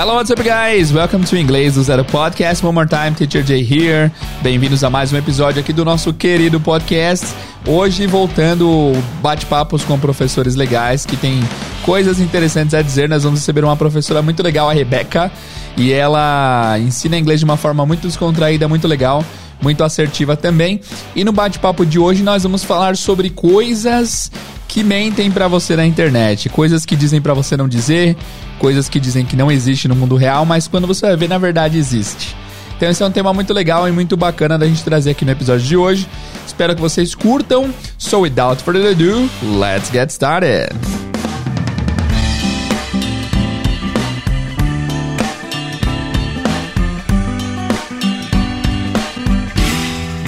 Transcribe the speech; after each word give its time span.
Hello, 0.00 0.14
what's 0.14 0.30
up, 0.30 0.40
guys? 0.44 0.92
Welcome 0.92 1.24
to 1.24 1.36
Inglês 1.36 1.74
do 1.74 1.82
Zero 1.82 2.04
Podcast. 2.04 2.64
One 2.64 2.72
more 2.72 2.86
time, 2.86 3.16
Teacher 3.16 3.44
Jay 3.44 3.66
here. 3.68 4.12
Bem-vindos 4.40 4.84
a 4.84 4.88
mais 4.88 5.12
um 5.12 5.16
episódio 5.16 5.58
aqui 5.58 5.72
do 5.72 5.84
nosso 5.84 6.12
querido 6.12 6.60
podcast. 6.60 7.26
Hoje, 7.66 8.06
voltando 8.06 8.92
bate-papos 9.20 9.82
com 9.82 9.98
professores 9.98 10.54
legais 10.54 11.04
que 11.04 11.16
têm 11.16 11.40
coisas 11.84 12.20
interessantes 12.20 12.74
a 12.74 12.80
dizer. 12.80 13.08
Nós 13.08 13.24
vamos 13.24 13.40
receber 13.40 13.64
uma 13.64 13.76
professora 13.76 14.22
muito 14.22 14.40
legal, 14.40 14.70
a 14.70 14.72
Rebeca, 14.72 15.32
e 15.76 15.92
ela 15.92 16.78
ensina 16.78 17.18
inglês 17.18 17.40
de 17.40 17.44
uma 17.44 17.56
forma 17.56 17.84
muito 17.84 18.06
descontraída, 18.06 18.68
muito 18.68 18.86
legal 18.86 19.24
muito 19.60 19.82
assertiva 19.82 20.36
também. 20.36 20.80
E 21.16 21.24
no 21.24 21.32
bate-papo 21.32 21.84
de 21.84 21.98
hoje 21.98 22.22
nós 22.22 22.44
vamos 22.44 22.62
falar 22.62 22.96
sobre 22.96 23.28
coisas 23.28 24.30
que 24.78 24.84
mentem 24.84 25.28
para 25.28 25.48
você 25.48 25.74
na 25.74 25.84
internet, 25.84 26.48
coisas 26.48 26.86
que 26.86 26.94
dizem 26.94 27.20
para 27.20 27.34
você 27.34 27.56
não 27.56 27.66
dizer, 27.66 28.16
coisas 28.60 28.88
que 28.88 29.00
dizem 29.00 29.26
que 29.26 29.34
não 29.34 29.50
existe 29.50 29.88
no 29.88 29.96
mundo 29.96 30.14
real, 30.14 30.46
mas 30.46 30.68
quando 30.68 30.86
você 30.86 31.04
vai 31.04 31.16
ver, 31.16 31.28
na 31.28 31.36
verdade 31.36 31.76
existe. 31.76 32.36
Então 32.76 32.88
esse 32.88 33.02
é 33.02 33.06
um 33.06 33.10
tema 33.10 33.34
muito 33.34 33.52
legal 33.52 33.88
e 33.88 33.90
muito 33.90 34.16
bacana 34.16 34.56
da 34.56 34.68
gente 34.68 34.84
trazer 34.84 35.10
aqui 35.10 35.24
no 35.24 35.32
episódio 35.32 35.66
de 35.66 35.76
hoje. 35.76 36.06
Espero 36.46 36.76
que 36.76 36.80
vocês 36.80 37.12
curtam. 37.12 37.74
So 37.98 38.20
without 38.20 38.62
further 38.62 38.92
ado, 38.92 39.28
let's 39.58 39.90
get 39.90 40.10
started. 40.10 40.68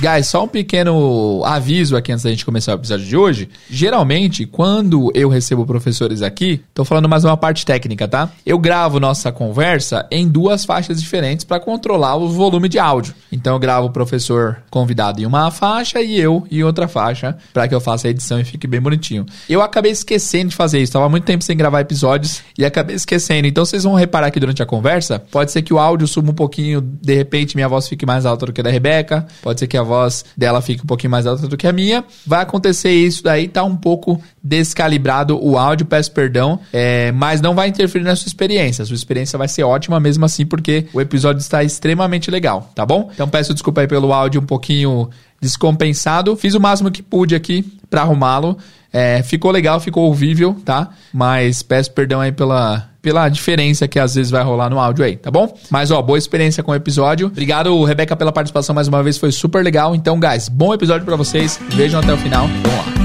Guys, 0.00 0.28
só 0.28 0.44
um 0.44 0.48
pequeno 0.48 1.42
aviso 1.44 1.94
aqui 1.94 2.10
antes 2.10 2.24
da 2.24 2.30
gente 2.30 2.42
começar 2.42 2.72
o 2.72 2.76
episódio 2.76 3.04
de 3.04 3.14
hoje. 3.14 3.50
Geralmente, 3.68 4.46
quando 4.46 5.12
eu 5.14 5.28
recebo 5.28 5.66
professores 5.66 6.22
aqui, 6.22 6.62
tô 6.72 6.86
falando 6.86 7.06
mais 7.06 7.22
uma 7.22 7.36
parte 7.36 7.66
técnica, 7.66 8.08
tá? 8.08 8.30
Eu 8.46 8.58
gravo 8.58 8.98
nossa 8.98 9.30
conversa 9.30 10.06
em 10.10 10.26
duas 10.26 10.64
faixas 10.64 11.02
diferentes 11.02 11.44
para 11.44 11.60
controlar 11.60 12.16
o 12.16 12.30
volume 12.30 12.66
de 12.66 12.78
áudio. 12.78 13.14
Então 13.30 13.52
eu 13.52 13.58
gravo 13.58 13.88
o 13.88 13.90
professor 13.90 14.62
convidado 14.70 15.20
em 15.20 15.26
uma 15.26 15.50
faixa 15.50 16.00
e 16.00 16.18
eu 16.18 16.46
em 16.50 16.64
outra 16.64 16.88
faixa, 16.88 17.36
para 17.52 17.68
que 17.68 17.74
eu 17.74 17.80
faça 17.80 18.08
a 18.08 18.10
edição 18.10 18.40
e 18.40 18.44
fique 18.44 18.66
bem 18.66 18.80
bonitinho. 18.80 19.26
Eu 19.50 19.60
acabei 19.60 19.92
esquecendo 19.92 20.48
de 20.48 20.56
fazer 20.56 20.80
isso, 20.80 20.92
tava 20.92 21.10
muito 21.10 21.24
tempo 21.24 21.44
sem 21.44 21.54
gravar 21.54 21.82
episódios 21.82 22.40
e 22.56 22.64
acabei 22.64 22.96
esquecendo. 22.96 23.46
Então 23.46 23.66
vocês 23.66 23.84
vão 23.84 23.92
reparar 23.92 24.28
aqui 24.28 24.40
durante 24.40 24.62
a 24.62 24.66
conversa, 24.66 25.18
pode 25.18 25.52
ser 25.52 25.60
que 25.60 25.74
o 25.74 25.78
áudio 25.78 26.06
suba 26.06 26.30
um 26.30 26.34
pouquinho, 26.34 26.80
de 26.80 27.14
repente 27.14 27.54
minha 27.54 27.68
voz 27.68 27.86
fique 27.86 28.06
mais 28.06 28.24
alta 28.24 28.46
do 28.46 28.52
que 28.54 28.62
a 28.62 28.64
da 28.64 28.70
Rebeca, 28.70 29.26
pode 29.42 29.60
ser 29.60 29.66
que 29.66 29.76
a 29.76 29.89
voz 29.90 30.24
dela 30.36 30.62
fique 30.62 30.82
um 30.82 30.86
pouquinho 30.86 31.10
mais 31.10 31.26
alta 31.26 31.46
do 31.46 31.56
que 31.56 31.66
a 31.66 31.72
minha. 31.72 32.04
Vai 32.26 32.42
acontecer 32.42 32.90
isso 32.92 33.22
daí, 33.22 33.48
tá 33.48 33.64
um 33.64 33.76
pouco 33.76 34.22
descalibrado 34.42 35.38
o 35.42 35.58
áudio, 35.58 35.84
peço 35.84 36.12
perdão, 36.12 36.60
é, 36.72 37.12
mas 37.12 37.40
não 37.40 37.54
vai 37.54 37.68
interferir 37.68 38.04
na 38.04 38.16
sua 38.16 38.28
experiência. 38.28 38.82
A 38.82 38.86
sua 38.86 38.94
experiência 38.94 39.36
vai 39.36 39.48
ser 39.48 39.64
ótima 39.64 39.98
mesmo 39.98 40.24
assim, 40.24 40.46
porque 40.46 40.86
o 40.94 41.00
episódio 41.00 41.40
está 41.40 41.62
extremamente 41.62 42.30
legal, 42.30 42.70
tá 42.74 42.86
bom? 42.86 43.10
Então 43.12 43.28
peço 43.28 43.52
desculpa 43.52 43.80
aí 43.80 43.88
pelo 43.88 44.12
áudio 44.12 44.40
um 44.40 44.46
pouquinho 44.46 45.10
descompensado. 45.40 46.36
Fiz 46.36 46.54
o 46.54 46.60
máximo 46.60 46.90
que 46.90 47.02
pude 47.02 47.34
aqui 47.34 47.64
para 47.88 48.02
arrumá-lo. 48.02 48.56
É, 48.92 49.22
ficou 49.22 49.50
legal, 49.50 49.78
ficou 49.78 50.04
ouvível, 50.04 50.56
tá? 50.64 50.90
Mas 51.12 51.62
peço 51.62 51.92
perdão 51.92 52.20
aí 52.20 52.32
pela, 52.32 52.88
pela 53.00 53.28
diferença 53.28 53.86
que 53.86 53.98
às 53.98 54.14
vezes 54.14 54.30
vai 54.30 54.42
rolar 54.42 54.68
no 54.68 54.80
áudio 54.80 55.04
aí, 55.04 55.16
tá 55.16 55.30
bom? 55.30 55.56
Mas 55.70 55.90
ó, 55.90 56.02
boa 56.02 56.18
experiência 56.18 56.62
com 56.62 56.72
o 56.72 56.74
episódio. 56.74 57.28
Obrigado, 57.28 57.82
Rebeca, 57.84 58.16
pela 58.16 58.32
participação 58.32 58.74
mais 58.74 58.88
uma 58.88 59.02
vez, 59.02 59.16
foi 59.16 59.30
super 59.30 59.62
legal. 59.62 59.94
Então, 59.94 60.18
guys, 60.18 60.48
bom 60.48 60.74
episódio 60.74 61.04
para 61.04 61.16
vocês. 61.16 61.60
Vejam 61.70 62.00
até 62.00 62.12
o 62.12 62.16
final. 62.16 62.46
Vamos 62.46 62.78
lá. 62.78 63.00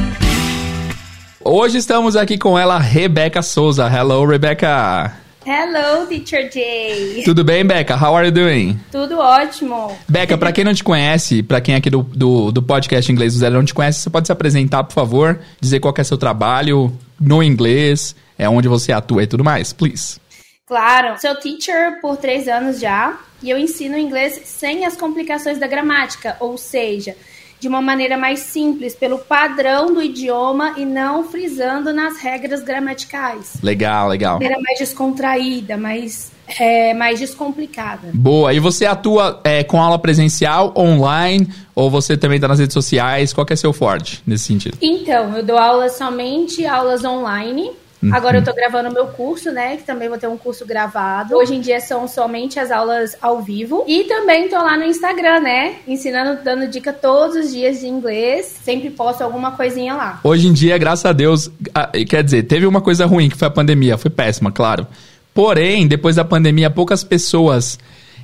Hoje 1.48 1.78
estamos 1.78 2.16
aqui 2.16 2.40
com 2.40 2.58
ela, 2.58 2.80
Rebeca 2.80 3.44
Souza. 3.44 3.88
Hello, 3.88 4.26
Rebeca. 4.26 5.25
Hello, 5.48 6.08
Teacher 6.08 6.52
Jay. 6.52 7.22
Tudo 7.24 7.44
bem, 7.44 7.64
Becca? 7.64 7.96
How 7.96 8.16
are 8.16 8.26
you 8.26 8.34
doing? 8.34 8.80
Tudo 8.92 9.20
ótimo. 9.20 9.96
Becca, 10.10 10.36
para 10.40 10.52
quem 10.52 10.64
não 10.64 10.74
te 10.74 10.84
conhece, 10.84 11.44
para 11.44 11.62
quem 11.62 11.76
é 11.76 11.78
aqui 11.78 11.88
do, 11.88 12.02
do, 12.02 12.52
do, 12.52 12.64
podcast 12.64 13.12
Inglês 13.12 13.34
do 13.34 13.40
Zero 13.40 13.54
não 13.54 13.64
te 13.64 13.72
conhece, 13.72 14.02
você 14.02 14.10
pode 14.10 14.26
se 14.26 14.32
apresentar, 14.32 14.84
por 14.84 14.94
favor, 14.94 15.40
dizer 15.62 15.80
qual 15.80 15.94
é 15.96 16.04
seu 16.04 16.18
trabalho 16.18 16.92
no 17.22 17.44
inglês, 17.44 18.16
é 18.40 18.50
onde 18.50 18.68
você 18.68 18.92
atua 18.92 19.22
e 19.22 19.28
tudo 19.28 19.44
mais, 19.44 19.72
please. 19.72 20.20
Claro, 20.66 21.22
sou 21.22 21.36
teacher 21.36 22.02
por 22.02 22.18
três 22.18 22.48
anos 22.48 22.80
já 22.80 23.16
e 23.44 23.52
eu 23.52 23.60
ensino 23.60 23.96
inglês 23.96 24.42
sem 24.46 24.84
as 24.84 24.98
complicações 24.98 25.60
da 25.60 25.68
gramática, 25.68 26.38
ou 26.40 26.58
seja, 26.58 27.16
de 27.60 27.68
uma 27.68 27.82
maneira 27.82 28.18
mais 28.18 28.40
simples, 28.40 28.96
pelo 28.96 29.18
padrão 29.18 29.94
do 29.94 30.02
idioma 30.02 30.76
e 30.78 30.86
não 30.86 31.24
frisando 31.24 31.94
nas 31.94 32.18
regras 32.18 32.64
gramaticais. 32.64 33.58
Legal, 33.64 34.08
legal. 34.08 34.38
De 34.38 34.46
maneira 34.46 34.62
mais 34.62 34.80
descontraída, 34.80 35.78
mais, 35.78 36.32
é, 36.60 36.94
mais 36.94 37.20
descomplicada. 37.20 38.10
Boa. 38.14 38.54
E 38.54 38.60
você 38.60 38.86
atua 38.86 39.42
é, 39.44 39.64
com 39.64 39.82
aula 39.82 39.98
presencial, 39.98 40.74
online, 40.78 41.48
ou 41.74 41.90
você 41.90 42.18
também 42.18 42.36
está 42.38 42.48
nas 42.48 42.60
redes 42.60 42.74
sociais? 42.74 43.34
Qual 43.34 43.46
que 43.46 43.54
é 43.54 43.56
seu 43.56 43.74
forte 43.74 44.22
nesse 44.26 44.46
sentido? 44.46 44.78
Então, 44.82 45.36
eu 45.36 45.44
dou 45.44 45.58
aulas 45.58 45.94
somente 45.94 46.66
aulas 46.66 47.04
online 47.04 47.72
Agora 48.14 48.38
eu 48.38 48.44
tô 48.44 48.54
gravando 48.54 48.94
meu 48.94 49.08
curso, 49.08 49.52
né? 49.52 49.78
Que 49.78 49.84
também 49.84 50.10
vou 50.10 50.18
ter 50.18 50.28
um 50.28 50.38
curso 50.38 50.66
gravado. 50.66 51.36
Hoje 51.36 51.56
em 51.56 51.62
dia 51.62 51.80
são 51.80 52.08
somente 52.08 52.60
as 52.60 52.72
aulas 52.72 53.16
ao 53.22 53.42
vivo. 53.42 53.84
E 53.88 54.04
também 54.06 54.50
tô 54.50 54.58
lá 54.58 54.78
no 54.78 54.84
Instagram, 54.84 55.40
né? 55.40 55.76
Ensinando, 55.88 56.44
dando 56.44 56.68
dica 56.68 56.92
todos 56.92 57.36
os 57.36 57.52
dias 57.52 57.80
de 57.80 57.88
inglês. 57.88 58.46
Sempre 58.64 58.90
posto 58.90 59.24
alguma 59.24 59.52
coisinha 59.52 59.94
lá. 59.94 60.20
Hoje 60.24 60.48
em 60.48 60.54
dia, 60.54 60.78
graças 60.78 61.06
a 61.06 61.14
Deus, 61.14 61.50
quer 62.10 62.24
dizer, 62.24 62.44
teve 62.44 62.66
uma 62.66 62.82
coisa 62.82 63.06
ruim 63.06 63.30
que 63.30 63.38
foi 63.38 63.48
a 63.48 63.52
pandemia. 63.52 63.98
Foi 63.98 64.10
péssima, 64.12 64.52
claro. 64.52 64.88
Porém, 65.34 65.88
depois 65.88 66.16
da 66.16 66.24
pandemia, 66.24 66.70
poucas 66.70 67.04
pessoas 67.04 67.78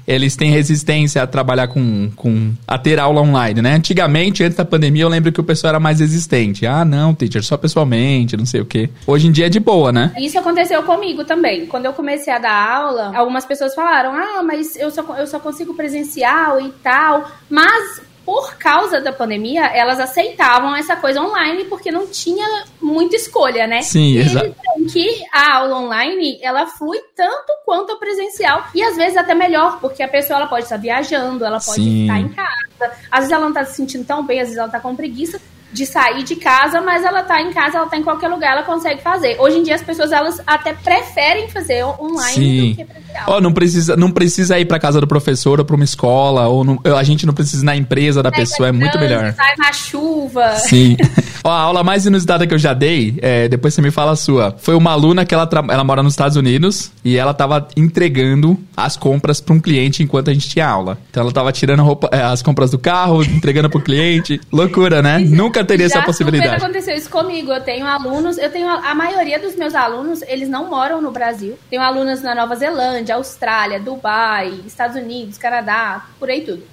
eles 0.07 0.35
têm 0.35 0.51
resistência 0.51 1.21
a 1.21 1.27
trabalhar 1.27 1.67
com, 1.67 2.11
com 2.15 2.51
a 2.67 2.77
ter 2.77 2.99
aula 2.99 3.21
online, 3.21 3.61
né? 3.61 3.75
Antigamente, 3.75 4.43
antes 4.43 4.57
da 4.57 4.65
pandemia, 4.65 5.03
eu 5.03 5.09
lembro 5.09 5.31
que 5.31 5.39
o 5.39 5.43
pessoal 5.43 5.69
era 5.69 5.79
mais 5.79 5.99
resistente. 5.99 6.65
Ah, 6.65 6.83
não, 6.83 7.13
teacher, 7.13 7.43
só 7.43 7.57
pessoalmente, 7.57 8.37
não 8.37 8.45
sei 8.45 8.61
o 8.61 8.65
quê. 8.65 8.89
Hoje 9.05 9.27
em 9.27 9.31
dia 9.31 9.47
é 9.47 9.49
de 9.49 9.59
boa, 9.59 9.91
né? 9.91 10.11
Isso 10.17 10.37
aconteceu 10.37 10.81
comigo 10.83 11.23
também. 11.23 11.65
Quando 11.65 11.85
eu 11.85 11.93
comecei 11.93 12.33
a 12.33 12.39
dar 12.39 12.71
aula, 12.71 13.11
algumas 13.15 13.45
pessoas 13.45 13.73
falaram: 13.73 14.13
"Ah, 14.13 14.43
mas 14.43 14.75
eu 14.75 14.91
só 14.91 15.01
eu 15.17 15.27
só 15.27 15.39
consigo 15.39 15.73
presencial 15.73 16.59
e 16.59 16.69
tal". 16.83 17.29
Mas 17.49 18.01
por 18.31 18.55
causa 18.55 19.01
da 19.01 19.11
pandemia, 19.11 19.65
elas 19.75 19.99
aceitavam 19.99 20.73
essa 20.73 20.95
coisa 20.95 21.21
online 21.21 21.65
porque 21.65 21.91
não 21.91 22.07
tinha 22.07 22.63
muita 22.81 23.17
escolha, 23.17 23.67
né? 23.67 23.81
Sim, 23.81 24.19
exato. 24.19 24.55
que 24.89 25.21
a 25.33 25.57
aula 25.57 25.77
online, 25.77 26.39
ela 26.41 26.65
flui 26.65 26.97
tanto 27.13 27.51
quanto 27.65 27.91
a 27.91 27.97
presencial 27.97 28.67
e 28.73 28.81
às 28.81 28.95
vezes 28.95 29.17
até 29.17 29.35
melhor, 29.35 29.81
porque 29.81 30.01
a 30.01 30.07
pessoa 30.07 30.39
ela 30.39 30.47
pode 30.47 30.63
estar 30.63 30.77
viajando, 30.77 31.43
ela 31.43 31.59
pode 31.59 31.83
Sim. 31.83 32.03
estar 32.03 32.19
em 32.21 32.29
casa, 32.29 32.95
às 33.11 33.19
vezes 33.19 33.31
ela 33.33 33.41
não 33.41 33.49
está 33.49 33.65
se 33.65 33.75
sentindo 33.75 34.05
tão 34.05 34.25
bem, 34.25 34.39
às 34.39 34.47
vezes 34.47 34.57
ela 34.57 34.67
está 34.67 34.79
com 34.79 34.95
preguiça, 34.95 35.37
de 35.71 35.85
sair 35.85 36.23
de 36.23 36.35
casa, 36.35 36.81
mas 36.81 37.03
ela 37.03 37.23
tá 37.23 37.41
em 37.41 37.51
casa, 37.51 37.77
ela 37.77 37.87
tá 37.87 37.97
em 37.97 38.03
qualquer 38.03 38.27
lugar, 38.27 38.51
ela 38.51 38.63
consegue 38.63 39.01
fazer. 39.01 39.37
Hoje 39.39 39.59
em 39.59 39.63
dia 39.63 39.75
as 39.75 39.81
pessoas 39.81 40.11
elas 40.11 40.41
até 40.45 40.73
preferem 40.73 41.49
fazer 41.49 41.83
online 41.83 42.33
Sim. 42.33 42.69
do 42.69 42.75
que 42.75 42.85
presencial. 42.85 43.25
Oh, 43.27 43.41
não 43.41 43.53
precisa, 43.53 43.95
não 43.95 44.11
precisa 44.11 44.59
ir 44.59 44.65
para 44.65 44.79
casa 44.79 44.99
do 44.99 45.07
professor 45.07 45.59
ou 45.59 45.65
para 45.65 45.75
uma 45.75 45.85
escola, 45.85 46.47
ou 46.47 46.63
não, 46.63 46.79
a 46.97 47.03
gente 47.03 47.25
não 47.25 47.33
precisa 47.33 47.63
ir 47.63 47.65
na 47.65 47.75
empresa 47.75 48.21
da 48.21 48.29
é, 48.29 48.31
pessoa, 48.31 48.69
é 48.69 48.71
muito 48.71 48.99
melhor. 48.99 49.33
Sai 49.33 49.55
na 49.57 49.73
chuva. 49.73 50.55
Sim. 50.57 50.97
Ó, 51.43 51.49
a 51.49 51.59
aula 51.59 51.83
mais 51.83 52.05
inusitada 52.05 52.45
que 52.45 52.53
eu 52.53 52.59
já 52.59 52.73
dei, 52.73 53.17
é, 53.21 53.47
depois 53.47 53.73
você 53.73 53.81
me 53.81 53.91
fala 53.91 54.11
a 54.11 54.15
sua. 54.15 54.55
Foi 54.59 54.75
uma 54.75 54.91
aluna 54.91 55.25
que 55.25 55.33
ela, 55.33 55.49
ela 55.69 55.83
mora 55.83 56.03
nos 56.03 56.13
Estados 56.13 56.37
Unidos 56.37 56.91
e 57.03 57.17
ela 57.17 57.33
tava 57.33 57.67
entregando 57.75 58.59
as 58.77 58.95
compras 58.95 59.41
para 59.41 59.53
um 59.53 59.59
cliente 59.59 60.03
enquanto 60.03 60.29
a 60.29 60.33
gente 60.33 60.47
tinha 60.47 60.67
aula. 60.67 60.97
Então 61.09 61.23
ela 61.23 61.31
tava 61.31 61.51
tirando 61.51 61.83
roupa, 61.83 62.09
é, 62.11 62.21
as 62.21 62.41
compras 62.41 62.71
do 62.71 62.77
carro, 62.77 63.23
entregando 63.25 63.69
pro 63.69 63.81
cliente. 63.81 64.39
Loucura, 64.51 65.01
né? 65.01 65.19
Nunca 65.19 65.63
teria 65.65 65.87
essa 65.87 66.01
possibilidade. 66.03 66.63
aconteceu 66.63 66.95
isso 66.95 67.09
comigo. 67.09 67.51
Eu 67.51 67.61
tenho 67.61 67.85
alunos, 67.85 68.37
eu 68.37 68.51
tenho 68.51 68.67
a, 68.67 68.91
a 68.91 68.95
maioria 68.95 69.39
dos 69.39 69.55
meus 69.55 69.73
alunos, 69.73 70.21
eles 70.23 70.47
não 70.47 70.69
moram 70.69 71.01
no 71.01 71.11
Brasil. 71.11 71.57
Tenho 71.69 71.81
alunos 71.81 72.21
na 72.21 72.35
Nova 72.35 72.55
Zelândia, 72.55 73.15
Austrália, 73.15 73.79
Dubai, 73.79 74.59
Estados 74.65 74.95
Unidos, 74.95 75.37
Canadá, 75.37 76.05
por 76.19 76.29
aí 76.29 76.41
tudo. 76.41 76.63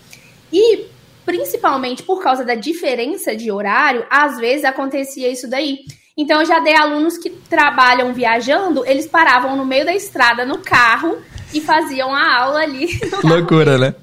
E 0.53 0.87
principalmente 1.29 2.03
por 2.03 2.23
causa 2.23 2.43
da 2.43 2.55
diferença 2.55 3.37
de 3.37 3.53
horário, 3.53 4.03
às 4.09 4.39
vezes 4.39 4.65
acontecia 4.65 5.31
isso 5.31 5.47
daí. 5.47 5.81
Então 6.17 6.41
eu 6.41 6.47
já 6.47 6.59
dei 6.59 6.75
alunos 6.75 7.19
que 7.19 7.29
trabalham 7.29 8.15
viajando, 8.15 8.83
eles 8.87 9.07
paravam 9.07 9.55
no 9.55 9.67
meio 9.67 9.85
da 9.85 9.95
estrada 9.95 10.47
no 10.47 10.57
carro 10.57 11.19
e 11.53 11.61
faziam 11.61 12.15
a 12.15 12.41
aula 12.41 12.61
ali. 12.61 12.89
Loucura, 13.23 13.77
né? 13.77 13.95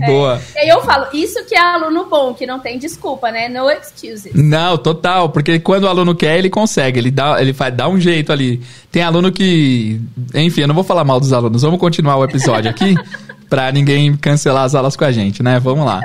É. 0.00 0.06
Boa. 0.06 0.40
E 0.54 0.60
aí 0.60 0.68
eu 0.68 0.80
falo, 0.82 1.06
isso 1.12 1.44
que 1.46 1.54
é 1.54 1.60
aluno 1.60 2.06
bom, 2.06 2.32
que 2.32 2.46
não 2.46 2.60
tem 2.60 2.78
desculpa, 2.78 3.30
né? 3.32 3.48
No 3.48 3.68
excuses. 3.68 4.32
Não, 4.32 4.78
total, 4.78 5.30
porque 5.30 5.58
quando 5.58 5.84
o 5.84 5.88
aluno 5.88 6.14
quer, 6.14 6.38
ele 6.38 6.48
consegue, 6.48 6.98
ele 6.98 7.10
dá, 7.10 7.40
ele 7.40 7.52
faz, 7.52 7.74
dá 7.74 7.88
um 7.88 8.00
jeito 8.00 8.32
ali. 8.32 8.62
Tem 8.90 9.02
aluno 9.02 9.32
que, 9.32 10.00
enfim, 10.32 10.62
eu 10.62 10.68
não 10.68 10.74
vou 10.74 10.84
falar 10.84 11.04
mal 11.04 11.18
dos 11.18 11.32
alunos, 11.32 11.62
vamos 11.62 11.80
continuar 11.80 12.16
o 12.16 12.24
episódio 12.24 12.70
aqui, 12.70 12.94
para 13.52 13.70
ninguém 13.70 14.16
cancelar 14.16 14.64
as 14.64 14.74
aulas 14.74 14.96
com 14.96 15.04
a 15.04 15.12
gente, 15.12 15.42
né? 15.42 15.60
Vamos 15.60 15.84
lá. 15.84 16.00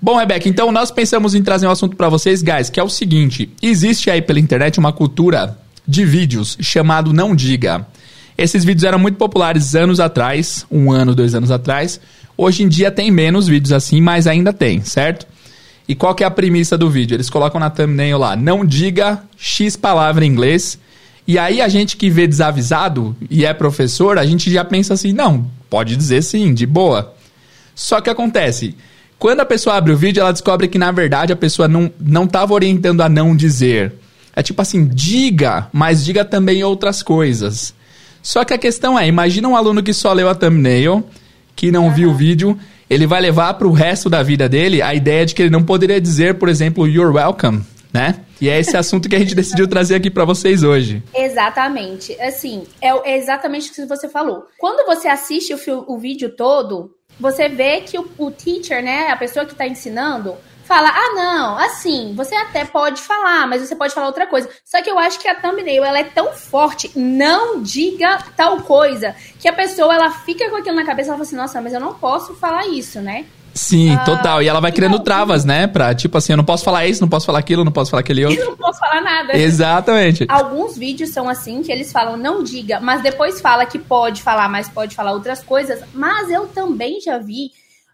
Bom, 0.00 0.16
Rebeca, 0.16 0.48
então 0.48 0.72
nós 0.72 0.90
pensamos 0.90 1.34
em 1.34 1.42
trazer 1.42 1.66
um 1.66 1.70
assunto 1.70 1.94
para 1.94 2.08
vocês, 2.08 2.40
guys, 2.40 2.70
que 2.70 2.80
é 2.80 2.82
o 2.82 2.88
seguinte: 2.88 3.50
existe 3.60 4.10
aí 4.10 4.22
pela 4.22 4.40
internet 4.40 4.78
uma 4.78 4.90
cultura 4.90 5.58
de 5.86 6.06
vídeos 6.06 6.56
chamado 6.62 7.12
Não 7.12 7.36
Diga. 7.36 7.86
Esses 8.38 8.64
vídeos 8.64 8.84
eram 8.84 8.98
muito 8.98 9.18
populares 9.18 9.74
anos 9.74 10.00
atrás, 10.00 10.64
um 10.70 10.90
ano, 10.90 11.14
dois 11.14 11.34
anos 11.34 11.50
atrás. 11.50 12.00
Hoje 12.38 12.62
em 12.62 12.68
dia 12.68 12.90
tem 12.90 13.10
menos 13.10 13.48
vídeos 13.48 13.72
assim, 13.72 14.00
mas 14.00 14.26
ainda 14.26 14.50
tem, 14.50 14.80
certo? 14.80 15.26
E 15.86 15.94
qual 15.94 16.14
que 16.14 16.24
é 16.24 16.26
a 16.26 16.30
premissa 16.30 16.78
do 16.78 16.88
vídeo? 16.88 17.16
Eles 17.16 17.28
colocam 17.28 17.60
na 17.60 17.68
thumbnail 17.68 18.16
lá, 18.16 18.34
não 18.34 18.64
diga 18.64 19.22
X 19.36 19.76
palavra 19.76 20.24
em 20.24 20.28
inglês. 20.30 20.78
E 21.28 21.38
aí 21.38 21.60
a 21.60 21.68
gente 21.68 21.98
que 21.98 22.08
vê 22.08 22.26
desavisado 22.26 23.14
e 23.28 23.44
é 23.44 23.52
professor, 23.52 24.16
a 24.16 24.24
gente 24.24 24.50
já 24.50 24.64
pensa 24.64 24.94
assim, 24.94 25.12
não, 25.12 25.46
pode 25.68 25.94
dizer 25.94 26.22
sim, 26.22 26.54
de 26.54 26.64
boa. 26.64 27.14
Só 27.74 28.00
que 28.00 28.08
acontece, 28.08 28.74
quando 29.18 29.40
a 29.40 29.44
pessoa 29.44 29.76
abre 29.76 29.92
o 29.92 29.96
vídeo, 29.96 30.22
ela 30.22 30.32
descobre 30.32 30.68
que 30.68 30.78
na 30.78 30.90
verdade 30.90 31.30
a 31.30 31.36
pessoa 31.36 31.68
não 31.68 31.92
não 32.00 32.24
estava 32.24 32.54
orientando 32.54 33.02
a 33.02 33.08
não 33.10 33.36
dizer. 33.36 33.92
É 34.34 34.42
tipo 34.42 34.62
assim, 34.62 34.88
diga, 34.88 35.68
mas 35.70 36.02
diga 36.02 36.24
também 36.24 36.64
outras 36.64 37.02
coisas. 37.02 37.74
Só 38.22 38.42
que 38.42 38.54
a 38.54 38.58
questão 38.58 38.98
é, 38.98 39.06
imagina 39.06 39.48
um 39.48 39.56
aluno 39.56 39.82
que 39.82 39.92
só 39.92 40.14
leu 40.14 40.30
a 40.30 40.34
thumbnail, 40.34 41.04
que 41.54 41.70
não 41.70 41.88
uhum. 41.88 41.94
viu 41.94 42.10
o 42.10 42.14
vídeo 42.14 42.58
ele 42.90 43.06
vai 43.06 43.20
levar 43.20 43.54
para 43.54 43.66
o 43.66 43.72
resto 43.72 44.08
da 44.08 44.22
vida 44.22 44.48
dele 44.48 44.80
a 44.80 44.94
ideia 44.94 45.26
de 45.26 45.34
que 45.34 45.42
ele 45.42 45.50
não 45.50 45.62
poderia 45.62 46.00
dizer, 46.00 46.34
por 46.34 46.48
exemplo, 46.48 46.86
you're 46.86 47.14
welcome, 47.14 47.60
né? 47.98 48.20
E 48.40 48.48
é 48.48 48.60
esse 48.60 48.76
assunto 48.76 49.08
que 49.08 49.16
a 49.16 49.18
gente 49.18 49.34
decidiu 49.34 49.66
trazer 49.66 49.96
aqui 49.96 50.08
para 50.08 50.24
vocês 50.24 50.62
hoje. 50.62 51.02
Exatamente. 51.12 52.18
Assim, 52.20 52.64
é 52.80 53.16
exatamente 53.16 53.70
o 53.70 53.74
que 53.74 53.84
você 53.86 54.08
falou. 54.08 54.46
Quando 54.56 54.86
você 54.86 55.08
assiste 55.08 55.52
o, 55.52 55.84
o 55.88 55.98
vídeo 55.98 56.30
todo, 56.30 56.94
você 57.18 57.48
vê 57.48 57.80
que 57.80 57.98
o, 57.98 58.08
o 58.16 58.30
teacher, 58.30 58.82
né, 58.84 59.10
a 59.10 59.16
pessoa 59.16 59.44
que 59.44 59.50
está 59.50 59.66
ensinando, 59.66 60.36
fala: 60.62 60.90
ah, 60.90 61.14
não, 61.16 61.58
assim, 61.58 62.14
você 62.14 62.36
até 62.36 62.64
pode 62.64 63.02
falar, 63.02 63.48
mas 63.48 63.66
você 63.66 63.74
pode 63.74 63.92
falar 63.92 64.06
outra 64.06 64.28
coisa. 64.28 64.48
Só 64.64 64.80
que 64.80 64.88
eu 64.88 64.98
acho 64.98 65.18
que 65.18 65.26
a 65.26 65.34
thumbnail 65.34 65.84
ela 65.84 65.98
é 65.98 66.04
tão 66.04 66.32
forte, 66.32 66.92
não 66.96 67.60
diga 67.60 68.18
tal 68.36 68.58
coisa, 68.58 69.16
que 69.40 69.48
a 69.48 69.52
pessoa 69.52 69.92
ela 69.92 70.12
fica 70.12 70.48
com 70.48 70.56
aquilo 70.56 70.76
na 70.76 70.86
cabeça 70.86 71.08
e 71.08 71.12
fala 71.12 71.22
assim: 71.22 71.36
nossa, 71.36 71.60
mas 71.60 71.74
eu 71.74 71.80
não 71.80 71.94
posso 71.94 72.34
falar 72.34 72.68
isso, 72.68 73.00
né? 73.00 73.26
Sim, 73.54 73.94
ah, 73.94 74.04
total. 74.04 74.42
E 74.42 74.48
ela 74.48 74.60
vai 74.60 74.72
criando 74.72 75.00
travas, 75.00 75.44
né? 75.44 75.66
Pra, 75.66 75.94
tipo 75.94 76.16
assim, 76.16 76.32
eu 76.32 76.36
não 76.36 76.44
posso 76.44 76.64
falar 76.64 76.86
isso, 76.86 77.00
não 77.00 77.08
posso 77.08 77.26
falar 77.26 77.38
aquilo, 77.38 77.64
não 77.64 77.72
posso 77.72 77.90
falar 77.90 78.00
aquele 78.00 78.24
outro. 78.24 78.40
Eu 78.40 78.50
não 78.50 78.56
posso 78.56 78.78
falar 78.78 79.00
nada. 79.00 79.36
Exatamente. 79.36 80.26
Alguns 80.28 80.76
vídeos 80.76 81.10
são 81.10 81.28
assim, 81.28 81.62
que 81.62 81.72
eles 81.72 81.90
falam 81.90 82.16
não 82.16 82.42
diga, 82.42 82.80
mas 82.80 83.02
depois 83.02 83.40
fala 83.40 83.66
que 83.66 83.78
pode 83.78 84.22
falar, 84.22 84.48
mas 84.48 84.68
pode 84.68 84.94
falar 84.94 85.12
outras 85.12 85.42
coisas. 85.42 85.80
Mas 85.92 86.30
eu 86.30 86.46
também 86.48 87.00
já 87.00 87.18
vi 87.18 87.50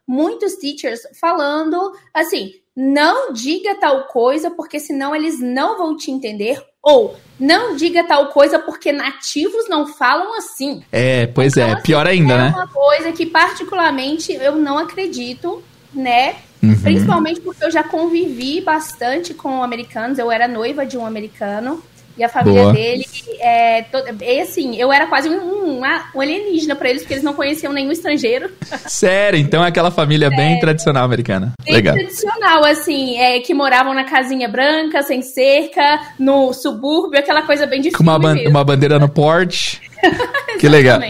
muitos 0.06 0.54
teachers 0.56 1.00
falando 1.18 1.92
assim, 2.12 2.52
não 2.76 3.32
diga 3.32 3.74
tal 3.76 4.04
coisa 4.04 4.50
porque 4.50 4.80
senão 4.80 5.14
eles 5.14 5.40
não 5.40 5.78
vão 5.78 5.96
te 5.96 6.10
entender 6.10 6.60
ou 6.82 7.16
não 7.38 7.76
diga 7.76 8.04
tal 8.04 8.28
coisa 8.28 8.58
porque 8.58 8.92
nativos 8.92 9.68
não 9.68 9.86
falam 9.86 10.36
assim. 10.36 10.82
É, 10.92 11.26
pois 11.28 11.52
então, 11.52 11.68
é, 11.68 11.72
assim, 11.72 11.82
pior 11.82 12.06
ainda, 12.06 12.34
é 12.34 12.36
né? 12.36 12.52
É 12.52 12.56
uma 12.56 12.68
coisa 12.68 13.12
que 13.12 13.26
particularmente 13.26 14.32
eu 14.32 14.56
não 14.56 14.76
acredito, 14.78 15.62
né? 15.92 16.36
Uhum. 16.62 16.80
Principalmente 16.80 17.40
porque 17.40 17.64
eu 17.64 17.70
já 17.70 17.82
convivi 17.82 18.60
bastante 18.60 19.34
com 19.34 19.62
americanos, 19.62 20.18
eu 20.18 20.30
era 20.30 20.48
noiva 20.48 20.84
de 20.84 20.96
um 20.96 21.06
americano. 21.06 21.82
E 22.16 22.22
a 22.22 22.28
família 22.28 22.62
Boa. 22.62 22.72
dele 22.72 23.04
é, 23.40 23.82
todo, 23.82 24.04
é 24.22 24.40
assim, 24.40 24.76
eu 24.76 24.92
era 24.92 25.06
quase 25.06 25.28
um, 25.28 25.80
um 25.80 26.20
alienígena 26.20 26.76
para 26.76 26.88
eles, 26.88 27.02
porque 27.02 27.14
eles 27.14 27.24
não 27.24 27.34
conheciam 27.34 27.72
nenhum 27.72 27.90
estrangeiro. 27.90 28.50
Sério, 28.86 29.38
então 29.38 29.64
é 29.64 29.68
aquela 29.68 29.90
família 29.90 30.26
é, 30.26 30.30
bem 30.30 30.58
tradicional 30.60 31.04
americana. 31.04 31.52
Bem 31.64 31.74
Legal. 31.74 31.94
tradicional, 31.94 32.64
assim, 32.64 33.18
é, 33.18 33.40
que 33.40 33.52
moravam 33.52 33.92
na 33.94 34.04
casinha 34.04 34.48
branca, 34.48 35.02
sem 35.02 35.22
cerca, 35.22 36.00
no 36.18 36.52
subúrbio, 36.52 37.18
aquela 37.18 37.42
coisa 37.42 37.66
bem 37.66 37.80
difícil. 37.80 37.98
Com 37.98 38.04
uma, 38.04 38.18
ban 38.18 38.36
uma 38.48 38.64
bandeira 38.64 38.98
no 38.98 39.08
porte. 39.08 39.82
que 40.58 40.68
legal. 40.68 41.00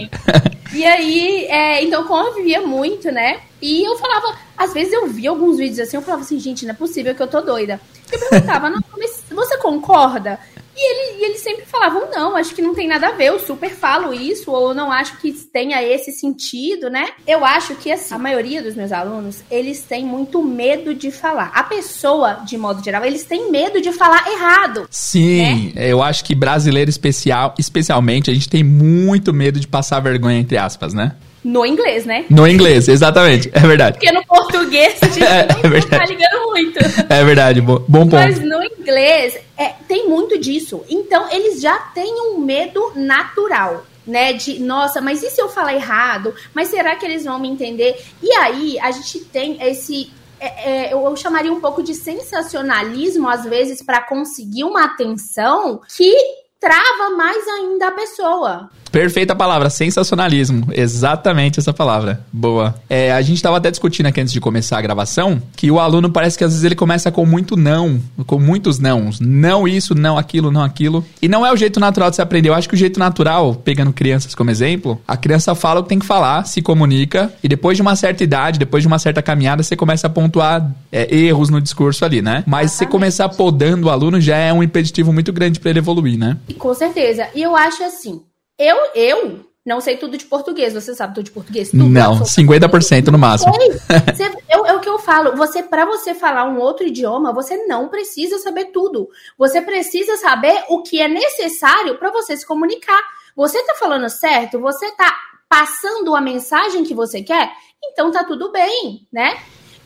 e 0.73 0.85
aí, 0.85 1.45
é, 1.45 1.83
então 1.83 2.05
convivia 2.05 2.61
muito, 2.61 3.11
né? 3.11 3.41
E 3.61 3.83
eu 3.83 3.97
falava, 3.97 4.37
às 4.57 4.73
vezes 4.73 4.93
eu 4.93 5.07
via 5.07 5.29
alguns 5.29 5.57
vídeos 5.57 5.79
assim, 5.79 5.97
eu 5.97 6.01
falava 6.01 6.23
assim, 6.23 6.39
gente, 6.39 6.65
não 6.65 6.71
é 6.71 6.77
possível 6.77 7.15
que 7.15 7.21
eu 7.21 7.27
tô 7.27 7.41
doida. 7.41 7.79
Eu 8.11 8.19
perguntava, 8.19 8.69
não, 8.69 8.81
mas 8.97 9.23
você 9.29 9.57
concorda? 9.57 10.39
E, 10.77 11.13
ele, 11.15 11.25
eles 11.25 11.41
sempre 11.41 11.65
falavam, 11.65 12.11
não, 12.11 12.35
acho 12.35 12.53
que 12.53 12.61
não 12.61 12.75
tem 12.75 12.85
nada 12.85 13.07
a 13.07 13.11
ver, 13.11 13.27
eu 13.27 13.39
super 13.39 13.69
falo 13.69 14.13
isso, 14.13 14.51
ou 14.51 14.73
não 14.73 14.91
acho 14.91 15.17
que 15.17 15.31
tenha 15.31 15.81
esse 15.81 16.11
sentido, 16.11 16.89
né? 16.89 17.07
Eu 17.25 17.45
acho 17.45 17.75
que, 17.75 17.89
assim, 17.89 18.13
a 18.13 18.19
maioria 18.19 18.61
dos 18.61 18.75
meus 18.75 18.91
alunos, 18.91 19.41
eles 19.49 19.83
têm 19.83 20.05
muito 20.05 20.43
medo 20.43 20.93
de 20.93 21.11
falar. 21.11 21.49
A 21.55 21.63
pessoa, 21.63 22.41
de 22.45 22.57
modo 22.57 22.83
geral, 22.83 23.05
eles 23.05 23.23
têm 23.23 23.49
medo 23.49 23.79
de 23.79 23.93
falar 23.93 24.27
errado. 24.29 24.85
Sim, 24.91 25.71
né? 25.73 25.89
eu 25.89 26.03
acho 26.03 26.25
que 26.25 26.35
brasileiro 26.35 26.89
especial, 26.89 27.55
especialmente, 27.57 28.29
a 28.29 28.33
gente 28.33 28.49
tem 28.49 28.63
muito 28.63 28.84
medo 29.33 29.59
de 29.59 29.67
passar 29.67 29.99
vergonha, 29.99 30.39
entre 30.39 30.57
aspas, 30.57 30.93
né? 30.93 31.15
No 31.43 31.63
inglês, 31.63 32.05
né? 32.05 32.25
No 32.27 32.47
inglês, 32.47 32.87
exatamente. 32.87 33.51
É 33.53 33.59
verdade. 33.59 33.99
Porque 33.99 34.11
no 34.11 34.25
português 34.25 34.97
a 35.01 35.05
gente 35.07 35.23
é, 35.23 35.47
não 35.63 35.75
é 35.75 35.81
tá 35.81 36.05
ligando 36.05 36.45
muito. 36.47 36.79
É 37.07 37.23
verdade, 37.23 37.61
bom, 37.61 37.83
bom 37.87 37.99
ponto. 37.99 38.15
Mas 38.15 38.39
no 38.39 38.63
inglês 38.63 39.37
é, 39.55 39.73
tem 39.87 40.09
muito 40.09 40.39
disso. 40.39 40.83
Então, 40.89 41.31
eles 41.31 41.61
já 41.61 41.77
têm 41.93 42.13
um 42.19 42.39
medo 42.39 42.93
natural 42.95 43.85
né? 44.05 44.33
De, 44.33 44.59
nossa, 44.59 45.01
mas 45.01 45.23
e 45.23 45.29
se 45.29 45.41
eu 45.41 45.49
falar 45.49 45.73
errado? 45.73 46.33
Mas 46.53 46.69
será 46.69 46.95
que 46.95 47.05
eles 47.05 47.23
vão 47.23 47.39
me 47.39 47.49
entender? 47.49 47.99
E 48.21 48.31
aí, 48.33 48.79
a 48.79 48.91
gente 48.91 49.19
tem 49.25 49.57
esse. 49.61 50.11
É, 50.39 50.89
é, 50.89 50.93
eu 50.93 51.15
chamaria 51.15 51.51
um 51.51 51.61
pouco 51.61 51.81
de 51.81 51.95
sensacionalismo, 51.95 53.27
às 53.27 53.45
vezes, 53.45 53.81
para 53.81 54.01
conseguir 54.01 54.63
uma 54.63 54.83
atenção 54.83 55.81
que 55.95 56.13
trava 56.59 57.15
mais 57.15 57.47
ainda 57.47 57.87
a 57.87 57.91
pessoa. 57.91 58.69
Perfeita 58.95 59.35
palavra, 59.35 59.69
sensacionalismo. 59.69 60.67
Exatamente 60.71 61.59
essa 61.59 61.73
palavra. 61.73 62.21
Boa. 62.31 62.73
É, 62.89 63.11
a 63.11 63.21
gente 63.21 63.35
estava 63.35 63.57
até 63.57 63.69
discutindo 63.69 64.05
aqui 64.05 64.21
antes 64.21 64.31
de 64.31 64.39
começar 64.39 64.77
a 64.77 64.81
gravação 64.81 65.41
que 65.53 65.69
o 65.69 65.81
aluno 65.81 66.09
parece 66.09 66.37
que 66.37 66.45
às 66.45 66.51
vezes 66.51 66.63
ele 66.63 66.75
começa 66.75 67.11
com 67.11 67.25
muito 67.25 67.57
não, 67.57 68.01
com 68.25 68.39
muitos 68.39 68.79
nãos. 68.79 69.19
Não 69.19 69.67
isso, 69.67 69.93
não 69.93 70.17
aquilo, 70.17 70.49
não 70.49 70.63
aquilo. 70.63 71.05
E 71.21 71.27
não 71.27 71.45
é 71.45 71.51
o 71.51 71.57
jeito 71.57 71.77
natural 71.77 72.09
de 72.09 72.15
se 72.15 72.21
aprender. 72.21 72.47
Eu 72.47 72.53
acho 72.53 72.69
que 72.69 72.75
o 72.75 72.77
jeito 72.77 72.97
natural, 72.97 73.53
pegando 73.53 73.91
crianças 73.91 74.33
como 74.33 74.49
exemplo, 74.49 75.01
a 75.05 75.17
criança 75.17 75.53
fala 75.53 75.81
o 75.81 75.83
que 75.83 75.89
tem 75.89 75.99
que 75.99 76.05
falar, 76.05 76.45
se 76.45 76.61
comunica, 76.61 77.33
e 77.43 77.49
depois 77.49 77.75
de 77.75 77.81
uma 77.81 77.97
certa 77.97 78.23
idade, 78.23 78.57
depois 78.57 78.81
de 78.81 78.87
uma 78.87 78.97
certa 78.97 79.21
caminhada, 79.21 79.61
você 79.61 79.75
começa 79.75 80.07
a 80.07 80.09
pontuar 80.09 80.71
é, 80.89 81.13
erros 81.13 81.49
no 81.49 81.59
discurso 81.59 82.05
ali, 82.05 82.21
né? 82.21 82.45
Mas 82.47 82.71
se 82.71 82.77
você 82.77 82.85
começar 82.85 83.27
podando 83.27 83.87
o 83.87 83.89
aluno 83.89 84.21
já 84.21 84.37
é 84.37 84.53
um 84.53 84.63
impeditivo 84.63 85.11
muito 85.11 85.33
grande 85.33 85.59
para 85.59 85.71
ele 85.71 85.79
evoluir, 85.79 86.17
né? 86.17 86.37
Com 86.57 86.73
certeza. 86.73 87.27
E 87.35 87.41
eu 87.41 87.57
acho 87.57 87.83
assim, 87.83 88.21
eu, 88.57 88.77
eu 88.95 89.45
não 89.65 89.81
sei 89.81 89.97
tudo 89.97 90.17
de 90.17 90.25
português. 90.25 90.73
Você 90.73 90.93
sabe 90.93 91.15
tudo 91.15 91.25
de 91.25 91.31
português? 91.31 91.71
Tudo, 91.71 91.89
não, 91.89 92.21
50% 92.21 93.07
no 93.07 93.17
máximo. 93.17 93.51
Você, 94.13 94.31
eu, 94.49 94.65
é 94.65 94.73
o 94.73 94.79
que 94.79 94.87
eu 94.87 94.99
falo. 94.99 95.35
Você, 95.35 95.63
para 95.63 95.85
você 95.85 96.13
falar 96.13 96.45
um 96.45 96.59
outro 96.59 96.85
idioma, 96.85 97.33
você 97.33 97.65
não 97.65 97.87
precisa 97.87 98.37
saber 98.37 98.65
tudo. 98.65 99.09
Você 99.37 99.61
precisa 99.61 100.15
saber 100.17 100.63
o 100.69 100.83
que 100.83 101.01
é 101.01 101.07
necessário 101.07 101.97
para 101.97 102.11
você 102.11 102.37
se 102.37 102.45
comunicar. 102.45 102.99
Você 103.35 103.61
tá 103.63 103.75
falando 103.75 104.07
certo? 104.09 104.59
Você 104.59 104.91
tá 104.91 105.15
passando 105.49 106.15
a 106.15 106.21
mensagem 106.21 106.83
que 106.83 106.93
você 106.93 107.21
quer? 107.21 107.51
Então 107.83 108.11
tá 108.11 108.23
tudo 108.23 108.51
bem, 108.51 109.07
né? 109.11 109.37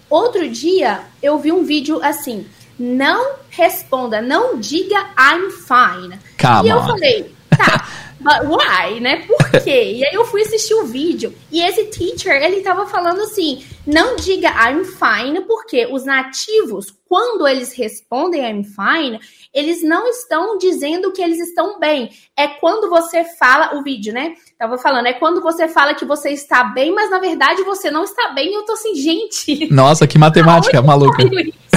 Outro 0.09 0.47
dia 0.49 1.01
eu 1.21 1.37
vi 1.37 1.51
um 1.51 1.63
vídeo 1.63 1.99
assim: 2.03 2.45
não 2.77 3.35
responda, 3.49 4.21
não 4.21 4.59
diga 4.59 4.97
I'm 5.17 5.49
fine. 5.51 6.19
Calma. 6.37 6.67
E 6.67 6.69
eu 6.69 6.81
falei, 6.81 7.35
tá. 7.49 8.08
But 8.19 8.47
why, 8.47 8.99
né? 8.99 9.25
Por 9.25 9.37
quê? 9.63 9.93
e 9.95 10.05
aí 10.05 10.13
eu 10.13 10.25
fui 10.25 10.41
assistir 10.41 10.73
o 10.73 10.85
vídeo 10.85 11.33
e 11.51 11.61
esse 11.61 11.85
teacher, 11.85 12.41
ele 12.43 12.61
tava 12.61 12.85
falando 12.85 13.21
assim, 13.21 13.63
não 13.87 14.15
diga 14.15 14.49
I'm 14.49 14.83
fine, 14.83 15.41
porque 15.41 15.87
os 15.89 16.05
nativos, 16.05 16.93
quando 17.07 17.47
eles 17.47 17.73
respondem 17.73 18.41
I'm 18.41 18.63
fine, 18.63 19.19
eles 19.53 19.81
não 19.81 20.07
estão 20.07 20.57
dizendo 20.57 21.11
que 21.11 21.21
eles 21.21 21.39
estão 21.39 21.79
bem. 21.79 22.09
É 22.37 22.47
quando 22.47 22.89
você 22.89 23.23
fala, 23.23 23.75
o 23.77 23.83
vídeo, 23.83 24.13
né? 24.13 24.35
Tava 24.57 24.77
falando, 24.77 25.07
é 25.07 25.13
quando 25.13 25.41
você 25.41 25.67
fala 25.67 25.95
que 25.95 26.05
você 26.05 26.29
está 26.31 26.63
bem, 26.65 26.93
mas 26.93 27.09
na 27.09 27.19
verdade 27.19 27.63
você 27.63 27.89
não 27.89 28.03
está 28.03 28.29
bem. 28.29 28.51
E 28.51 28.53
eu 28.53 28.63
tô 28.63 28.73
assim, 28.73 28.93
gente. 28.95 29.73
Nossa, 29.73 30.05
que 30.05 30.17
matemática 30.17 30.81
maluca. 30.83 31.23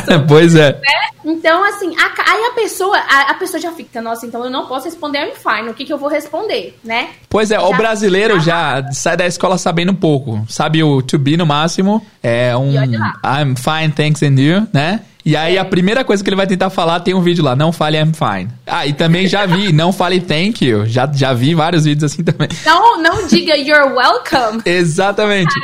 pois 0.28 0.54
é. 0.54 0.72
Né? 0.72 0.80
Então, 1.24 1.64
assim, 1.64 1.94
a, 1.96 2.32
aí 2.32 2.44
a 2.50 2.54
pessoa, 2.54 2.96
a, 2.96 3.30
a, 3.30 3.34
pessoa 3.34 3.60
já 3.60 3.70
fica, 3.72 4.00
nossa, 4.00 4.26
então 4.26 4.44
eu 4.44 4.50
não 4.50 4.66
posso 4.66 4.86
responder 4.86 5.18
I'm 5.18 5.34
fine. 5.34 5.70
O 5.70 5.74
que, 5.74 5.84
que 5.84 5.92
eu 5.92 5.98
vou 5.98 6.08
responder, 6.08 6.78
né? 6.82 7.10
Pois 7.28 7.50
é, 7.50 7.54
já, 7.54 7.62
o 7.62 7.76
brasileiro 7.76 8.40
já, 8.40 8.82
já 8.82 8.92
sai 8.92 9.16
da 9.16 9.26
escola 9.26 9.56
sabendo 9.56 9.92
um 9.92 9.96
pouco. 9.96 10.44
Sabe 10.48 10.82
o 10.82 11.00
to 11.00 11.18
be 11.18 11.36
no 11.36 11.46
máximo, 11.46 12.04
é 12.22 12.56
um 12.56 12.72
I'm 12.72 13.54
fine, 13.56 13.92
thanks 13.94 14.22
and 14.22 14.40
you, 14.40 14.66
né? 14.72 15.00
E 15.24 15.36
aí 15.36 15.56
a 15.56 15.64
primeira 15.64 16.04
coisa 16.04 16.22
que 16.22 16.28
ele 16.28 16.36
vai 16.36 16.46
tentar 16.46 16.70
falar 16.70 17.00
tem 17.00 17.14
um 17.14 17.20
vídeo 17.20 17.44
lá, 17.44 17.54
não 17.54 17.72
fale 17.72 17.96
I'm 17.96 18.12
fine. 18.12 18.50
Ah, 18.66 18.86
e 18.86 18.92
também 18.92 19.26
já 19.26 19.46
vi, 19.46 19.72
não 19.72 19.92
fale 19.92 20.20
thank 20.20 20.64
you. 20.64 20.84
Já, 20.86 21.10
já 21.12 21.32
vi 21.32 21.54
vários 21.54 21.84
vídeos 21.84 22.12
assim 22.12 22.24
também. 22.24 22.48
Não, 22.66 23.00
não 23.00 23.26
diga 23.26 23.56
you're 23.56 23.92
welcome. 23.92 24.62
Exatamente. 24.66 25.54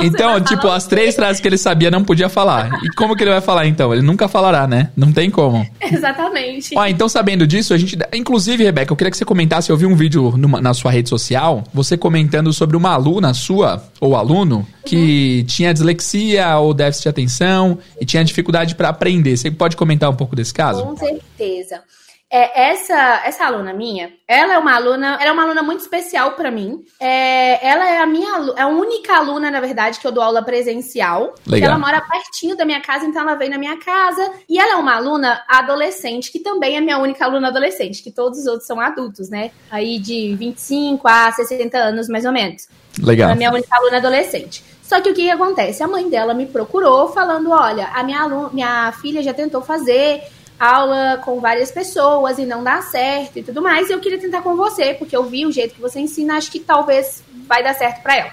então, 0.00 0.40
tipo, 0.40 0.68
as 0.68 0.86
três 0.86 1.16
frases 1.16 1.40
que 1.40 1.48
ele 1.48 1.58
sabia 1.58 1.90
não 1.90 2.04
podia 2.04 2.28
falar. 2.28 2.70
E 2.84 2.88
como 2.94 3.16
que 3.16 3.24
ele 3.24 3.30
vai 3.30 3.40
falar 3.40 3.66
então? 3.66 3.92
Ele 3.92 4.02
nunca 4.02 4.28
falará, 4.28 4.66
né? 4.66 4.90
Não 4.96 5.12
tem 5.12 5.30
como. 5.30 5.66
Exatamente. 5.80 6.74
Ó, 6.76 6.86
então 6.86 7.08
sabendo 7.08 7.46
disso, 7.46 7.74
a 7.74 7.78
gente. 7.78 7.98
Inclusive, 8.12 8.62
Rebeca, 8.62 8.92
eu 8.92 8.96
queria 8.96 9.10
que 9.10 9.16
você 9.16 9.24
comentasse. 9.24 9.70
Eu 9.70 9.76
vi 9.76 9.86
um 9.86 9.96
vídeo 9.96 10.34
numa, 10.36 10.60
na 10.60 10.72
sua 10.74 10.92
rede 10.92 11.08
social, 11.08 11.64
você 11.72 11.96
comentando 11.96 12.52
sobre 12.52 12.76
uma 12.76 12.90
aluna 12.90 13.34
sua, 13.34 13.82
ou 14.00 14.14
aluno, 14.14 14.66
que 14.84 15.40
uhum. 15.40 15.46
tinha 15.46 15.74
dislexia 15.74 16.56
ou 16.58 16.72
déficit 16.72 17.04
de 17.04 17.08
atenção 17.08 17.78
e 18.00 18.06
tinha 18.06 18.24
dificuldade 18.24 18.74
para 18.74 18.88
aprender. 18.90 19.07
Você 19.36 19.50
pode 19.50 19.76
comentar 19.76 20.10
um 20.10 20.16
pouco 20.16 20.36
desse 20.36 20.52
caso? 20.52 20.82
Com 20.82 20.96
certeza. 20.96 21.82
É, 22.30 22.72
essa, 22.72 23.22
essa 23.24 23.46
aluna 23.46 23.72
minha, 23.72 24.12
ela 24.28 24.52
é 24.52 24.58
uma 24.58 24.74
aluna, 24.74 25.16
ela 25.18 25.30
é 25.30 25.32
uma 25.32 25.44
aluna 25.44 25.62
muito 25.62 25.80
especial 25.80 26.32
para 26.32 26.50
mim. 26.50 26.84
É, 27.00 27.66
ela 27.66 27.88
é 27.88 27.98
a 28.02 28.06
minha, 28.06 28.52
é 28.54 28.62
a 28.62 28.66
única 28.66 29.16
aluna, 29.16 29.50
na 29.50 29.60
verdade, 29.60 29.98
que 29.98 30.06
eu 30.06 30.12
dou 30.12 30.22
aula 30.22 30.42
presencial. 30.42 31.34
Legal. 31.46 31.70
Ela 31.70 31.78
mora 31.78 32.02
pertinho 32.02 32.54
da 32.54 32.66
minha 32.66 32.82
casa, 32.82 33.06
então 33.06 33.22
ela 33.22 33.34
vem 33.34 33.48
na 33.48 33.56
minha 33.56 33.78
casa. 33.78 34.30
E 34.46 34.58
ela 34.58 34.74
é 34.74 34.76
uma 34.76 34.96
aluna 34.96 35.42
adolescente, 35.48 36.30
que 36.30 36.40
também 36.40 36.76
é 36.76 36.82
minha 36.82 36.98
única 36.98 37.24
aluna 37.24 37.48
adolescente, 37.48 38.02
que 38.02 38.10
todos 38.10 38.40
os 38.40 38.46
outros 38.46 38.66
são 38.66 38.78
adultos, 38.78 39.30
né? 39.30 39.50
Aí 39.70 39.98
de 39.98 40.36
25 40.36 41.08
a 41.08 41.32
60 41.32 41.78
anos, 41.78 42.08
mais 42.08 42.26
ou 42.26 42.32
menos. 42.32 42.68
Legal. 42.98 43.30
Ela 43.30 43.36
é 43.36 43.38
minha 43.38 43.52
única 43.52 43.74
aluna 43.74 43.96
adolescente. 43.96 44.62
Só 44.88 45.02
que 45.02 45.10
o 45.10 45.14
que, 45.14 45.24
que 45.24 45.30
acontece? 45.30 45.82
A 45.82 45.86
mãe 45.86 46.08
dela 46.08 46.32
me 46.32 46.46
procurou 46.46 47.08
falando: 47.08 47.50
olha, 47.50 47.88
a 47.88 48.02
minha, 48.02 48.22
aluna, 48.22 48.48
minha 48.50 48.90
filha 48.92 49.22
já 49.22 49.34
tentou 49.34 49.60
fazer 49.60 50.22
aula 50.58 51.20
com 51.22 51.38
várias 51.40 51.70
pessoas 51.70 52.38
e 52.38 52.46
não 52.46 52.64
dá 52.64 52.80
certo 52.80 53.38
e 53.38 53.42
tudo 53.42 53.60
mais. 53.60 53.90
E 53.90 53.92
eu 53.92 54.00
queria 54.00 54.18
tentar 54.18 54.40
com 54.40 54.56
você, 54.56 54.94
porque 54.94 55.14
eu 55.14 55.24
vi 55.24 55.44
o 55.44 55.52
jeito 55.52 55.74
que 55.74 55.80
você 55.80 56.00
ensina, 56.00 56.38
acho 56.38 56.50
que 56.50 56.58
talvez 56.58 57.22
vai 57.46 57.62
dar 57.62 57.74
certo 57.74 58.02
para 58.02 58.16
ela. 58.16 58.30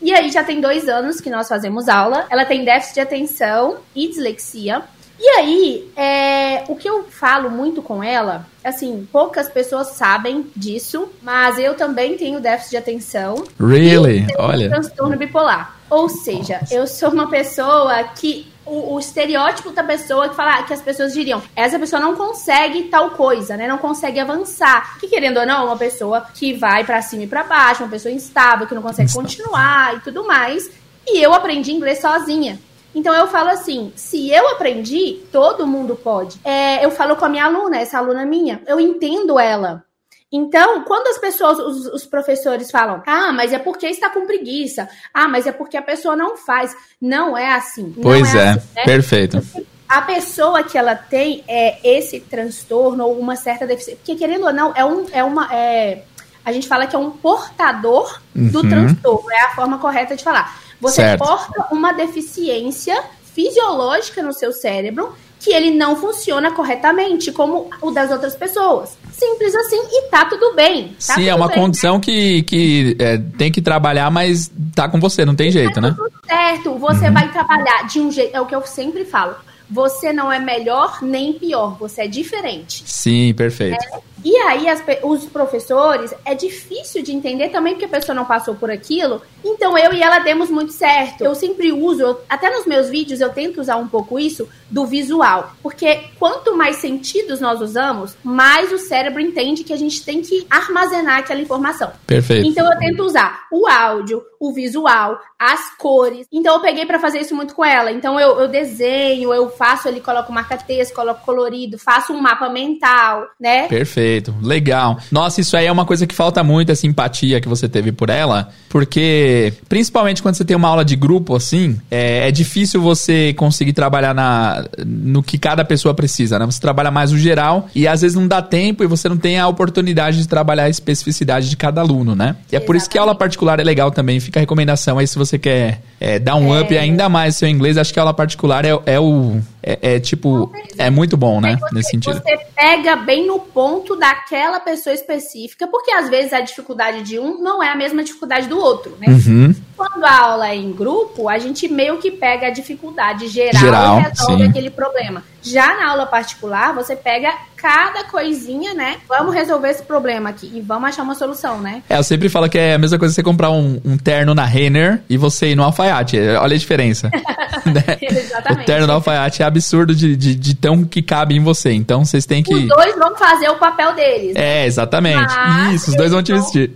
E 0.00 0.14
aí 0.14 0.30
já 0.30 0.44
tem 0.44 0.60
dois 0.60 0.88
anos 0.88 1.20
que 1.20 1.28
nós 1.28 1.48
fazemos 1.48 1.88
aula. 1.88 2.26
Ela 2.30 2.44
tem 2.44 2.64
déficit 2.64 2.94
de 2.94 3.00
atenção 3.00 3.78
e 3.92 4.06
dislexia. 4.06 4.84
E 5.20 5.28
aí, 5.30 5.90
é, 5.96 6.62
o 6.68 6.76
que 6.76 6.88
eu 6.88 7.02
falo 7.10 7.50
muito 7.50 7.82
com 7.82 8.04
ela, 8.04 8.46
assim, 8.62 9.04
poucas 9.10 9.48
pessoas 9.48 9.88
sabem 9.88 10.46
disso, 10.54 11.08
mas 11.20 11.58
eu 11.58 11.74
também 11.74 12.16
tenho 12.16 12.38
déficit 12.38 12.70
de 12.70 12.76
atenção. 12.76 13.44
Really? 13.58 14.20
E 14.20 14.36
Olha. 14.38 14.68
transtorno 14.68 15.16
bipolar. 15.16 15.77
Ou 15.90 16.08
seja, 16.08 16.60
eu 16.70 16.86
sou 16.86 17.10
uma 17.10 17.28
pessoa 17.28 18.04
que 18.04 18.52
o, 18.66 18.94
o, 18.94 18.98
estereótipo 18.98 19.70
da 19.70 19.82
pessoa 19.82 20.28
que 20.28 20.36
fala 20.36 20.62
que 20.62 20.74
as 20.74 20.82
pessoas 20.82 21.14
diriam, 21.14 21.42
essa 21.56 21.78
pessoa 21.78 22.00
não 22.00 22.14
consegue 22.14 22.84
tal 22.84 23.10
coisa, 23.12 23.56
né? 23.56 23.66
Não 23.66 23.78
consegue 23.78 24.20
avançar. 24.20 24.98
Que 24.98 25.08
querendo 25.08 25.38
ou 25.38 25.46
não, 25.46 25.66
uma 25.66 25.76
pessoa 25.76 26.26
que 26.34 26.52
vai 26.52 26.84
para 26.84 27.00
cima 27.00 27.24
e 27.24 27.26
para 27.26 27.44
baixo, 27.44 27.82
uma 27.82 27.90
pessoa 27.90 28.12
instável, 28.12 28.66
que 28.66 28.74
não 28.74 28.82
consegue 28.82 29.12
continuar 29.12 29.96
e 29.96 30.00
tudo 30.00 30.26
mais. 30.26 30.70
E 31.06 31.22
eu 31.22 31.32
aprendi 31.32 31.72
inglês 31.72 32.00
sozinha. 32.00 32.58
Então 32.94 33.14
eu 33.14 33.26
falo 33.26 33.48
assim: 33.48 33.92
se 33.96 34.30
eu 34.30 34.48
aprendi, 34.50 35.22
todo 35.32 35.66
mundo 35.66 35.96
pode. 35.96 36.38
É, 36.44 36.84
eu 36.84 36.90
falo 36.90 37.16
com 37.16 37.24
a 37.24 37.28
minha 37.28 37.46
aluna, 37.46 37.78
essa 37.78 37.98
aluna 37.98 38.26
minha, 38.26 38.60
eu 38.66 38.78
entendo 38.78 39.38
ela. 39.38 39.84
Então, 40.30 40.84
quando 40.84 41.08
as 41.08 41.18
pessoas, 41.18 41.58
os, 41.58 41.86
os, 41.86 42.04
professores 42.04 42.70
falam, 42.70 43.02
ah, 43.06 43.32
mas 43.32 43.52
é 43.52 43.58
porque 43.58 43.86
está 43.86 44.10
com 44.10 44.26
preguiça, 44.26 44.86
ah, 45.12 45.26
mas 45.26 45.46
é 45.46 45.52
porque 45.52 45.76
a 45.76 45.82
pessoa 45.82 46.14
não 46.14 46.36
faz. 46.36 46.76
Não 47.00 47.36
é 47.36 47.54
assim. 47.54 47.94
Pois 48.00 48.34
é, 48.34 48.38
é 48.38 48.48
assim, 48.50 48.68
né? 48.76 48.84
perfeito. 48.84 49.42
A 49.88 50.02
pessoa 50.02 50.62
que 50.62 50.76
ela 50.76 50.94
tem 50.94 51.42
é, 51.48 51.78
esse 51.82 52.20
transtorno 52.20 53.06
ou 53.06 53.18
uma 53.18 53.36
certa 53.36 53.66
deficiência, 53.66 53.96
porque 53.96 54.16
querendo 54.16 54.44
ou 54.44 54.52
não, 54.52 54.72
é, 54.76 54.84
um, 54.84 55.06
é 55.12 55.24
uma. 55.24 55.48
É, 55.50 56.02
a 56.44 56.52
gente 56.52 56.68
fala 56.68 56.86
que 56.86 56.94
é 56.94 56.98
um 56.98 57.10
portador 57.10 58.20
uhum. 58.36 58.48
do 58.48 58.60
transtorno, 58.68 59.30
é 59.30 59.40
a 59.46 59.54
forma 59.54 59.78
correta 59.78 60.14
de 60.14 60.22
falar. 60.22 60.60
Você 60.78 60.96
certo. 60.96 61.24
porta 61.24 61.68
uma 61.72 61.92
deficiência 61.92 63.02
fisiológica 63.34 64.22
no 64.22 64.34
seu 64.34 64.52
cérebro 64.52 65.14
que 65.40 65.52
ele 65.52 65.70
não 65.70 65.96
funciona 65.96 66.50
corretamente 66.50 67.30
como 67.32 67.70
o 67.80 67.90
das 67.90 68.10
outras 68.10 68.34
pessoas. 68.34 68.96
Simples 69.12 69.54
assim 69.54 69.76
e 69.76 70.10
tá 70.10 70.24
tudo 70.24 70.54
bem. 70.54 70.88
Tá 70.88 71.14
Sim, 71.14 71.20
tudo 71.20 71.28
é 71.28 71.34
uma 71.34 71.48
bem, 71.48 71.56
condição 71.56 71.94
né? 71.94 72.00
que, 72.00 72.42
que 72.42 72.96
é, 72.98 73.18
tem 73.36 73.50
que 73.50 73.62
trabalhar, 73.62 74.10
mas 74.10 74.50
tá 74.74 74.88
com 74.88 75.00
você, 75.00 75.24
não 75.24 75.34
tem 75.34 75.50
jeito, 75.50 75.74
tá 75.74 75.80
né? 75.80 75.94
Tudo 75.96 76.12
certo, 76.26 76.74
você 76.74 77.08
uhum. 77.08 77.14
vai 77.14 77.30
trabalhar 77.30 77.86
de 77.86 78.00
um 78.00 78.10
jeito, 78.10 78.34
é 78.34 78.40
o 78.40 78.46
que 78.46 78.54
eu 78.54 78.64
sempre 78.66 79.04
falo. 79.04 79.34
Você 79.70 80.12
não 80.12 80.32
é 80.32 80.38
melhor 80.38 81.02
nem 81.02 81.34
pior, 81.34 81.76
você 81.78 82.02
é 82.02 82.06
diferente. 82.08 82.82
Sim, 82.86 83.34
perfeito. 83.34 83.76
É, 83.84 84.00
e 84.28 84.36
aí, 84.36 84.68
as, 84.68 84.84
os 85.04 85.24
professores, 85.24 86.12
é 86.22 86.34
difícil 86.34 87.02
de 87.02 87.12
entender 87.12 87.48
também 87.48 87.72
porque 87.72 87.86
a 87.86 87.88
pessoa 87.88 88.14
não 88.14 88.26
passou 88.26 88.54
por 88.54 88.70
aquilo. 88.70 89.22
Então, 89.42 89.78
eu 89.78 89.94
e 89.94 90.02
ela 90.02 90.18
demos 90.18 90.50
muito 90.50 90.70
certo. 90.70 91.24
Eu 91.24 91.34
sempre 91.34 91.72
uso, 91.72 92.02
eu, 92.02 92.20
até 92.28 92.50
nos 92.50 92.66
meus 92.66 92.90
vídeos, 92.90 93.22
eu 93.22 93.30
tento 93.30 93.58
usar 93.58 93.76
um 93.76 93.88
pouco 93.88 94.18
isso 94.18 94.46
do 94.70 94.84
visual. 94.84 95.52
Porque 95.62 96.00
quanto 96.18 96.54
mais 96.54 96.76
sentidos 96.76 97.40
nós 97.40 97.62
usamos, 97.62 98.18
mais 98.22 98.70
o 98.70 98.76
cérebro 98.76 99.18
entende 99.18 99.64
que 99.64 99.72
a 99.72 99.78
gente 99.78 100.04
tem 100.04 100.20
que 100.20 100.46
armazenar 100.50 101.20
aquela 101.20 101.40
informação. 101.40 101.90
Perfeito. 102.06 102.46
Então, 102.46 102.70
eu 102.70 102.78
tento 102.78 103.02
usar 103.02 103.46
o 103.50 103.66
áudio, 103.66 104.22
o 104.38 104.52
visual, 104.52 105.18
as 105.38 105.74
cores. 105.78 106.26
Então, 106.30 106.56
eu 106.56 106.60
peguei 106.60 106.84
para 106.84 106.98
fazer 106.98 107.20
isso 107.20 107.34
muito 107.34 107.54
com 107.54 107.64
ela. 107.64 107.90
Então, 107.90 108.20
eu, 108.20 108.38
eu 108.40 108.48
desenho, 108.48 109.32
eu 109.32 109.48
faço 109.48 109.88
ali, 109.88 110.02
coloco 110.02 110.30
marca-texto, 110.30 110.92
coloco 110.92 111.24
colorido, 111.24 111.78
faço 111.78 112.12
um 112.12 112.20
mapa 112.20 112.50
mental, 112.50 113.26
né? 113.40 113.68
Perfeito. 113.68 114.17
Perfeito, 114.18 114.34
legal. 114.42 114.98
Nossa, 115.10 115.40
isso 115.40 115.56
aí 115.56 115.66
é 115.66 115.72
uma 115.72 115.84
coisa 115.84 116.06
que 116.06 116.14
falta 116.14 116.42
muito, 116.42 116.72
a 116.72 116.74
simpatia 116.74 117.40
que 117.40 117.48
você 117.48 117.68
teve 117.68 117.92
por 117.92 118.10
ela, 118.10 118.48
porque 118.68 119.52
principalmente 119.68 120.22
quando 120.22 120.34
você 120.34 120.44
tem 120.44 120.56
uma 120.56 120.68
aula 120.68 120.84
de 120.84 120.96
grupo 120.96 121.36
assim, 121.36 121.78
é, 121.90 122.28
é 122.28 122.30
difícil 122.30 122.80
você 122.80 123.32
conseguir 123.34 123.72
trabalhar 123.72 124.14
na, 124.14 124.64
no 124.84 125.22
que 125.22 125.38
cada 125.38 125.64
pessoa 125.64 125.94
precisa, 125.94 126.38
né? 126.38 126.46
Você 126.46 126.60
trabalha 126.60 126.90
mais 126.90 127.12
o 127.12 127.18
geral 127.18 127.68
e 127.74 127.86
às 127.86 128.02
vezes 128.02 128.16
não 128.16 128.26
dá 128.26 128.42
tempo 128.42 128.82
e 128.82 128.86
você 128.86 129.08
não 129.08 129.16
tem 129.16 129.38
a 129.38 129.46
oportunidade 129.46 130.18
de 130.18 130.28
trabalhar 130.28 130.64
a 130.64 130.68
especificidade 130.68 131.48
de 131.48 131.56
cada 131.56 131.80
aluno, 131.80 132.14
né? 132.14 132.36
E 132.50 132.56
é 132.56 132.60
por 132.60 132.76
isso 132.76 132.88
que 132.88 132.98
a 132.98 133.00
aula 133.00 133.14
particular 133.14 133.60
é 133.60 133.64
legal 133.64 133.90
também, 133.90 134.20
fica 134.20 134.38
a 134.38 134.42
recomendação 134.42 134.98
aí 134.98 135.06
se 135.06 135.18
você 135.18 135.38
quer 135.38 135.80
é, 136.00 136.18
dar 136.18 136.36
um 136.36 136.54
é. 136.54 136.60
up 136.60 136.76
ainda 136.76 137.08
mais 137.08 137.36
seu 137.36 137.48
inglês, 137.48 137.76
acho 137.76 137.92
que 137.92 137.98
a 137.98 138.02
aula 138.02 138.14
particular 138.14 138.64
é, 138.64 138.78
é 138.86 139.00
o 139.00 139.40
é, 139.62 139.94
é, 139.94 140.00
tipo, 140.00 140.52
é 140.76 140.88
muito 140.88 141.16
bom, 141.16 141.40
né? 141.40 141.56
Você, 141.56 141.74
nesse 141.74 141.90
sentido. 141.90 142.14
Você 142.14 142.38
pega 142.54 142.96
bem 142.96 143.26
no 143.26 143.40
ponto 143.40 143.96
daquela 143.96 144.60
pessoa 144.60 144.94
específica, 144.94 145.66
porque 145.66 145.90
às 145.90 146.08
vezes 146.08 146.32
a 146.32 146.40
dificuldade 146.40 147.02
de 147.02 147.18
um 147.18 147.40
não 147.42 147.62
é 147.62 147.68
a 147.68 147.76
mesma 147.76 148.04
dificuldade 148.04 148.48
do 148.48 148.58
outro, 148.58 148.96
né? 149.00 149.06
Uhum. 149.08 149.54
Quando 149.76 150.04
a 150.04 150.18
aula 150.18 150.48
é 150.48 150.56
em 150.56 150.72
grupo, 150.72 151.28
a 151.28 151.38
gente 151.38 151.68
meio 151.68 151.98
que 151.98 152.10
pega 152.10 152.46
a 152.46 152.50
dificuldade 152.50 153.28
geral, 153.28 153.60
geral 153.60 153.98
e 153.98 154.02
resolve 154.02 154.42
sim. 154.44 154.48
aquele 154.48 154.70
problema. 154.70 155.24
Já 155.50 155.76
na 155.76 155.90
aula 155.90 156.06
particular, 156.06 156.74
você 156.74 156.94
pega 156.94 157.32
cada 157.56 158.04
coisinha, 158.04 158.72
né? 158.72 158.98
Vamos 159.08 159.34
resolver 159.34 159.68
esse 159.68 159.82
problema 159.82 160.30
aqui 160.30 160.50
e 160.54 160.60
vamos 160.60 160.88
achar 160.90 161.02
uma 161.02 161.14
solução, 161.14 161.60
né? 161.60 161.82
É, 161.88 161.98
eu 161.98 162.04
sempre 162.04 162.28
falo 162.28 162.48
que 162.48 162.56
é 162.56 162.74
a 162.74 162.78
mesma 162.78 162.98
coisa 162.98 163.12
que 163.12 163.16
você 163.16 163.22
comprar 163.22 163.50
um, 163.50 163.80
um 163.84 163.98
terno 163.98 164.34
na 164.34 164.44
Renner 164.44 165.02
e 165.08 165.16
você 165.16 165.48
ir 165.48 165.56
no 165.56 165.64
alfaiate. 165.64 166.16
Olha 166.40 166.54
a 166.54 166.58
diferença. 166.58 167.10
né? 167.66 167.98
Exatamente. 168.00 168.62
O 168.62 168.66
terno 168.66 168.86
no 168.86 168.92
alfaiate 168.94 169.42
é 169.42 169.46
absurdo 169.46 169.94
de, 169.94 170.16
de, 170.16 170.34
de, 170.34 170.54
tão 170.54 170.84
que 170.84 171.02
cabe 171.02 171.34
em 171.36 171.42
você. 171.42 171.72
Então 171.72 172.04
vocês 172.04 172.24
têm 172.24 172.42
que. 172.42 172.54
Os 172.54 172.68
dois 172.68 172.96
vão 172.96 173.16
fazer 173.16 173.48
o 173.48 173.56
papel 173.56 173.94
deles. 173.94 174.34
Né? 174.34 174.62
É, 174.62 174.66
exatamente. 174.66 175.34
Mas 175.34 175.74
Isso, 175.74 175.90
os 175.90 175.96
dois 175.96 176.12
vão 176.12 176.22
te 176.22 176.32
vestir. 176.32 176.72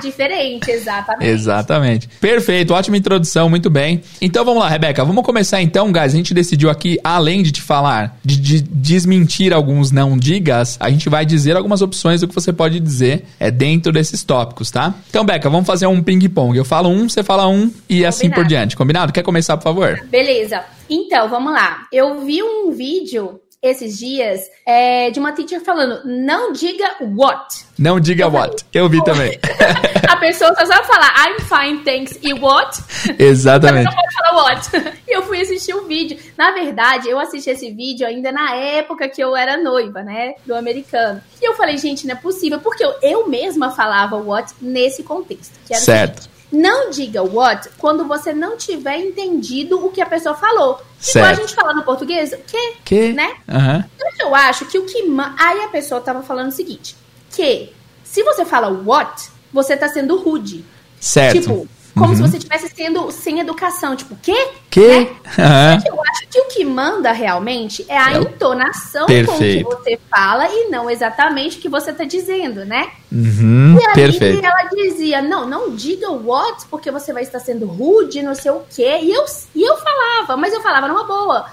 diferente, 0.00 0.70
exatamente. 0.70 1.30
exatamente. 1.30 2.08
Perfeito, 2.20 2.72
ótima 2.72 2.96
introdução, 2.96 3.50
muito 3.50 3.68
bem. 3.68 4.02
Então 4.20 4.44
vamos 4.44 4.62
lá, 4.62 4.68
Rebeca. 4.68 5.04
Vamos 5.04 5.24
começar 5.24 5.60
então, 5.60 5.92
guys. 5.92 6.12
A 6.12 6.16
gente 6.16 6.32
decidiu 6.32 6.70
aqui, 6.70 6.98
além 7.04 7.42
de 7.42 7.52
te 7.52 7.60
falar, 7.60 8.11
de, 8.24 8.36
de 8.36 8.62
desmentir 8.62 9.52
alguns 9.52 9.90
não 9.90 10.16
digas, 10.16 10.76
a 10.80 10.90
gente 10.90 11.08
vai 11.08 11.24
dizer 11.24 11.56
algumas 11.56 11.82
opções 11.82 12.20
do 12.20 12.28
que 12.28 12.34
você 12.34 12.52
pode 12.52 12.80
dizer 12.80 13.24
é, 13.38 13.50
dentro 13.50 13.92
desses 13.92 14.22
tópicos, 14.24 14.70
tá? 14.70 14.94
Então, 15.08 15.24
Beca, 15.24 15.48
vamos 15.48 15.66
fazer 15.66 15.86
um 15.86 16.02
ping-pong. 16.02 16.56
Eu 16.56 16.64
falo 16.64 16.88
um, 16.88 17.08
você 17.08 17.22
fala 17.22 17.46
um 17.48 17.64
e 17.64 17.68
Combinado. 17.68 18.08
assim 18.08 18.30
por 18.30 18.44
diante. 18.44 18.76
Combinado? 18.76 19.12
Quer 19.12 19.22
começar, 19.22 19.56
por 19.56 19.64
favor? 19.64 20.00
Beleza. 20.10 20.62
Então, 20.88 21.28
vamos 21.28 21.52
lá. 21.52 21.86
Eu 21.92 22.24
vi 22.24 22.42
um 22.42 22.72
vídeo 22.72 23.40
esses 23.62 23.96
dias 23.96 24.50
é, 24.66 25.10
de 25.10 25.20
uma 25.20 25.32
teacher 25.32 25.62
falando: 25.62 26.04
não 26.04 26.52
diga 26.52 26.96
what. 27.00 27.64
Não 27.78 28.00
diga 28.00 28.24
eu 28.24 28.32
what. 28.32 28.64
Falei, 28.64 28.64
eu 28.74 28.88
vi 28.88 29.04
também. 29.04 29.38
a 30.08 30.16
pessoa 30.16 30.54
só 30.54 30.66
sabe 30.66 30.86
falar 30.86 31.14
I'm 31.26 31.40
fine, 31.40 31.84
thanks 31.84 32.18
e 32.22 32.34
what. 32.34 32.82
Exatamente. 33.18 33.84
Não 33.84 33.94
pode 33.94 34.14
falar 34.14 34.42
what. 34.42 34.70
E 35.12 35.14
eu 35.14 35.22
fui 35.24 35.40
assistir 35.42 35.74
o 35.74 35.82
um 35.82 35.86
vídeo. 35.86 36.18
Na 36.38 36.52
verdade, 36.52 37.06
eu 37.06 37.18
assisti 37.18 37.50
esse 37.50 37.70
vídeo 37.70 38.06
ainda 38.06 38.32
na 38.32 38.54
época 38.54 39.06
que 39.10 39.22
eu 39.22 39.36
era 39.36 39.58
noiva, 39.58 40.02
né? 40.02 40.34
Do 40.46 40.54
americano. 40.54 41.20
E 41.40 41.46
eu 41.46 41.54
falei, 41.54 41.76
gente, 41.76 42.06
não 42.06 42.14
é 42.14 42.16
possível, 42.16 42.58
porque 42.60 42.82
eu, 42.82 42.94
eu 43.02 43.28
mesma 43.28 43.70
falava 43.72 44.16
what 44.16 44.54
nesse 44.58 45.02
contexto. 45.02 45.52
certo. 45.74 46.31
Não 46.52 46.90
diga 46.90 47.22
what 47.22 47.68
quando 47.78 48.06
você 48.06 48.32
não 48.32 48.56
tiver 48.58 48.98
entendido 48.98 49.84
o 49.84 49.90
que 49.90 50.02
a 50.02 50.06
pessoa 50.06 50.34
falou. 50.34 50.80
Certo. 51.00 51.16
Igual 51.16 51.30
a 51.30 51.34
gente 51.34 51.54
fala 51.54 51.72
no 51.72 51.82
português, 51.82 52.34
que? 52.46 52.72
Que? 52.84 53.12
Né? 53.14 53.32
Uhum. 53.48 53.82
Então 53.96 54.28
eu 54.28 54.34
acho 54.34 54.66
que 54.66 54.78
o 54.78 54.84
que. 54.84 54.98
Aí 55.38 55.60
a 55.62 55.68
pessoa 55.68 56.00
tava 56.00 56.22
falando 56.22 56.48
o 56.48 56.52
seguinte: 56.52 56.94
que 57.30 57.72
se 58.04 58.22
você 58.22 58.44
fala 58.44 58.68
what, 58.68 59.30
você 59.52 59.74
tá 59.76 59.88
sendo 59.88 60.16
rude. 60.18 60.62
Certo. 61.00 61.40
Tipo, 61.40 61.68
como 61.94 62.08
Uhum. 62.10 62.16
se 62.16 62.22
você 62.22 62.36
estivesse 62.36 62.68
sendo 62.74 63.10
sem 63.10 63.40
educação. 63.40 63.96
Tipo, 63.96 64.14
quê? 64.22 64.48
Que? 64.70 64.88
Né? 64.88 65.08
Aham. 65.38 65.82
Eu 65.86 66.00
acho 66.10 66.11
que 66.32 66.40
o 66.40 66.44
que 66.46 66.64
manda 66.64 67.12
realmente 67.12 67.84
é 67.88 67.98
a 67.98 68.14
É 68.14 68.16
entonação 68.16 69.04
Perfeito. 69.06 69.66
com 69.68 69.76
que 69.76 69.82
você 69.82 70.00
fala 70.10 70.48
e 70.48 70.70
não 70.70 70.88
exatamente 70.90 71.58
o 71.58 71.60
que 71.60 71.68
você 71.68 71.92
tá 71.92 72.04
dizendo, 72.04 72.64
né? 72.64 72.90
Uhum, 73.12 73.76
E 73.78 73.86
aí 73.86 73.94
perfeito. 73.94 74.42
ela 74.44 74.62
dizia, 74.74 75.20
não, 75.20 75.46
não 75.46 75.76
diga 75.76 76.10
what, 76.10 76.64
porque 76.70 76.90
você 76.90 77.12
vai 77.12 77.22
estar 77.22 77.38
sendo 77.38 77.66
rude, 77.66 78.22
não 78.22 78.34
sei 78.34 78.50
o 78.50 78.62
quê. 78.74 78.98
E 79.02 79.10
eu, 79.12 79.24
e 79.54 79.62
eu 79.62 79.76
falava, 79.76 80.36
mas 80.38 80.54
eu 80.54 80.62
falava 80.62 80.88
numa 80.88 81.04
boa, 81.04 81.46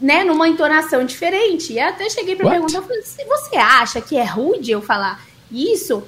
né? 0.00 0.24
Numa 0.24 0.48
entonação 0.48 1.04
diferente. 1.04 1.72
E 1.74 1.78
até 1.78 2.10
cheguei 2.10 2.34
What? 2.34 2.48
perguntar, 2.50 2.78
eu 2.78 2.82
falei, 2.82 3.02
"Se 3.02 3.24
você 3.24 3.56
acha 3.56 4.00
que 4.00 4.16
é 4.16 4.24
rude 4.24 4.72
eu 4.72 4.82
falar 4.82 5.20
isso? 5.52 6.02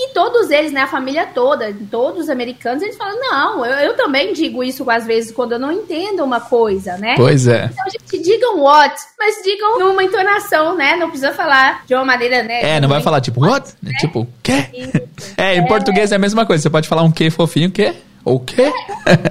E 0.00 0.10
todos 0.14 0.48
eles, 0.50 0.70
né, 0.70 0.82
a 0.82 0.86
família 0.86 1.26
toda, 1.26 1.74
todos 1.90 2.22
os 2.22 2.30
americanos, 2.30 2.84
eles 2.84 2.96
falam, 2.96 3.18
não, 3.18 3.66
eu, 3.66 3.90
eu 3.90 3.96
também 3.96 4.32
digo 4.32 4.62
isso 4.62 4.88
às 4.88 5.04
vezes 5.04 5.32
quando 5.32 5.52
eu 5.52 5.58
não 5.58 5.72
entendo 5.72 6.22
uma 6.22 6.40
coisa, 6.40 6.96
né? 6.96 7.14
Pois 7.16 7.48
é. 7.48 7.68
Então, 7.72 7.84
gente, 7.90 8.22
digam 8.22 8.60
what, 8.60 8.94
mas 9.18 9.42
digam 9.42 9.76
numa 9.80 10.04
entonação, 10.04 10.76
né? 10.76 10.94
Não 10.94 11.08
precisa 11.08 11.32
falar 11.32 11.84
de 11.84 11.94
uma 11.96 12.04
maneira, 12.04 12.44
né? 12.44 12.76
É, 12.76 12.80
não 12.80 12.88
vai 12.88 13.00
falar 13.02 13.20
tipo, 13.20 13.44
what? 13.44 13.74
É 13.84 13.90
Tipo, 13.98 14.28
quê? 14.40 14.68
É, 15.36 15.56
em 15.56 15.66
português 15.66 16.12
é 16.12 16.14
a 16.14 16.18
mesma 16.18 16.46
coisa. 16.46 16.62
Você 16.62 16.70
pode 16.70 16.88
falar 16.88 17.02
um 17.02 17.10
que 17.10 17.28
fofinho, 17.30 17.70
quê? 17.70 17.94
Ou 18.24 18.38
quê? 18.38 18.72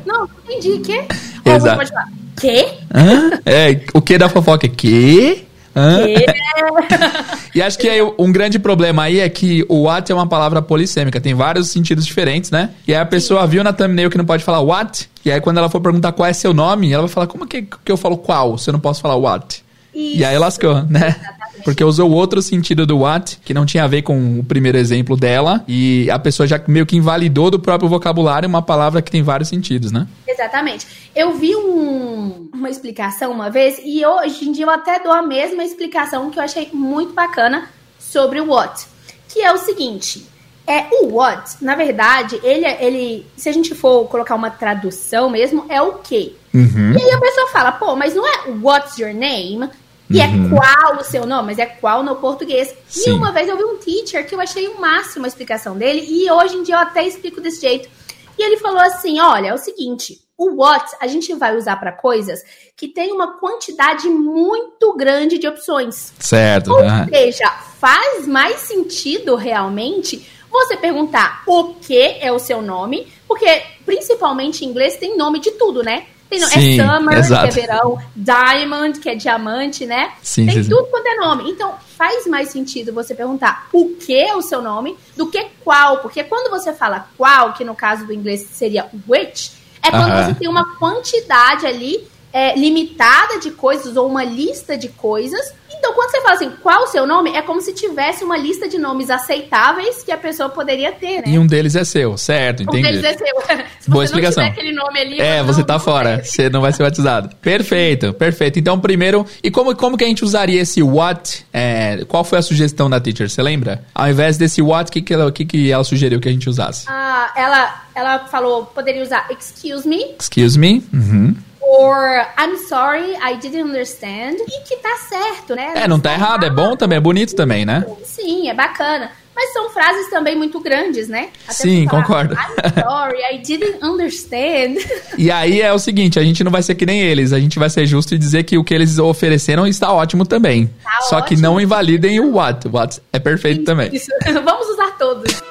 Não, 0.06 0.28
não 0.28 0.30
entendi. 0.46 0.80
Quê? 0.80 1.06
Ou 1.46 1.54
você 1.54 1.56
Exato. 1.56 1.78
pode 1.78 1.90
falar, 1.92 2.08
quê? 2.40 2.68
Hã? 2.94 3.40
É, 3.46 3.80
o 3.94 4.02
que 4.02 4.18
da 4.18 4.28
fofoca 4.28 4.66
é 4.66 4.70
quê? 4.70 5.47
Quê? 5.78 6.26
E 7.56 7.62
acho 7.62 7.80
que 7.80 7.90
aí 7.90 8.00
um 8.20 8.32
grande 8.32 8.60
problema 8.60 9.04
aí 9.04 9.20
é 9.20 9.28
que 9.28 9.66
o 9.68 9.84
what 9.84 10.12
é 10.12 10.14
uma 10.14 10.28
palavra 10.28 10.62
polissêmica, 10.62 11.20
tem 11.20 11.34
vários 11.34 11.70
sentidos 11.70 12.06
diferentes, 12.06 12.52
né? 12.52 12.70
E 12.88 12.94
aí 12.94 13.02
a 13.02 13.06
pessoa 13.06 13.48
viu 13.48 13.64
na 13.64 13.74
thumbnail 13.74 14.12
que 14.12 14.18
não 14.18 14.26
pode 14.26 14.44
falar 14.44 14.60
what, 14.60 15.10
e 15.26 15.32
aí 15.32 15.42
quando 15.42 15.58
ela 15.58 15.68
for 15.68 15.82
perguntar 15.82 16.12
qual 16.12 16.28
é 16.28 16.34
seu 16.34 16.54
nome, 16.54 16.92
ela 16.92 17.04
vai 17.04 17.10
falar, 17.10 17.26
como 17.26 17.48
que, 17.48 17.64
que 17.64 17.92
eu 17.92 17.98
falo 17.98 18.16
qual, 18.16 18.60
se 18.60 18.70
eu 18.70 18.74
não 18.74 18.80
posso 18.80 19.02
falar 19.02 19.16
what? 19.16 19.64
E 20.00 20.24
aí 20.24 20.38
lascou, 20.38 20.84
né? 20.84 21.16
Porque 21.64 21.84
usou 21.84 22.12
outro 22.12 22.42
sentido 22.42 22.86
do 22.86 23.00
what, 23.00 23.40
que 23.44 23.54
não 23.54 23.66
tinha 23.66 23.84
a 23.84 23.88
ver 23.88 24.04
com 24.04 24.40
o 24.40 24.44
primeiro 24.44 24.78
exemplo 24.78 25.18
dela, 25.18 25.64
e 25.68 26.10
a 26.12 26.20
pessoa 26.20 26.46
já 26.46 26.62
meio 26.68 26.86
que 26.86 26.96
invalidou 26.96 27.50
do 27.50 27.60
próprio 27.60 27.90
vocabulário 27.90 28.48
uma 28.48 28.62
palavra 28.62 29.02
que 29.02 29.10
tem 29.12 29.24
vários 29.24 29.50
sentidos, 29.50 29.92
né? 29.92 30.08
Exatamente. 30.28 30.86
Eu 31.16 31.36
vi 31.36 31.56
um- 31.56 32.48
uma 32.54 32.70
explicação 32.70 33.32
uma 33.32 33.50
vez, 33.50 33.82
e 33.84 34.06
hoje 34.06 34.48
em 34.48 34.52
dia 34.52 34.66
eu 34.66 34.70
até 34.70 35.00
dou 35.02 35.12
a 35.12 35.22
mesma 35.24 35.64
explicação 35.64 36.30
que 36.30 36.38
eu 36.40 36.44
achei 36.44 36.70
muito 36.72 37.14
bacana 37.14 37.68
sobre 38.00 38.40
o 38.40 38.50
what. 38.52 38.86
Que 39.28 39.42
é 39.42 39.52
o 39.52 39.58
seguinte. 39.58 40.26
É, 40.66 40.86
o 41.02 41.16
what, 41.16 41.56
na 41.62 41.76
verdade, 41.76 42.40
ele, 42.44 42.66
é- 42.66 42.86
ele, 42.86 43.26
se 43.36 43.50
a 43.50 43.52
gente 43.52 43.74
for 43.74 44.06
colocar 44.08 44.36
uma 44.36 44.52
tradução 44.52 45.30
mesmo, 45.30 45.66
é 45.70 45.82
o 45.82 45.94
quê? 45.94 46.34
Uhum. 46.54 46.94
E 46.94 47.02
aí 47.02 47.12
a 47.12 47.20
pessoa 47.20 47.48
fala, 47.48 47.72
pô, 47.72 47.96
mas 47.96 48.14
não 48.14 48.26
é 48.28 48.50
what's 48.62 48.98
your 49.00 49.14
name? 49.14 49.70
E 50.10 50.22
é 50.22 50.28
qual 50.50 50.98
o 51.00 51.04
seu 51.04 51.26
nome, 51.26 51.48
mas 51.48 51.60
é 51.60 51.66
qual 51.66 52.02
no 52.02 52.16
português. 52.16 52.74
Sim. 52.88 53.10
E 53.10 53.14
uma 53.14 53.32
vez 53.32 53.50
eu 53.50 53.58
vi 53.58 53.64
um 53.64 53.78
teacher 53.78 54.26
que 54.28 54.34
eu 54.34 54.40
achei 54.40 54.68
o 54.68 54.80
máximo 54.80 55.26
a 55.26 55.28
explicação 55.28 55.78
dele, 55.78 56.06
e 56.08 56.32
hoje 56.32 56.56
em 56.56 56.64
dia 56.64 56.76
eu 56.76 56.80
até 56.80 57.06
explico 57.06 57.42
desse 57.42 57.62
jeito. 57.62 57.90
E 58.38 58.44
ele 58.44 58.58
falou 58.58 58.80
assim: 58.80 59.20
olha, 59.20 59.48
é 59.48 59.54
o 59.54 59.58
seguinte, 59.58 60.22
o 60.38 60.56
what 60.56 60.96
a 61.00 61.08
gente 61.08 61.34
vai 61.34 61.58
usar 61.58 61.78
para 61.78 61.92
coisas 61.92 62.42
que 62.76 62.88
tem 62.88 63.12
uma 63.12 63.40
quantidade 63.40 64.08
muito 64.08 64.96
grande 64.96 65.40
de 65.40 65.48
opções. 65.48 66.14
Certo. 66.20 66.72
Ou 66.72 66.80
aham. 66.80 67.08
seja, 67.10 67.50
faz 67.80 68.28
mais 68.28 68.60
sentido 68.60 69.36
realmente 69.36 70.30
você 70.50 70.78
perguntar 70.78 71.44
o 71.46 71.74
que 71.76 71.98
é 71.98 72.32
o 72.32 72.40
seu 72.40 72.62
nome, 72.62 73.12
porque 73.28 73.64
principalmente 73.86 74.64
em 74.64 74.70
inglês 74.70 74.98
tem 74.98 75.18
nome 75.18 75.40
de 75.40 75.52
tudo, 75.52 75.84
né? 75.84 76.06
Tem 76.30 76.40
no- 76.40 76.48
Sim, 76.48 76.80
é 76.80 76.86
summer, 76.86 77.18
exato. 77.20 77.54
que 77.54 77.60
é 77.60 77.62
verão, 77.62 77.98
diamond, 78.16 79.00
que 79.00 79.10
é 79.10 79.16
diamante, 79.16 79.86
né? 79.86 80.12
Sim, 80.22 80.46
tem 80.46 80.64
sim, 80.64 80.70
tudo 80.70 80.86
quanto 80.88 81.08
é 81.08 81.16
nome. 81.16 81.50
Então, 81.50 81.74
faz 81.98 82.28
mais 82.28 82.50
sentido 82.50 82.94
você 82.94 83.16
perguntar 83.16 83.68
o 83.72 83.96
que 83.96 84.16
é 84.16 84.36
o 84.36 84.42
seu 84.42 84.62
nome 84.62 84.98
do 85.16 85.28
que 85.28 85.46
qual. 85.64 86.00
Porque 86.00 86.24
quando 86.24 86.50
você 86.50 86.74
fala 86.74 87.08
qual, 87.18 87.54
que 87.54 87.64
no 87.64 87.74
caso 87.76 88.06
do 88.06 88.14
inglês 88.14 88.42
seria 88.52 88.88
which, 89.08 89.52
é 89.82 89.90
quando 89.90 90.12
Aham. 90.12 90.26
você 90.26 90.34
tem 90.36 90.50
uma 90.50 90.76
quantidade 90.78 91.66
ali 91.66 92.08
é, 92.38 92.56
limitada 92.56 93.40
de 93.40 93.50
coisas 93.50 93.98
ou 93.98 94.08
uma 94.08 94.24
lista 94.24 94.78
de 94.78 94.90
coisas. 94.90 95.54
Então, 95.80 95.94
quando 95.94 96.12
você 96.12 96.22
fala 96.22 96.34
assim, 96.36 96.52
qual 96.62 96.84
o 96.84 96.88
seu 96.88 97.06
nome, 97.06 97.32
é 97.32 97.42
como 97.42 97.62
se 97.62 97.74
tivesse 97.74 98.24
uma 98.24 98.38
lista 98.38 98.68
de 98.68 98.78
nomes 98.78 99.10
aceitáveis 99.10 100.04
que 100.04 100.12
a 100.12 100.18
pessoa 100.18 100.50
poderia 100.50 100.92
ter, 100.92 101.18
né? 101.18 101.24
E 101.28 101.38
um 101.40 101.46
deles 101.48 101.76
é 101.76 101.84
seu, 101.84 102.16
certo, 102.18 102.60
Um 102.62 102.64
entendi. 102.64 102.84
deles 102.84 103.04
é 103.04 103.14
seu. 103.18 103.28
Se 103.80 103.90
Boa 103.90 104.04
explicação. 104.04 104.44
não 104.44 104.50
tiver 104.52 104.62
aquele 104.62 104.76
nome 104.76 105.00
ali... 105.00 105.20
É, 105.22 105.40
não- 105.40 105.46
você 105.48 105.64
tá 105.64 105.74
não 105.74 105.80
fora. 105.80 106.22
Você 106.24 106.50
não 106.50 106.62
vai 106.62 106.74
ser 106.74 106.84
batizado. 106.84 107.36
Perfeito, 107.38 108.14
perfeito. 108.14 108.60
Então, 108.60 108.80
primeiro, 108.80 109.26
e 109.44 109.50
como, 109.50 109.76
como 109.76 109.98
que 109.98 110.04
a 110.04 110.08
gente 110.08 110.24
usaria 110.24 110.62
esse 110.62 110.82
what? 110.84 111.46
É, 111.54 112.04
qual 112.08 112.24
foi 112.24 112.38
a 112.40 112.42
sugestão 112.42 112.90
da 112.90 113.00
teacher? 113.00 113.30
Você 113.30 113.42
lembra? 113.42 113.84
Ao 113.96 114.08
invés 114.10 114.38
desse 114.38 114.62
what, 114.62 114.90
o 114.90 114.92
que, 114.94 115.02
que, 115.02 115.14
ela, 115.14 115.32
que, 115.32 115.46
que 115.46 115.72
ela 115.72 115.84
sugeriu 115.84 116.20
que 116.20 116.28
a 116.28 116.32
gente 116.32 116.50
usasse? 116.50 116.86
Ah, 116.88 117.32
ela, 117.36 117.84
ela 117.96 118.20
falou, 118.28 118.66
poderia 118.66 119.02
usar 119.02 119.28
excuse 119.32 119.88
me, 119.88 120.16
Excuse 120.20 120.58
me? 120.60 120.84
Uhum. 120.94 121.36
Or 121.68 122.26
I'm 122.38 122.58
sorry, 122.68 123.16
I 123.16 123.36
didn't 123.36 123.64
understand. 123.64 124.38
E 124.48 124.64
que 124.64 124.78
tá 124.78 124.96
certo, 125.10 125.56
né? 125.56 125.74
É, 125.76 125.88
não 125.88 126.00
tá 126.00 126.14
errado, 126.14 126.46
é 126.46 126.50
bom 126.50 126.76
também, 126.76 126.98
é 126.98 127.02
bonito 127.02 127.36
também, 127.36 127.66
né? 127.66 127.86
Sim, 128.04 128.50
é 128.50 128.54
bacana. 128.54 129.12
Mas 129.36 129.54
são 129.54 129.70
frases 129.70 130.10
também 130.10 130.36
muito 130.36 130.60
grandes, 130.60 131.08
né? 131.08 131.30
Sim, 131.50 131.84
você 131.84 131.90
falar, 131.90 132.02
concordo. 132.04 132.34
I'm 132.34 132.84
sorry, 132.84 133.20
I 133.36 133.38
didn't 133.38 133.78
understand. 133.84 134.78
E 135.16 135.30
aí 135.30 135.62
é 135.62 135.72
o 135.72 135.80
seguinte, 135.80 136.20
a 136.20 136.24
gente 136.24 136.44
não 136.44 136.52
vai 136.52 136.64
ser 136.64 136.74
que 136.76 136.86
nem 136.86 137.02
eles, 137.02 137.34
a 137.34 137.40
gente 137.40 137.60
vai 137.60 137.70
ser 137.70 137.86
justo 137.86 138.16
e 138.16 138.18
dizer 138.18 138.44
que 138.44 138.58
o 138.58 138.64
que 138.64 138.74
eles 138.74 138.98
ofereceram 138.98 139.68
está 139.68 139.92
ótimo 139.92 140.26
também. 140.26 140.68
Tá 140.84 141.02
Só 141.02 141.22
que 141.22 141.34
ótimo. 141.34 141.42
não 141.42 141.62
invalidem 141.62 142.20
o 142.20 142.34
what. 142.36 142.68
O 142.68 142.72
what 142.76 143.00
é 143.14 143.20
perfeito 143.20 143.64
também. 143.64 143.90
Isso. 143.94 144.08
Vamos 144.26 144.68
usar 144.70 144.98
todos. 144.98 145.44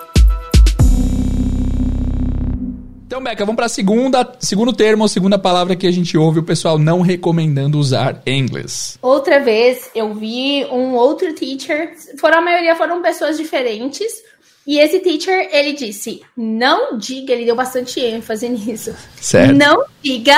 Então, 3.16 3.24
Beca, 3.24 3.46
vamos 3.46 3.56
para 3.56 3.66
segunda, 3.70 4.30
segundo 4.38 4.74
termo, 4.74 5.08
segunda 5.08 5.38
palavra 5.38 5.74
que 5.74 5.86
a 5.86 5.90
gente 5.90 6.18
ouve 6.18 6.40
o 6.40 6.42
pessoal 6.42 6.78
não 6.78 7.00
recomendando 7.00 7.78
usar 7.78 8.20
em 8.26 8.38
inglês. 8.38 8.98
Outra 9.00 9.40
vez 9.40 9.90
eu 9.94 10.12
vi 10.12 10.66
um 10.66 10.92
outro 10.92 11.32
teacher, 11.32 11.94
foram 12.20 12.40
a 12.40 12.42
maioria 12.42 12.76
foram 12.76 13.00
pessoas 13.00 13.38
diferentes, 13.38 14.06
e 14.66 14.78
esse 14.78 14.98
teacher 14.98 15.48
ele 15.50 15.72
disse: 15.72 16.20
"Não 16.36 16.98
diga", 16.98 17.32
ele 17.32 17.46
deu 17.46 17.56
bastante 17.56 17.98
ênfase 18.00 18.50
nisso. 18.50 18.94
Certo. 19.18 19.54
Não 19.54 19.82
diga 20.02 20.36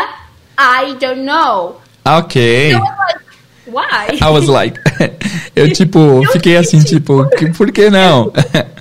I 0.57 0.95
don't 1.01 1.23
know. 1.23 1.81
Ok. 2.05 2.75
Was 2.77 2.83
like, 2.97 3.25
Why? 3.67 4.19
I 4.23 4.31
was 4.31 4.47
like. 4.47 4.79
eu, 5.57 5.73
tipo, 5.73 5.99
Eu 5.99 6.31
fiquei 6.31 6.57
assim, 6.57 6.79
tipo, 6.85 7.29
que- 7.31 7.51
por 7.55 7.73
que 7.73 7.91
não? 7.91 8.33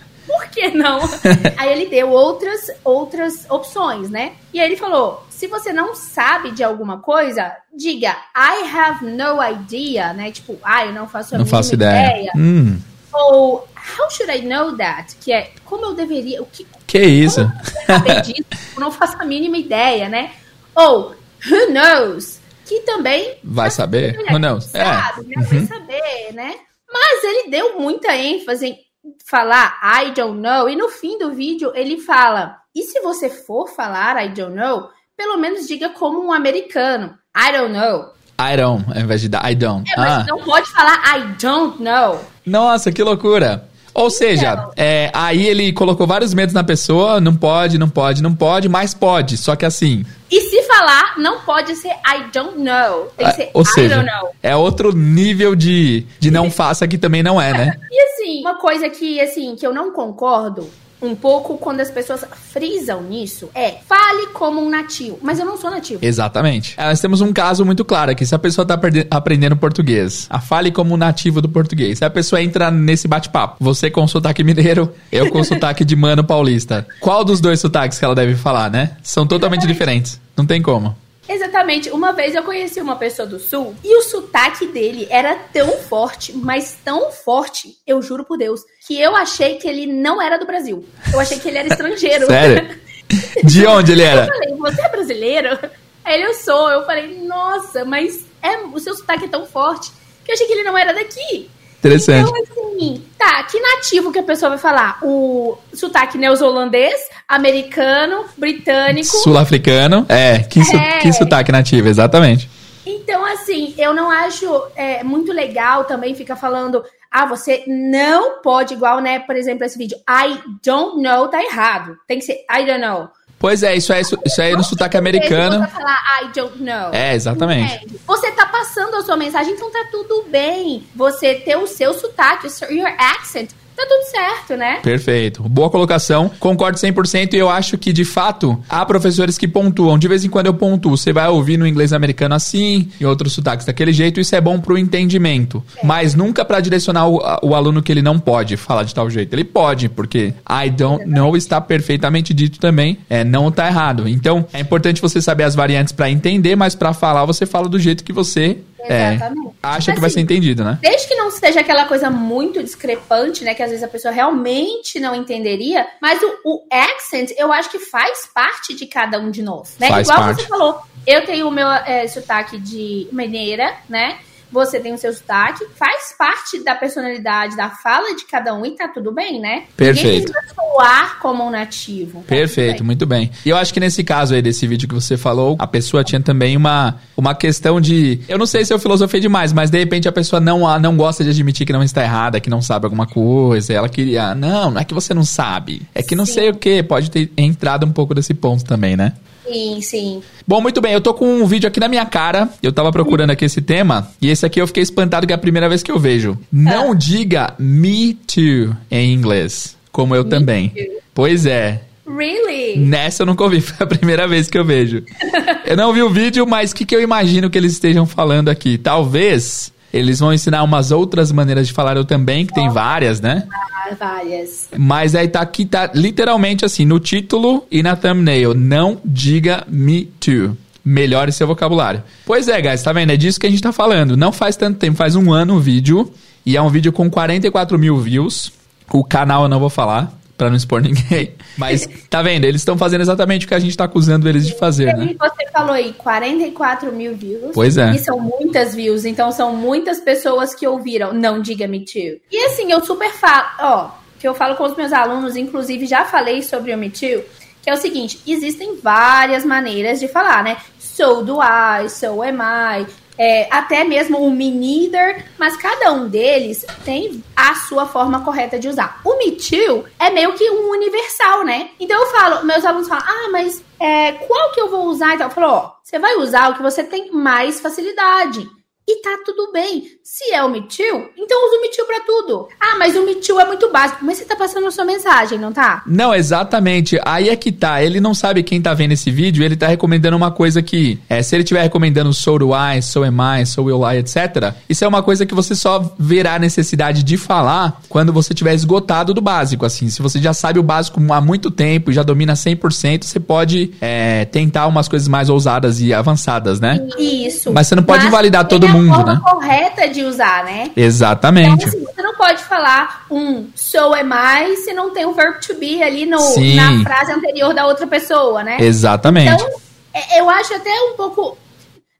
Que 0.57 0.71
não? 0.71 0.99
aí 1.55 1.71
ele 1.71 1.85
deu 1.85 2.09
outras 2.09 2.71
outras 2.83 3.45
opções, 3.47 4.09
né? 4.09 4.33
E 4.51 4.59
aí 4.59 4.65
ele 4.65 4.75
falou: 4.75 5.23
se 5.29 5.45
você 5.45 5.71
não 5.71 5.93
sabe 5.93 6.49
de 6.49 6.63
alguma 6.63 6.97
coisa, 6.97 7.55
diga 7.71 8.17
I 8.35 8.67
have 8.75 9.05
no 9.05 9.37
idea, 9.43 10.13
né? 10.13 10.31
Tipo, 10.31 10.57
ah, 10.63 10.83
eu 10.83 10.93
não 10.93 11.07
faço 11.07 11.35
a 11.35 11.37
não 11.37 11.45
mínima 11.45 11.57
faço 11.59 11.75
ideia. 11.75 12.31
Hum, 12.35 12.79
Ou 13.13 13.67
how 13.99 14.09
should 14.09 14.35
I 14.35 14.41
know 14.41 14.75
that? 14.77 15.15
Que 15.17 15.31
é 15.31 15.51
como 15.63 15.85
eu 15.85 15.93
deveria, 15.93 16.41
o 16.41 16.47
que 16.47 16.65
que 16.87 16.99
isso? 16.99 17.41
eu 17.41 17.85
saber 17.85 18.21
disso? 18.25 18.45
Eu 18.75 18.81
não 18.81 18.91
faço 18.91 19.15
a 19.19 19.25
mínima 19.25 19.57
ideia, 19.57 20.09
né? 20.09 20.31
Ou 20.73 21.15
who 21.51 21.67
knows? 21.71 22.39
Que 22.65 22.79
também 22.79 23.37
Vai 23.43 23.69
saber? 23.69 24.17
Who 24.17 24.39
knows? 24.39 24.65
que 24.65 24.71
Sabe, 24.71 25.27
né? 25.27 25.35
Vai 25.43 25.65
saber, 25.67 26.33
né? 26.33 26.55
Mas 26.91 27.23
ele 27.23 27.49
deu 27.51 27.79
muita 27.79 28.15
ênfase 28.15 28.65
em 28.65 28.86
falar 29.25 29.77
I 30.03 30.11
don't 30.11 30.39
know, 30.39 30.69
e 30.69 30.75
no 30.75 30.89
fim 30.89 31.17
do 31.17 31.31
vídeo 31.33 31.71
ele 31.75 31.97
fala: 31.99 32.57
e 32.75 32.83
se 32.83 32.99
você 33.01 33.29
for 33.29 33.67
falar 33.69 34.23
I 34.23 34.29
don't 34.29 34.55
know, 34.55 34.89
pelo 35.15 35.37
menos 35.37 35.67
diga 35.67 35.89
como 35.89 36.23
um 36.25 36.31
americano: 36.31 37.13
I 37.35 37.51
don't 37.57 37.73
know. 37.73 38.13
I 38.39 38.55
don't, 38.55 38.85
ao 38.93 39.01
invés 39.01 39.21
de 39.21 39.27
I 39.35 39.55
don't. 39.55 39.91
É, 39.91 39.97
mas 39.97 40.11
Ah, 40.11 40.25
não 40.27 40.39
pode 40.43 40.69
falar 40.69 41.01
I 41.17 41.21
don't 41.41 41.81
know. 41.81 42.19
nossa, 42.45 42.91
que 42.91 43.01
loucura. 43.01 43.67
Ou 43.95 44.11
seja, 44.11 44.51
Então. 44.53 44.71
é, 44.77 45.09
aí 45.11 45.47
ele 45.47 45.73
colocou 45.73 46.05
vários 46.05 46.31
medos 46.31 46.53
na 46.53 46.63
pessoa, 46.63 47.19
não 47.19 47.35
pode, 47.35 47.79
não 47.79 47.89
pode, 47.89 48.21
não 48.21 48.35
pode, 48.35 48.69
mas 48.69 48.93
pode. 48.93 49.37
Só 49.37 49.55
que 49.55 49.65
assim, 49.65 50.05
E 50.29 50.39
se 50.39 50.61
falar, 50.67 51.17
não 51.17 51.39
pode 51.41 51.75
ser 51.75 51.89
I 52.05 52.29
don't 52.31 52.59
know. 52.59 53.11
Tem 53.17 53.25
que 53.27 53.33
ser 53.33 53.43
Ah, 53.45 53.49
ou 53.55 53.63
I 53.63 53.65
seja, 53.65 53.95
don't 53.95 54.05
know. 54.07 54.29
é 54.43 54.55
outro 54.55 54.95
nível 54.95 55.55
de, 55.55 56.05
de 56.19 56.29
não 56.29 56.51
faça 56.51 56.87
que 56.87 56.95
também 56.99 57.23
não 57.23 57.41
é, 57.41 57.51
né? 57.53 57.73
E 57.91 57.99
assim, 58.27 58.41
uma 58.41 58.55
coisa 58.55 58.89
que, 58.89 59.19
assim, 59.19 59.55
que 59.55 59.65
eu 59.65 59.73
não 59.73 59.91
concordo 59.91 60.69
um 60.99 61.13
pouco 61.13 61.59
quando 61.59 61.79
as 61.79 61.91
pessoas 61.91 62.25
frisam 62.51 63.03
nisso 63.03 63.49
é 63.53 63.75
fale 63.87 64.27
como 64.33 64.59
um 64.59 64.67
nativo. 64.67 65.19
Mas 65.21 65.39
eu 65.39 65.45
não 65.45 65.55
sou 65.55 65.69
nativo. 65.69 65.99
Exatamente. 66.03 66.73
É, 66.75 66.85
nós 66.85 66.99
temos 66.99 67.21
um 67.21 67.31
caso 67.31 67.63
muito 67.63 67.85
claro 67.85 68.11
aqui. 68.11 68.25
Se 68.25 68.33
a 68.33 68.39
pessoa 68.39 68.63
está 68.63 68.79
aprendendo 69.11 69.55
português, 69.55 70.25
a 70.27 70.41
fale 70.41 70.71
como 70.71 70.95
um 70.95 70.97
nativo 70.97 71.39
do 71.39 71.47
português. 71.47 71.99
Se 71.99 72.05
a 72.05 72.09
pessoa 72.09 72.41
entra 72.41 72.71
nesse 72.71 73.07
bate-papo, 73.07 73.57
você 73.59 73.91
com 73.91 74.07
sotaque 74.07 74.43
mineiro, 74.43 74.91
eu 75.11 75.29
com 75.29 75.43
sotaque 75.45 75.85
de 75.85 75.95
mano 75.95 76.23
paulista. 76.23 76.87
Qual 76.99 77.23
dos 77.23 77.39
dois 77.39 77.59
sotaques 77.59 77.99
que 77.99 78.05
ela 78.05 78.15
deve 78.15 78.35
falar, 78.35 78.71
né? 78.71 78.97
São 79.03 79.27
totalmente 79.27 79.59
Exatamente. 79.59 79.73
diferentes. 79.73 80.21
Não 80.35 80.47
tem 80.47 80.61
como. 80.61 80.95
Exatamente. 81.27 81.89
Uma 81.89 82.13
vez 82.13 82.35
eu 82.35 82.43
conheci 82.43 82.79
uma 82.79 82.95
pessoa 82.95 83.27
do 83.27 83.39
sul 83.39 83.75
e 83.83 83.95
o 83.97 84.01
sotaque 84.01 84.67
dele 84.67 85.07
era 85.09 85.35
tão 85.35 85.71
forte, 85.77 86.33
mas 86.33 86.77
tão 86.83 87.11
forte, 87.11 87.77
eu 87.85 88.01
juro 88.01 88.23
por 88.23 88.37
Deus, 88.37 88.61
que 88.87 88.99
eu 88.99 89.15
achei 89.15 89.55
que 89.55 89.67
ele 89.67 89.85
não 89.85 90.21
era 90.21 90.37
do 90.37 90.45
Brasil. 90.45 90.85
Eu 91.11 91.19
achei 91.19 91.37
que 91.39 91.47
ele 91.47 91.57
era 91.57 91.67
estrangeiro. 91.67 92.27
Sério? 92.27 92.79
De 93.43 93.65
onde 93.65 93.91
ele 93.91 94.03
era? 94.03 94.25
Eu 94.25 94.33
falei, 94.33 94.55
você 94.55 94.81
é 94.81 94.89
brasileiro? 94.89 95.59
Aí 96.03 96.15
ele, 96.15 96.25
eu 96.25 96.33
sou. 96.33 96.69
Eu 96.69 96.85
falei, 96.85 97.25
nossa, 97.25 97.83
mas 97.83 98.25
é, 98.41 98.57
o 98.57 98.79
seu 98.79 98.95
sotaque 98.95 99.25
é 99.25 99.29
tão 99.29 99.45
forte 99.45 99.91
que 100.23 100.31
eu 100.31 100.35
achei 100.35 100.47
que 100.47 100.53
ele 100.53 100.63
não 100.63 100.77
era 100.77 100.93
daqui. 100.93 101.49
Interessante. 101.87 102.29
Então, 102.29 102.67
assim, 102.73 103.03
tá, 103.17 103.43
que 103.43 103.59
nativo 103.59 104.11
que 104.11 104.19
a 104.19 104.23
pessoa 104.23 104.49
vai 104.49 104.57
falar? 104.57 104.99
O 105.01 105.57
sotaque 105.73 106.17
neozelandês, 106.17 106.99
americano, 107.27 108.25
britânico. 108.37 109.05
Sul-africano. 109.05 110.05
É, 110.09 110.39
que, 110.39 110.63
su 110.63 110.75
é. 110.75 110.99
que 110.99 111.11
sotaque 111.11 111.51
nativo, 111.51 111.87
exatamente. 111.87 112.49
Então, 112.85 113.25
assim, 113.25 113.73
eu 113.77 113.93
não 113.93 114.09
acho 114.09 114.47
é, 114.75 115.03
muito 115.03 115.33
legal 115.33 115.83
também 115.83 116.15
ficar 116.15 116.35
falando. 116.35 116.83
Ah, 117.11 117.25
você 117.25 117.63
não 117.67 118.41
pode, 118.41 118.73
igual, 118.73 118.99
né? 118.99 119.19
Por 119.19 119.35
exemplo, 119.35 119.65
esse 119.65 119.77
vídeo. 119.77 119.97
I 120.09 120.39
don't 120.63 121.01
know 121.01 121.27
tá 121.27 121.43
errado. 121.43 121.97
Tem 122.07 122.19
que 122.19 122.25
ser 122.25 122.45
I 122.49 122.65
don't 122.65 122.79
know. 122.79 123.09
Pois 123.39 123.61
é, 123.61 123.75
isso 123.75 123.93
é, 123.93 124.01
isso, 124.01 124.17
isso 124.25 124.41
é 124.41 124.55
no 124.55 124.63
sotaque 124.63 124.97
americano. 124.97 125.59
Você 125.59 125.71
falar 125.71 125.97
I 126.23 126.27
don't 126.33 126.63
know. 126.63 126.91
É, 126.91 127.13
exatamente. 127.13 127.87
Você 128.05 128.31
tá 128.31 128.47
passando 128.47 128.95
a 128.95 129.03
sua 129.03 129.15
mensagem, 129.15 129.53
então 129.53 129.71
tá 129.71 129.85
tudo 129.91 130.25
bem. 130.29 130.83
Você 130.95 131.35
ter 131.35 131.55
o 131.55 131.67
seu 131.67 131.93
sotaque, 131.93 132.47
o 132.47 132.73
your 132.73 132.91
accent 132.97 133.51
tá 133.77 133.85
tudo 133.87 134.03
certo, 134.09 134.57
né? 134.57 134.79
Perfeito. 134.81 135.43
Boa 135.43 135.69
colocação. 135.69 136.31
Concordo 136.39 136.77
100% 136.79 137.33
e 137.33 137.37
eu 137.37 137.47
acho 137.47 137.77
que, 137.77 137.93
de 137.93 138.03
fato, 138.03 138.59
há 138.67 138.83
professores 138.83 139.37
que 139.37 139.47
pontuam. 139.47 139.99
De 139.99 140.07
vez 140.07 140.25
em 140.25 140.29
quando 140.29 140.47
eu 140.47 140.53
pontuo. 140.53 140.97
Você 140.97 141.13
vai 141.13 141.27
ouvir 141.27 141.57
no 141.57 141.67
inglês 141.67 141.93
americano 141.93 142.33
assim, 142.33 142.89
em 142.99 143.05
outros 143.05 143.33
sotaques 143.33 143.65
daquele 143.65 143.93
jeito. 143.93 144.19
Isso 144.19 144.35
é 144.35 144.41
bom 144.41 144.59
pro 144.59 144.77
entendimento. 144.77 145.63
É. 145.77 145.85
Mas 145.85 146.15
nunca 146.15 146.43
para 146.43 146.59
direcionar 146.59 147.07
o, 147.07 147.21
o, 147.43 147.53
aluno 147.53 147.83
que 147.83 147.91
ele 147.91 148.01
não 148.01 148.17
pode 148.17 148.57
falar 148.57 148.83
de 148.83 148.95
tal 148.95 149.09
jeito. 149.09 149.33
Ele 149.33 149.43
pode, 149.43 149.89
porque 149.89 150.33
I 150.49 150.69
don't 150.71 151.05
know 151.05 151.37
está 151.37 151.61
perfeitamente 151.61 152.33
dito 152.33 152.59
também. 152.59 152.97
É, 153.07 153.23
não 153.23 153.51
tá 153.51 153.67
errado. 153.67 154.07
Então, 154.07 154.47
é 154.51 154.59
importante 154.59 155.01
você 155.01 155.21
saber 155.21 155.43
as 155.43 155.53
variantes 155.53 155.93
para 155.93 156.09
entender, 156.09 156.55
mas 156.55 156.73
para 156.73 156.93
falar 156.93 157.25
você 157.25 157.45
fala 157.45 157.69
do 157.69 157.79
jeito 157.79 158.03
que 158.03 158.13
você 158.13 158.57
é, 158.79 159.17
acha 159.61 159.93
que 159.93 159.99
vai 159.99 160.09
ser 160.09 160.19
entendido, 160.19 160.63
né? 160.63 160.77
Desde 160.81 161.07
que 161.07 161.15
não 161.15 161.31
seja 161.31 161.61
aquela 161.61 161.85
coisa 161.85 162.09
muito 162.09 162.63
discrepante, 162.63 163.43
né? 163.43 163.53
Que 163.53 163.63
às 163.63 163.69
vezes 163.69 163.83
a 163.83 163.87
pessoa 163.87 164.13
realmente 164.13 164.99
não 164.99 165.15
entenderia. 165.15 165.87
Mas 166.01 166.21
o, 166.21 166.39
o 166.45 166.63
accent, 166.71 167.31
eu 167.37 167.51
acho 167.51 167.69
que 167.69 167.79
faz 167.79 168.27
parte 168.33 168.75
de 168.75 168.85
cada 168.85 169.19
um 169.19 169.31
de 169.31 169.41
nós, 169.41 169.75
né? 169.79 169.89
Faz 169.89 170.07
Igual 170.07 170.19
parte. 170.25 170.41
você 170.41 170.47
falou, 170.47 170.79
eu 171.05 171.25
tenho 171.25 171.47
o 171.47 171.51
meu 171.51 171.67
é, 171.67 172.07
sotaque 172.07 172.57
de 172.59 173.07
mineira, 173.11 173.75
né? 173.89 174.19
Você 174.51 174.79
tem 174.79 174.93
o 174.93 174.97
seu 174.97 175.13
sotaque, 175.13 175.65
faz 175.75 176.13
parte 176.17 176.63
da 176.63 176.75
personalidade, 176.75 177.55
da 177.55 177.69
fala 177.69 178.15
de 178.15 178.25
cada 178.25 178.53
um 178.53 178.65
e 178.65 178.71
tá 178.71 178.87
tudo 178.87 179.11
bem, 179.11 179.39
né? 179.39 179.63
Perfeito. 179.75 180.31
Ninguém 180.33 180.55
soar 180.55 181.19
como 181.19 181.45
um 181.45 181.49
nativo. 181.49 182.19
Tá 182.19 182.27
Perfeito, 182.27 182.77
bem. 182.77 182.83
muito 182.83 183.05
bem. 183.05 183.31
E 183.45 183.49
eu 183.49 183.57
acho 183.57 183.73
que 183.73 183.79
nesse 183.79 184.03
caso 184.03 184.33
aí 184.33 184.41
desse 184.41 184.65
vídeo 184.65 184.87
que 184.87 184.95
você 184.95 185.17
falou, 185.17 185.55
a 185.59 185.67
pessoa 185.67 186.03
tinha 186.03 186.21
também 186.21 186.55
uma, 186.55 186.95
uma 187.15 187.35
questão 187.35 187.81
de. 187.81 188.21
Eu 188.27 188.37
não 188.37 188.45
sei 188.45 188.63
se 188.63 188.73
eu 188.73 188.79
filosofei 188.79 189.19
demais, 189.19 189.51
mas 189.51 189.69
de 189.69 189.77
repente 189.77 190.07
a 190.07 190.11
pessoa 190.11 190.39
não, 190.39 190.79
não 190.79 190.95
gosta 190.95 191.23
de 191.23 191.29
admitir 191.29 191.65
que 191.65 191.73
não 191.73 191.83
está 191.83 192.03
errada, 192.03 192.39
que 192.39 192.49
não 192.49 192.61
sabe 192.61 192.85
alguma 192.85 193.07
coisa. 193.07 193.73
Ela 193.73 193.89
queria. 193.89 194.33
Não, 194.33 194.71
não 194.71 194.81
é 194.81 194.85
que 194.85 194.93
você 194.93 195.13
não 195.13 195.23
sabe. 195.23 195.81
É 195.93 196.01
que 196.01 196.15
não 196.15 196.25
Sim. 196.25 196.33
sei 196.33 196.49
o 196.49 196.55
que. 196.55 196.81
Pode 196.83 197.11
ter 197.11 197.31
entrado 197.37 197.85
um 197.85 197.91
pouco 197.91 198.13
desse 198.13 198.33
ponto 198.33 198.63
também, 198.63 198.95
né? 198.95 199.13
Sim, 199.47 199.81
sim. 199.81 200.23
Bom, 200.45 200.61
muito 200.61 200.81
bem. 200.81 200.93
Eu 200.93 201.01
tô 201.01 201.13
com 201.13 201.25
um 201.25 201.45
vídeo 201.45 201.67
aqui 201.67 201.79
na 201.79 201.87
minha 201.87 202.05
cara. 202.05 202.49
Eu 202.61 202.71
tava 202.71 202.91
procurando 202.91 203.31
aqui 203.31 203.45
esse 203.45 203.61
tema. 203.61 204.11
E 204.21 204.29
esse 204.29 204.45
aqui 204.45 204.61
eu 204.61 204.67
fiquei 204.67 204.83
espantado 204.83 205.25
que 205.25 205.33
é 205.33 205.35
a 205.35 205.39
primeira 205.39 205.69
vez 205.69 205.81
que 205.81 205.91
eu 205.91 205.99
vejo. 205.99 206.37
Não 206.51 206.91
ah. 206.91 206.95
diga 206.95 207.53
me 207.57 208.13
too 208.13 208.75
em 208.91 209.13
inglês. 209.13 209.75
Como 209.91 210.15
eu 210.15 210.23
me 210.23 210.29
também. 210.29 210.69
Too. 210.69 210.83
Pois 211.13 211.45
é. 211.45 211.81
Really? 212.07 212.79
Nessa 212.79 213.23
eu 213.23 213.27
nunca 213.27 213.43
ouvi, 213.43 213.59
foi 213.61 213.85
a 213.85 213.87
primeira 213.87 214.27
vez 214.27 214.49
que 214.49 214.57
eu 214.57 214.63
vejo. 214.63 215.03
eu 215.65 215.75
não 215.75 215.93
vi 215.93 216.01
o 216.01 216.09
vídeo, 216.09 216.47
mas 216.47 216.71
o 216.71 216.75
que, 216.75 216.85
que 216.85 216.95
eu 216.95 217.01
imagino 217.01 217.49
que 217.49 217.57
eles 217.57 217.73
estejam 217.73 218.05
falando 218.05 218.49
aqui? 218.49 218.77
Talvez 218.77 219.71
eles 219.93 220.19
vão 220.19 220.33
ensinar 220.33 220.63
umas 220.63 220.91
outras 220.91 221.31
maneiras 221.31 221.67
de 221.67 221.73
falar 221.73 221.95
eu 221.97 222.05
também, 222.05 222.45
que 222.45 222.53
tem 222.53 222.69
várias, 222.69 223.21
né? 223.21 223.47
Ah, 223.51 223.95
várias. 223.97 224.69
Mas 224.77 225.15
aí 225.15 225.27
tá 225.27 225.41
aqui, 225.41 225.65
tá 225.65 225.91
literalmente 225.93 226.65
assim, 226.65 226.85
no 226.85 226.99
título 226.99 227.65
e 227.71 227.81
na 227.81 227.95
thumbnail. 227.95 228.53
Não 228.53 228.99
diga 229.03 229.63
me 229.67 230.05
too. 230.19 230.57
Melhore 230.83 231.31
seu 231.31 231.47
vocabulário. 231.47 232.03
Pois 232.25 232.47
é, 232.47 232.61
guys, 232.61 232.81
tá 232.81 232.93
vendo? 232.93 233.11
É 233.11 233.17
disso 233.17 233.39
que 233.39 233.47
a 233.47 233.49
gente 233.49 233.61
tá 233.61 233.71
falando. 233.71 234.15
Não 234.15 234.31
faz 234.31 234.55
tanto 234.55 234.79
tempo, 234.79 234.97
faz 234.97 235.15
um 235.15 235.33
ano 235.33 235.55
o 235.55 235.59
vídeo. 235.59 236.11
E 236.45 236.55
é 236.55 236.61
um 236.61 236.69
vídeo 236.69 236.93
com 236.93 237.09
44 237.09 237.77
mil 237.77 237.97
views. 237.97 238.51
O 238.91 239.03
canal 239.03 239.43
eu 239.43 239.49
não 239.49 239.59
vou 239.59 239.69
falar 239.69 240.17
para 240.37 240.49
não 240.49 240.55
expor 240.55 240.79
ninguém. 240.83 241.33
Mas 241.57 241.87
tá 242.09 242.21
vendo? 242.21 242.45
Eles 242.45 242.61
estão 242.61 242.77
fazendo 242.77 243.01
exatamente 243.01 243.45
o 243.45 243.49
que 243.49 243.55
a 243.55 243.59
gente 243.59 243.75
tá 243.75 243.85
acusando 243.85 244.29
eles 244.29 244.45
de 244.45 244.55
fazer, 244.55 244.95
né? 244.95 245.15
Você 245.19 245.51
falou 245.51 245.73
aí 245.73 245.93
44 245.93 246.91
mil 246.91 247.15
views. 247.15 247.51
Pois 247.53 247.77
é. 247.77 247.91
E 247.91 247.99
são 247.99 248.19
muitas 248.19 248.75
views, 248.75 249.03
então 249.05 249.31
são 249.31 249.55
muitas 249.55 249.99
pessoas 249.99 250.53
que 250.53 250.67
ouviram. 250.67 251.13
Não 251.13 251.41
diga 251.41 251.67
me 251.67 251.83
too. 251.83 252.19
E 252.31 252.45
assim, 252.45 252.71
eu 252.71 252.83
super 252.85 253.11
falo, 253.11 253.47
ó, 253.59 253.89
que 254.19 254.27
eu 254.27 254.35
falo 254.35 254.55
com 254.55 254.63
os 254.63 254.75
meus 254.75 254.93
alunos, 254.93 255.35
inclusive 255.35 255.85
já 255.85 256.05
falei 256.05 256.43
sobre 256.43 256.73
o 256.73 256.77
me 256.77 256.89
too, 256.89 257.23
que 257.61 257.69
é 257.69 257.73
o 257.73 257.77
seguinte: 257.77 258.21
existem 258.27 258.77
várias 258.81 259.43
maneiras 259.43 259.99
de 259.99 260.07
falar, 260.07 260.43
né? 260.43 260.57
So 260.79 261.23
do 261.23 261.39
I, 261.41 261.89
so 261.89 262.21
am 262.21 262.39
I, 262.41 262.85
é, 263.17 263.47
até 263.51 263.83
mesmo 263.83 264.19
o 264.19 264.31
Me 264.31 264.51
Neither, 264.51 265.25
mas 265.37 265.57
cada 265.57 265.91
um 265.91 266.07
deles 266.07 266.65
tem 266.85 267.23
a 267.35 267.55
sua 267.55 267.85
forma 267.85 268.23
correta 268.23 268.59
de 268.59 268.67
usar. 268.67 269.01
O 269.03 269.17
Me 269.17 269.31
Too 269.31 269.85
é 269.99 270.09
meio 270.09 270.33
que 270.33 270.49
um 270.49 270.71
universal, 270.71 271.43
né? 271.43 271.71
Então 271.79 271.99
eu 271.99 272.07
falo, 272.07 272.45
meus 272.45 272.63
alunos 272.63 272.87
falam, 272.87 273.05
ah, 273.07 273.29
mas 273.31 273.63
é, 273.79 274.11
qual 274.13 274.51
que 274.51 274.61
eu 274.61 274.69
vou 274.69 274.85
usar? 274.85 275.15
Então 275.15 275.27
eu 275.27 275.31
falo, 275.31 275.53
ó, 275.53 275.71
você 275.83 275.97
vai 275.99 276.15
usar 276.17 276.49
o 276.49 276.55
que 276.55 276.61
você 276.61 276.83
tem 276.83 277.11
mais 277.11 277.59
facilidade. 277.59 278.47
E 278.89 279.01
tá 279.01 279.17
tudo 279.25 279.51
bem. 279.51 279.83
Se 280.01 280.31
é 280.31 280.41
o 280.41 280.49
Too, 280.49 281.09
então 281.17 281.45
usa 281.45 281.57
o 281.57 281.61
Me 281.61 281.69
Too 281.75 281.85
pra 281.85 281.99
tudo. 282.05 282.47
Ah, 282.57 282.77
mas 282.79 282.95
o 282.95 283.03
Too 283.15 283.37
é 283.37 283.45
muito 283.45 283.69
básico. 283.69 283.99
Mas 284.05 284.17
você 284.17 284.23
tá 284.23 284.33
passando 284.33 284.65
a 284.65 284.71
sua 284.71 284.85
mensagem, 284.85 285.37
não 285.37 285.51
tá? 285.51 285.83
Não, 285.85 286.15
exatamente. 286.15 286.97
Aí 287.03 287.27
é 287.27 287.35
que 287.35 287.51
tá. 287.51 287.83
Ele 287.83 287.99
não 287.99 288.13
sabe 288.13 288.43
quem 288.43 288.61
tá 288.61 288.73
vendo 288.73 288.93
esse 288.93 289.11
vídeo, 289.11 289.43
ele 289.43 289.57
tá 289.57 289.67
recomendando 289.67 290.15
uma 290.15 290.31
coisa 290.31 290.61
que, 290.61 290.97
é, 291.09 291.21
se 291.21 291.35
ele 291.35 291.43
estiver 291.43 291.63
recomendando 291.63 292.13
So 292.13 292.39
Do 292.39 292.51
I, 292.55 292.81
So 292.81 293.03
Am 293.03 293.17
I, 293.41 293.45
So 293.45 293.63
Will 293.63 293.83
I, 293.91 293.97
etc., 293.97 294.53
isso 294.69 294.85
é 294.85 294.87
uma 294.87 295.03
coisa 295.03 295.25
que 295.25 295.35
você 295.35 295.53
só 295.53 295.93
verá 295.99 296.39
necessidade 296.39 297.03
de 297.03 297.17
falar 297.17 297.81
quando 297.89 298.13
você 298.13 298.33
tiver 298.33 298.53
esgotado 298.53 299.13
do 299.13 299.19
básico, 299.19 299.65
assim. 299.65 299.89
Se 299.89 300.01
você 300.01 300.17
já 300.21 300.33
sabe 300.33 300.59
o 300.59 300.63
básico 300.63 301.01
há 301.11 301.19
muito 301.19 301.51
tempo 301.51 301.91
e 301.91 301.93
já 301.93 302.03
domina 302.03 302.35
100%, 302.35 303.03
você 303.03 303.19
pode 303.19 303.73
é, 303.81 304.23
tentar 304.23 304.65
umas 304.67 304.87
coisas 304.87 305.09
mais 305.09 305.27
ousadas 305.27 305.81
e 305.81 305.93
avançadas, 305.93 306.61
né? 306.61 306.87
Isso. 306.97 307.51
Mas 307.51 307.67
você 307.67 307.75
não 307.75 307.83
pode 307.83 308.03
Mas 308.03 308.07
invalidar 308.07 308.47
todo 308.47 308.65
mundo 308.65 308.76
mundo, 308.77 308.91
a 308.91 308.95
forma 308.95 309.13
né? 309.13 309.21
correta 309.23 309.87
de 309.87 310.03
usar, 310.03 310.43
né? 310.43 310.71
Exatamente. 310.75 311.65
Então, 311.65 311.67
assim, 311.67 311.85
você 311.85 312.01
não 312.01 312.15
pode 312.15 312.43
falar 312.43 313.05
um 313.09 313.47
so 313.55 313.93
am 313.93 314.11
I 314.13 314.55
se 314.57 314.73
não 314.73 314.91
tem 314.91 315.05
o 315.05 315.13
verbo 315.13 315.39
to 315.39 315.55
be 315.55 315.81
ali 315.81 316.05
no, 316.05 316.17
na 316.55 316.83
frase 316.83 317.11
anterior 317.11 317.53
da 317.53 317.65
outra 317.65 317.87
pessoa, 317.87 318.43
né? 318.43 318.57
Exatamente. 318.59 319.33
Então, 319.33 319.47
é, 319.93 320.19
eu 320.19 320.29
acho 320.29 320.53
até 320.53 320.71
um 320.91 320.95
pouco 320.95 321.37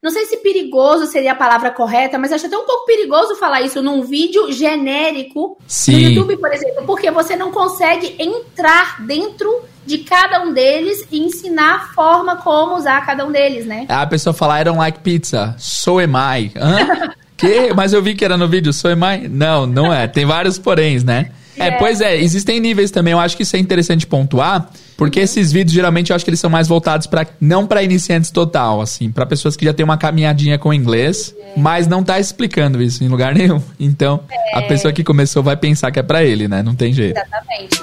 não 0.02 0.12
sei 0.12 0.26
se 0.26 0.38
perigoso 0.38 1.08
seria 1.08 1.32
a 1.32 1.36
palavra 1.36 1.72
correta, 1.72 2.20
mas 2.20 2.32
acho 2.32 2.46
até 2.46 2.58
um 2.58 2.66
pouco 2.66 2.86
perigoso 2.86 3.36
falar 3.36 3.62
isso 3.62 3.82
num 3.82 4.04
vídeo 4.04 4.52
genérico 4.52 5.58
Sim. 5.68 5.92
no 5.92 6.00
YouTube, 6.00 6.38
por 6.38 6.54
exemplo, 6.54 6.86
porque 6.86 7.10
você 7.10 7.36
não 7.36 7.52
consegue 7.52 8.16
entrar 8.20 9.02
dentro 9.06 9.64
de 9.88 10.00
cada 10.00 10.44
um 10.44 10.54
deles 10.54 11.08
e 11.12 11.20
ensinar 11.20 11.76
a 11.76 11.80
forma 11.94 12.36
como 12.36 12.76
usar 12.76 13.04
cada 13.06 13.26
um 13.26 13.32
deles, 13.32 13.66
né? 13.66 13.86
A 13.90 14.06
pessoa 14.06 14.34
fala, 14.34 14.62
I 14.62 14.66
don't 14.66 14.78
like 14.78 15.00
pizza, 15.00 15.56
so 15.58 15.98
am 15.98 16.14
I. 16.16 16.52
Hã? 16.56 17.14
que? 17.36 17.74
Mas 17.74 17.94
eu 17.94 18.02
vi 18.04 18.14
que 18.14 18.24
era 18.24 18.38
no 18.38 18.48
vídeo, 18.48 18.72
so 18.74 18.90
am 18.90 19.02
I? 19.04 19.28
Não, 19.28 19.66
não 19.66 19.92
é. 19.92 20.08
Tem 20.08 20.26
vários 20.26 20.60
poréns, 20.60 21.04
né? 21.04 21.32
É, 21.58 21.72
pois 21.72 22.02
é, 22.02 22.16
existem 22.18 22.60
níveis 22.60 22.92
também. 22.92 23.14
Eu 23.14 23.20
acho 23.20 23.36
que 23.36 23.44
isso 23.44 23.56
é 23.56 23.60
interessante 23.60 24.06
pontuar, 24.06 24.70
porque 24.96 25.20
uhum. 25.20 25.24
esses 25.24 25.52
vídeos 25.52 25.74
geralmente 25.74 26.12
eu 26.12 26.16
acho 26.16 26.24
que 26.24 26.30
eles 26.30 26.40
são 26.40 26.50
mais 26.50 26.68
voltados 26.68 27.08
para 27.08 27.28
não 27.42 27.66
para 27.66 27.84
iniciantes 27.84 28.32
total, 28.32 28.82
assim, 28.82 29.12
para 29.12 29.26
pessoas 29.26 29.56
que 29.56 29.66
já 29.66 29.74
têm 29.74 29.84
uma 29.84 29.98
caminhadinha 29.98 30.58
com 30.58 30.74
inglês, 30.74 31.34
é. 31.40 31.54
mas 31.58 31.88
não 31.88 32.04
tá 32.04 32.20
explicando 32.20 32.82
isso 32.82 33.04
em 33.04 33.08
lugar 33.08 33.34
nenhum. 33.36 33.62
Então, 33.80 34.24
é. 34.30 34.58
a 34.58 34.62
pessoa 34.64 34.94
que 34.94 35.04
começou 35.04 35.42
vai 35.42 35.58
pensar 35.58 35.92
que 35.92 36.00
é 36.00 36.04
para 36.04 36.24
ele, 36.24 36.48
né? 36.48 36.62
Não 36.62 36.76
tem 36.76 36.94
jeito. 36.94 37.18
Exatamente. 37.18 37.82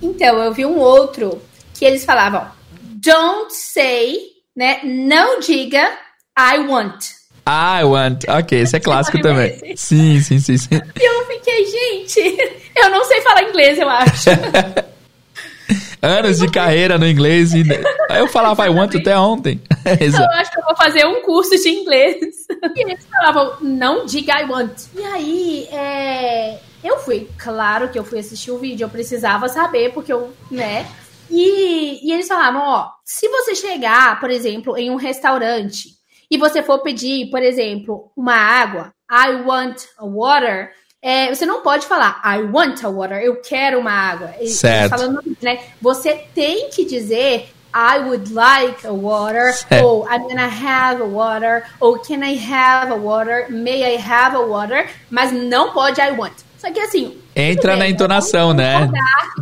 Então, 0.00 0.38
eu 0.38 0.52
vi 0.52 0.64
um 0.64 0.78
outro 0.78 1.40
que 1.74 1.84
eles 1.84 2.04
falavam: 2.04 2.46
Don't 3.04 3.52
say, 3.52 4.16
né? 4.56 4.78
Não 4.84 5.40
diga 5.40 5.82
I 6.38 6.58
want. 6.60 7.21
I 7.46 7.84
want. 7.84 8.24
Ok, 8.28 8.60
esse 8.60 8.76
é 8.76 8.80
clássico 8.80 9.20
também. 9.20 9.76
Sim, 9.76 10.20
sim, 10.20 10.38
sim, 10.38 10.56
sim. 10.56 10.74
E 10.74 11.04
eu 11.04 11.26
fiquei, 11.26 11.66
gente, 11.66 12.60
eu 12.76 12.90
não 12.90 13.04
sei 13.04 13.20
falar 13.20 13.42
inglês, 13.42 13.78
eu 13.78 13.88
acho. 13.88 14.30
Anos 16.02 16.38
de 16.38 16.50
carreira 16.50 16.98
no 16.98 17.06
inglês 17.06 17.54
e 17.54 17.62
eu 18.10 18.26
falava 18.26 18.66
I 18.66 18.70
want 18.70 18.94
até 18.96 19.16
ontem. 19.16 19.60
eu 19.86 20.30
acho 20.40 20.50
que 20.50 20.58
eu 20.58 20.64
vou 20.64 20.76
fazer 20.76 21.06
um 21.06 21.22
curso 21.22 21.50
de 21.50 21.68
inglês. 21.68 22.16
E 22.74 22.82
eles 22.82 23.06
falavam, 23.06 23.56
não 23.60 24.04
diga 24.04 24.40
I 24.40 24.44
want. 24.44 24.86
E 24.96 25.04
aí, 25.04 25.68
é... 25.70 26.58
eu 26.82 26.98
fui, 26.98 27.28
claro 27.38 27.88
que 27.88 27.98
eu 27.98 28.04
fui 28.04 28.18
assistir 28.18 28.50
o 28.50 28.58
vídeo, 28.58 28.84
eu 28.84 28.90
precisava 28.90 29.48
saber, 29.48 29.92
porque 29.92 30.12
eu, 30.12 30.32
né? 30.50 30.86
E, 31.30 32.06
e 32.06 32.12
eles 32.12 32.26
falavam, 32.26 32.62
ó, 32.62 32.90
se 33.04 33.28
você 33.28 33.54
chegar, 33.54 34.18
por 34.18 34.28
exemplo, 34.28 34.76
em 34.76 34.90
um 34.90 34.96
restaurante 34.96 36.01
e 36.32 36.38
você 36.38 36.62
for 36.62 36.78
pedir, 36.78 37.30
por 37.30 37.42
exemplo, 37.42 38.10
uma 38.16 38.34
água, 38.34 38.90
I 39.10 39.42
want 39.46 39.82
a 39.98 40.06
water, 40.06 40.72
é, 41.02 41.28
você 41.28 41.44
não 41.44 41.60
pode 41.60 41.84
falar 41.84 42.22
I 42.24 42.40
want 42.44 42.82
a 42.82 42.88
water, 42.88 43.20
eu 43.20 43.36
quero 43.42 43.78
uma 43.78 43.92
água. 43.92 44.32
Certo. 44.46 44.96
Falando, 44.96 45.20
né, 45.42 45.60
você 45.78 46.24
tem 46.34 46.70
que 46.70 46.86
dizer 46.86 47.50
I 47.74 47.98
would 47.98 48.32
like 48.32 48.86
a 48.86 48.92
water, 48.92 49.52
certo. 49.52 49.84
ou 49.84 50.08
I'm 50.08 50.22
gonna 50.22 50.46
have 50.46 51.02
a 51.02 51.04
water, 51.04 51.66
ou 51.78 51.98
can 51.98 52.24
I 52.24 52.38
have 52.50 52.90
a 52.90 52.96
water, 52.96 53.48
may 53.50 53.94
I 53.94 54.00
have 54.00 54.34
a 54.34 54.40
water, 54.40 54.88
mas 55.10 55.32
não 55.32 55.74
pode 55.74 56.00
I 56.00 56.12
want. 56.12 56.32
Só 56.62 56.70
que 56.70 56.78
assim. 56.78 57.18
Entra 57.34 57.72
bem, 57.72 57.78
na 57.80 57.88
entonação, 57.88 58.52
né? 58.52 58.88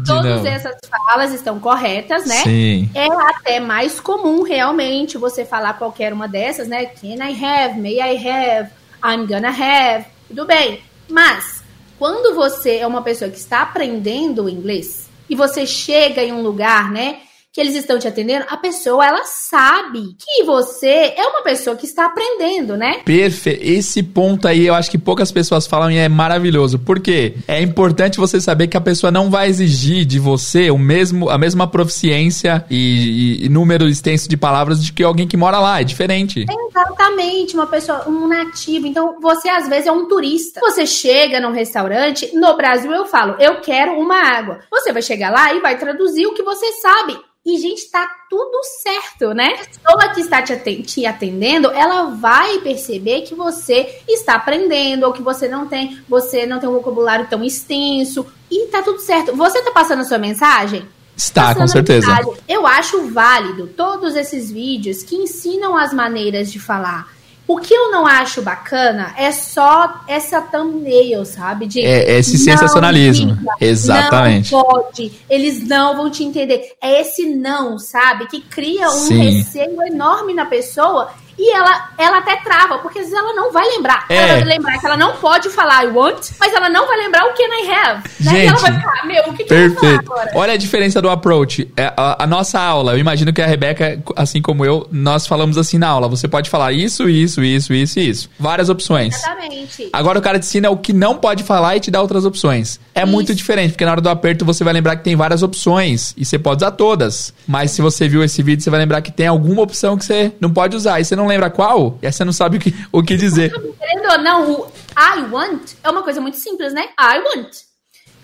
Todas 0.06 0.42
essas 0.46 0.74
falas 0.88 1.34
estão 1.34 1.60
corretas, 1.60 2.24
né? 2.24 2.36
Sim. 2.36 2.88
É 2.94 3.04
até 3.04 3.60
mais 3.60 4.00
comum 4.00 4.42
realmente 4.42 5.18
você 5.18 5.44
falar 5.44 5.74
qualquer 5.74 6.14
uma 6.14 6.26
dessas, 6.26 6.66
né? 6.66 6.86
Can 6.86 7.22
I 7.22 7.44
have? 7.44 7.78
May 7.78 8.00
I 8.00 8.26
have? 8.26 8.70
I'm 9.04 9.26
gonna 9.26 9.50
have. 9.50 10.06
Tudo 10.28 10.46
bem. 10.46 10.80
Mas, 11.10 11.62
quando 11.98 12.34
você 12.34 12.76
é 12.76 12.86
uma 12.86 13.02
pessoa 13.02 13.30
que 13.30 13.36
está 13.36 13.60
aprendendo 13.60 14.44
o 14.44 14.48
inglês 14.48 15.10
e 15.28 15.36
você 15.36 15.66
chega 15.66 16.22
em 16.24 16.32
um 16.32 16.40
lugar, 16.40 16.90
né? 16.90 17.18
Que 17.52 17.60
eles 17.60 17.74
estão 17.74 17.98
te 17.98 18.06
atendendo, 18.06 18.46
a 18.48 18.56
pessoa 18.56 19.04
ela 19.04 19.24
sabe 19.24 20.14
que 20.18 20.44
você 20.44 21.14
é 21.16 21.26
uma 21.26 21.42
pessoa 21.42 21.74
que 21.74 21.84
está 21.84 22.06
aprendendo, 22.06 22.76
né? 22.76 23.00
Perfeito. 23.04 23.60
Esse 23.62 24.04
ponto 24.04 24.46
aí 24.46 24.66
eu 24.66 24.74
acho 24.74 24.90
que 24.90 24.98
poucas 24.98 25.32
pessoas 25.32 25.66
falam 25.66 25.90
e 25.90 25.98
é 25.98 26.08
maravilhoso. 26.08 26.78
Porque 26.78 27.34
é 27.48 27.60
importante 27.60 28.18
você 28.18 28.40
saber 28.40 28.68
que 28.68 28.76
a 28.76 28.80
pessoa 28.80 29.10
não 29.10 29.28
vai 29.28 29.48
exigir 29.48 30.04
de 30.04 30.20
você 30.20 30.70
o 30.70 30.78
mesmo, 30.78 31.28
a 31.28 31.36
mesma 31.36 31.66
proficiência 31.66 32.64
e, 32.70 33.40
e, 33.40 33.46
e 33.46 33.48
número 33.48 33.88
extenso 33.88 34.28
de 34.28 34.36
palavras 34.36 34.84
de 34.84 34.92
que 34.92 35.02
alguém 35.02 35.26
que 35.26 35.36
mora 35.36 35.58
lá. 35.58 35.80
É 35.80 35.84
diferente. 35.84 36.46
Exatamente, 36.68 37.54
uma 37.54 37.66
pessoa, 37.66 38.08
um 38.08 38.28
nativo. 38.28 38.86
Então, 38.86 39.16
você 39.20 39.48
às 39.48 39.68
vezes 39.68 39.88
é 39.88 39.92
um 39.92 40.06
turista. 40.06 40.60
Você 40.60 40.86
chega 40.86 41.40
num 41.40 41.52
restaurante, 41.52 42.30
no 42.32 42.56
Brasil 42.56 42.92
eu 42.92 43.06
falo, 43.06 43.34
eu 43.40 43.60
quero 43.60 43.98
uma 43.98 44.16
água. 44.16 44.60
Você 44.70 44.92
vai 44.92 45.02
chegar 45.02 45.32
lá 45.32 45.52
e 45.52 45.60
vai 45.60 45.76
traduzir 45.76 46.26
o 46.26 46.34
que 46.34 46.44
você 46.44 46.72
sabe. 46.74 47.18
E, 47.50 47.58
gente, 47.58 47.90
tá 47.90 48.08
tudo 48.28 48.62
certo, 48.62 49.34
né? 49.34 49.54
A 49.54 49.98
pessoa 49.98 50.14
que 50.14 50.20
está 50.20 50.40
te 50.40 51.04
atendendo, 51.04 51.68
ela 51.72 52.04
vai 52.10 52.58
perceber 52.58 53.22
que 53.22 53.34
você 53.34 54.00
está 54.08 54.34
aprendendo, 54.34 55.04
ou 55.04 55.12
que 55.12 55.20
você 55.20 55.48
não 55.48 55.66
tem, 55.66 56.00
você 56.08 56.46
não 56.46 56.60
tem 56.60 56.68
um 56.68 56.74
vocabulário 56.74 57.26
tão 57.28 57.42
extenso. 57.42 58.24
E 58.48 58.68
tá 58.68 58.82
tudo 58.82 59.00
certo. 59.00 59.34
Você 59.34 59.62
tá 59.62 59.72
passando 59.72 60.02
a 60.02 60.04
sua 60.04 60.18
mensagem? 60.18 60.86
Está, 61.16 61.54
com 61.54 61.66
certeza. 61.66 62.06
Eu 62.48 62.66
acho 62.66 63.08
válido 63.08 63.66
todos 63.66 64.14
esses 64.14 64.50
vídeos 64.50 65.02
que 65.02 65.16
ensinam 65.16 65.76
as 65.76 65.92
maneiras 65.92 66.52
de 66.52 66.60
falar 66.60 67.12
o 67.50 67.56
que 67.56 67.74
eu 67.74 67.90
não 67.90 68.06
acho 68.06 68.42
bacana 68.42 69.12
é 69.18 69.32
só 69.32 70.02
essa 70.06 70.40
thumbnail, 70.40 71.24
sabe? 71.24 71.66
De 71.66 71.80
é, 71.80 72.16
esse 72.16 72.38
sensacionalismo. 72.38 73.36
Exatamente. 73.60 74.52
Não 74.52 74.62
pode, 74.62 75.10
eles 75.28 75.66
não 75.66 75.96
vão 75.96 76.08
te 76.08 76.22
entender. 76.22 76.74
É 76.80 77.00
esse 77.00 77.26
não, 77.26 77.76
sabe? 77.76 78.28
Que 78.28 78.40
cria 78.40 78.86
um 78.86 78.92
Sim. 78.92 79.18
receio 79.18 79.82
enorme 79.82 80.32
na 80.32 80.46
pessoa 80.46 81.10
e 81.40 81.50
ela, 81.56 81.88
ela 81.96 82.18
até 82.18 82.36
trava, 82.36 82.76
porque 82.78 82.98
às 82.98 83.06
vezes 83.06 83.18
ela 83.18 83.32
não 83.32 83.50
vai 83.50 83.66
lembrar. 83.66 84.04
É. 84.10 84.16
Ela 84.16 84.34
vai 84.34 84.44
lembrar 84.44 84.78
que 84.78 84.84
ela 84.84 84.96
não 84.96 85.16
pode 85.16 85.48
falar 85.48 85.84
I 85.84 85.86
want, 85.86 86.32
mas 86.38 86.52
ela 86.52 86.68
não 86.68 86.86
vai 86.86 86.98
lembrar 86.98 87.24
o 87.24 87.32
can 87.32 87.44
I 87.44 87.70
have. 87.70 88.10
Né? 88.20 88.30
Gente, 88.30 88.48
ela 88.48 88.58
vai 88.58 88.72
ficar, 88.74 89.06
meu, 89.06 89.22
o 89.26 89.32
que, 89.32 89.44
que 89.44 89.54
eu 89.54 89.70
vou 89.70 89.80
falar 89.80 89.98
agora? 90.00 90.30
Olha 90.34 90.52
a 90.52 90.56
diferença 90.58 91.00
do 91.00 91.08
approach. 91.08 91.66
É, 91.74 91.94
a, 91.96 92.24
a, 92.24 92.26
nossa 92.26 92.60
aula, 92.60 92.92
eu 92.92 92.98
imagino 92.98 93.32
que 93.32 93.40
a 93.40 93.46
Rebeca, 93.46 94.02
assim 94.16 94.42
como 94.42 94.66
eu, 94.66 94.86
nós 94.92 95.26
falamos 95.26 95.56
assim 95.56 95.78
na 95.78 95.88
aula. 95.88 96.08
Você 96.08 96.28
pode 96.28 96.50
falar 96.50 96.72
isso, 96.72 97.08
isso, 97.08 97.42
isso, 97.42 97.72
isso 97.72 97.98
e 97.98 98.10
isso. 98.10 98.30
Várias 98.38 98.68
opções. 98.68 99.14
Exatamente. 99.14 99.88
Agora 99.94 100.18
o 100.18 100.22
cara 100.22 100.38
te 100.38 100.44
ensina 100.44 100.68
o 100.68 100.76
que 100.76 100.92
não 100.92 101.16
pode 101.16 101.42
falar 101.42 101.74
e 101.74 101.80
te 101.80 101.90
dá 101.90 102.02
outras 102.02 102.26
opções. 102.26 102.78
É 102.94 103.02
isso. 103.02 103.10
muito 103.10 103.34
diferente, 103.34 103.70
porque 103.70 103.86
na 103.86 103.92
hora 103.92 104.02
do 104.02 104.10
aperto 104.10 104.44
você 104.44 104.62
vai 104.62 104.74
lembrar 104.74 104.96
que 104.96 105.04
tem 105.04 105.16
várias 105.16 105.42
opções 105.42 106.12
e 106.18 106.24
você 106.26 106.38
pode 106.38 106.62
usar 106.62 106.72
todas. 106.72 107.32
Mas 107.48 107.70
se 107.70 107.80
você 107.80 108.06
viu 108.06 108.22
esse 108.22 108.42
vídeo, 108.42 108.62
você 108.62 108.68
vai 108.68 108.80
lembrar 108.80 109.00
que 109.00 109.10
tem 109.10 109.26
alguma 109.26 109.62
opção 109.62 109.96
que 109.96 110.04
você 110.04 110.32
não 110.38 110.50
pode 110.50 110.76
usar. 110.76 111.00
E 111.00 111.04
você 111.06 111.16
não 111.16 111.29
lembra 111.30 111.50
qual, 111.50 111.98
e 112.02 112.06
aí 112.06 112.12
você 112.12 112.24
não 112.24 112.32
sabe 112.32 112.58
o 112.58 112.60
que, 112.60 112.74
o 112.92 113.02
que 113.02 113.16
dizer. 113.16 113.50
Querendo 113.50 114.10
ou 114.10 114.18
não, 114.18 114.52
o 114.52 114.72
I 114.96 115.22
want 115.30 115.72
é 115.82 115.90
uma 115.90 116.02
coisa 116.02 116.20
muito 116.20 116.36
simples, 116.36 116.72
né? 116.72 116.88
I 116.98 117.18
want. 117.18 117.56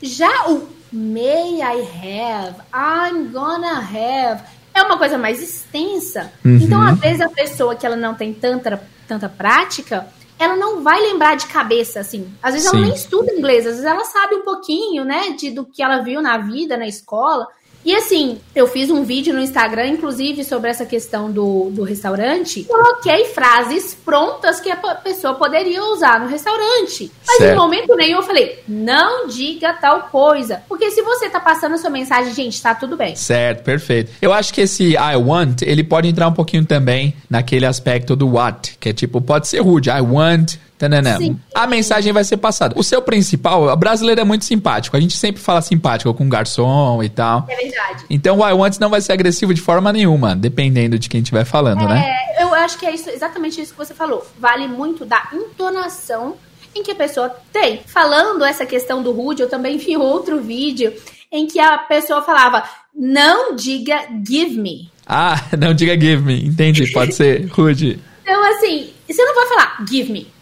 Já 0.03 0.49
o 0.49 0.69
may 0.93 1.61
I 1.61 1.81
have, 1.81 2.57
I'm 2.73 3.29
gonna 3.33 3.79
have, 3.79 4.43
é 4.75 4.83
uma 4.83 4.99
coisa 4.99 5.17
mais 5.17 5.43
extensa. 5.43 6.33
Uhum. 6.45 6.59
Então, 6.63 6.83
às 6.83 6.99
vezes, 6.99 7.21
a 7.21 7.29
pessoa 7.29 7.75
que 7.75 7.87
ela 7.87 7.97
não 7.97 8.15
tem 8.15 8.35
tanta, 8.35 8.81
tanta 9.09 9.29
prática, 9.29 10.07
ela 10.39 10.57
não 10.57 10.83
vai 10.83 11.01
lembrar 11.01 11.37
de 11.37 11.47
cabeça, 11.47 12.01
assim. 12.01 12.31
Às 12.43 12.55
vezes 12.55 12.69
Sim. 12.69 12.77
ela 12.77 12.87
nem 12.87 12.95
estuda 12.95 13.33
inglês, 13.33 13.67
às 13.67 13.73
vezes 13.73 13.87
ela 13.87 14.05
sabe 14.05 14.35
um 14.35 14.43
pouquinho, 14.43 15.05
né, 15.05 15.31
de, 15.31 15.51
do 15.51 15.65
que 15.65 15.83
ela 15.83 16.03
viu 16.03 16.21
na 16.21 16.39
vida, 16.39 16.77
na 16.77 16.87
escola. 16.87 17.47
E 17.87 17.95
assim, 17.95 18.39
eu 18.53 18.67
fiz 18.67 18.91
um 18.91 19.05
vídeo 19.05 19.33
no 19.33 19.41
Instagram, 19.41 19.87
inclusive, 19.87 20.43
sobre 20.43 20.69
essa 20.69 20.85
questão 20.85 21.31
do, 21.31 21.71
do 21.71 21.85
restaurante. 21.85 22.65
Coloquei 22.65 23.27
frases 23.27 23.97
prontas 24.05 24.59
que 24.59 24.69
a 24.69 24.77
pessoa 24.77 25.35
poderia 25.35 25.81
usar 25.85 26.19
no 26.19 26.27
restaurante. 26.27 27.13
Mas 27.25 27.37
certo. 27.37 27.53
em 27.53 27.57
momento 27.57 27.95
nenhum 27.95 28.17
eu 28.17 28.25
falei, 28.25 28.59
não 28.67 29.29
diga 29.29 29.73
tal 29.73 30.09
coisa. 30.09 30.65
Porque 30.69 30.91
se 30.91 31.01
você 31.01 31.31
tá 31.31 31.39
passando 31.39 31.77
a 31.77 31.79
sua 31.79 31.89
mensagem, 31.89 32.35
gente, 32.35 32.61
tá 32.61 32.75
tudo 32.75 32.97
bem. 32.97 33.15
Certo, 33.15 33.63
perfeito. 33.63 34.11
Eu 34.21 34.33
acho 34.33 34.53
que 34.53 34.63
esse 34.63 34.95
I 34.95 35.15
want, 35.15 35.63
ele 35.63 35.85
pode 35.85 36.09
entrar 36.09 36.27
um 36.27 36.35
pouquinho 36.35 36.67
também 36.67 37.15
naquele 37.31 37.67
aspecto 37.67 38.17
do 38.17 38.33
what, 38.33 38.77
que 38.81 38.89
é 38.89 38.93
tipo, 38.93 39.21
pode 39.21 39.47
ser 39.47 39.61
rude. 39.61 39.91
I 39.91 40.01
want 40.01 40.57
Tanana. 40.79 41.19
A 41.55 41.67
mensagem 41.67 42.13
vai 42.13 42.25
ser 42.25 42.37
passada. 42.37 42.75
O 42.79 42.83
seu 42.83 43.01
principal, 43.01 43.69
o 43.69 43.77
brasileiro 43.77 44.21
é 44.21 44.25
muito 44.25 44.45
simpático. 44.45 44.97
A 44.97 45.01
gente 45.01 45.17
sempre 45.17 45.41
fala 45.41 45.63
simpático 45.63 46.13
com 46.13 46.29
garçom 46.29 47.03
e 47.03 47.09
tal. 47.09 47.47
É 47.49 47.57
verdade. 47.57 48.05
Então 48.11 48.39
o 48.39 48.49
I 48.49 48.53
want 48.53 48.79
não 48.79 48.91
vai 48.91 49.01
ser 49.01 49.13
agressivo 49.13 49.55
de 49.55 49.61
forma 49.61 49.93
nenhuma, 49.93 50.37
dependendo 50.37 50.99
de 50.99 51.09
quem 51.09 51.21
estiver 51.21 51.45
falando, 51.45 51.83
é, 51.85 51.89
né? 51.89 52.17
Eu 52.41 52.55
acho 52.55 52.79
que 52.79 52.87
é 52.87 52.95
isso, 52.95 53.09
exatamente 53.09 53.61
isso 53.61 53.73
que 53.73 53.79
você 53.79 53.95
falou. 53.95 54.27
Vale 54.39 54.69
muito 54.69 55.05
da 55.05 55.29
entonação 55.33 56.37
em 56.75 56.83
que 56.83 56.91
a 56.91 56.95
pessoa 56.95 57.35
tem. 57.53 57.81
Falando 57.87 58.45
essa 58.45 58.67
questão 58.67 59.03
do 59.03 59.13
rude, 59.13 59.43
eu 59.43 59.49
também 59.49 59.79
vi 59.79 59.97
outro 59.99 60.41
vídeo 60.41 60.93
em 61.33 61.47
que 61.47 61.59
a 61.59 61.79
pessoa 61.79 62.23
falava: 62.23 62.65
não 62.95 63.57
diga 63.57 64.07
give 64.27 64.59
me. 64.59 64.91
Ah, 65.07 65.43
não 65.59 65.73
diga 65.73 65.99
give 65.99 66.23
me. 66.23 66.45
Entendi, 66.45 66.91
pode 66.93 67.15
ser 67.15 67.47
rude. 67.47 67.99
Então, 68.23 68.45
assim, 68.57 68.91
você 69.09 69.25
não 69.25 69.35
vai 69.35 69.47
falar 69.47 69.85
give 69.89 70.13
me. 70.13 70.36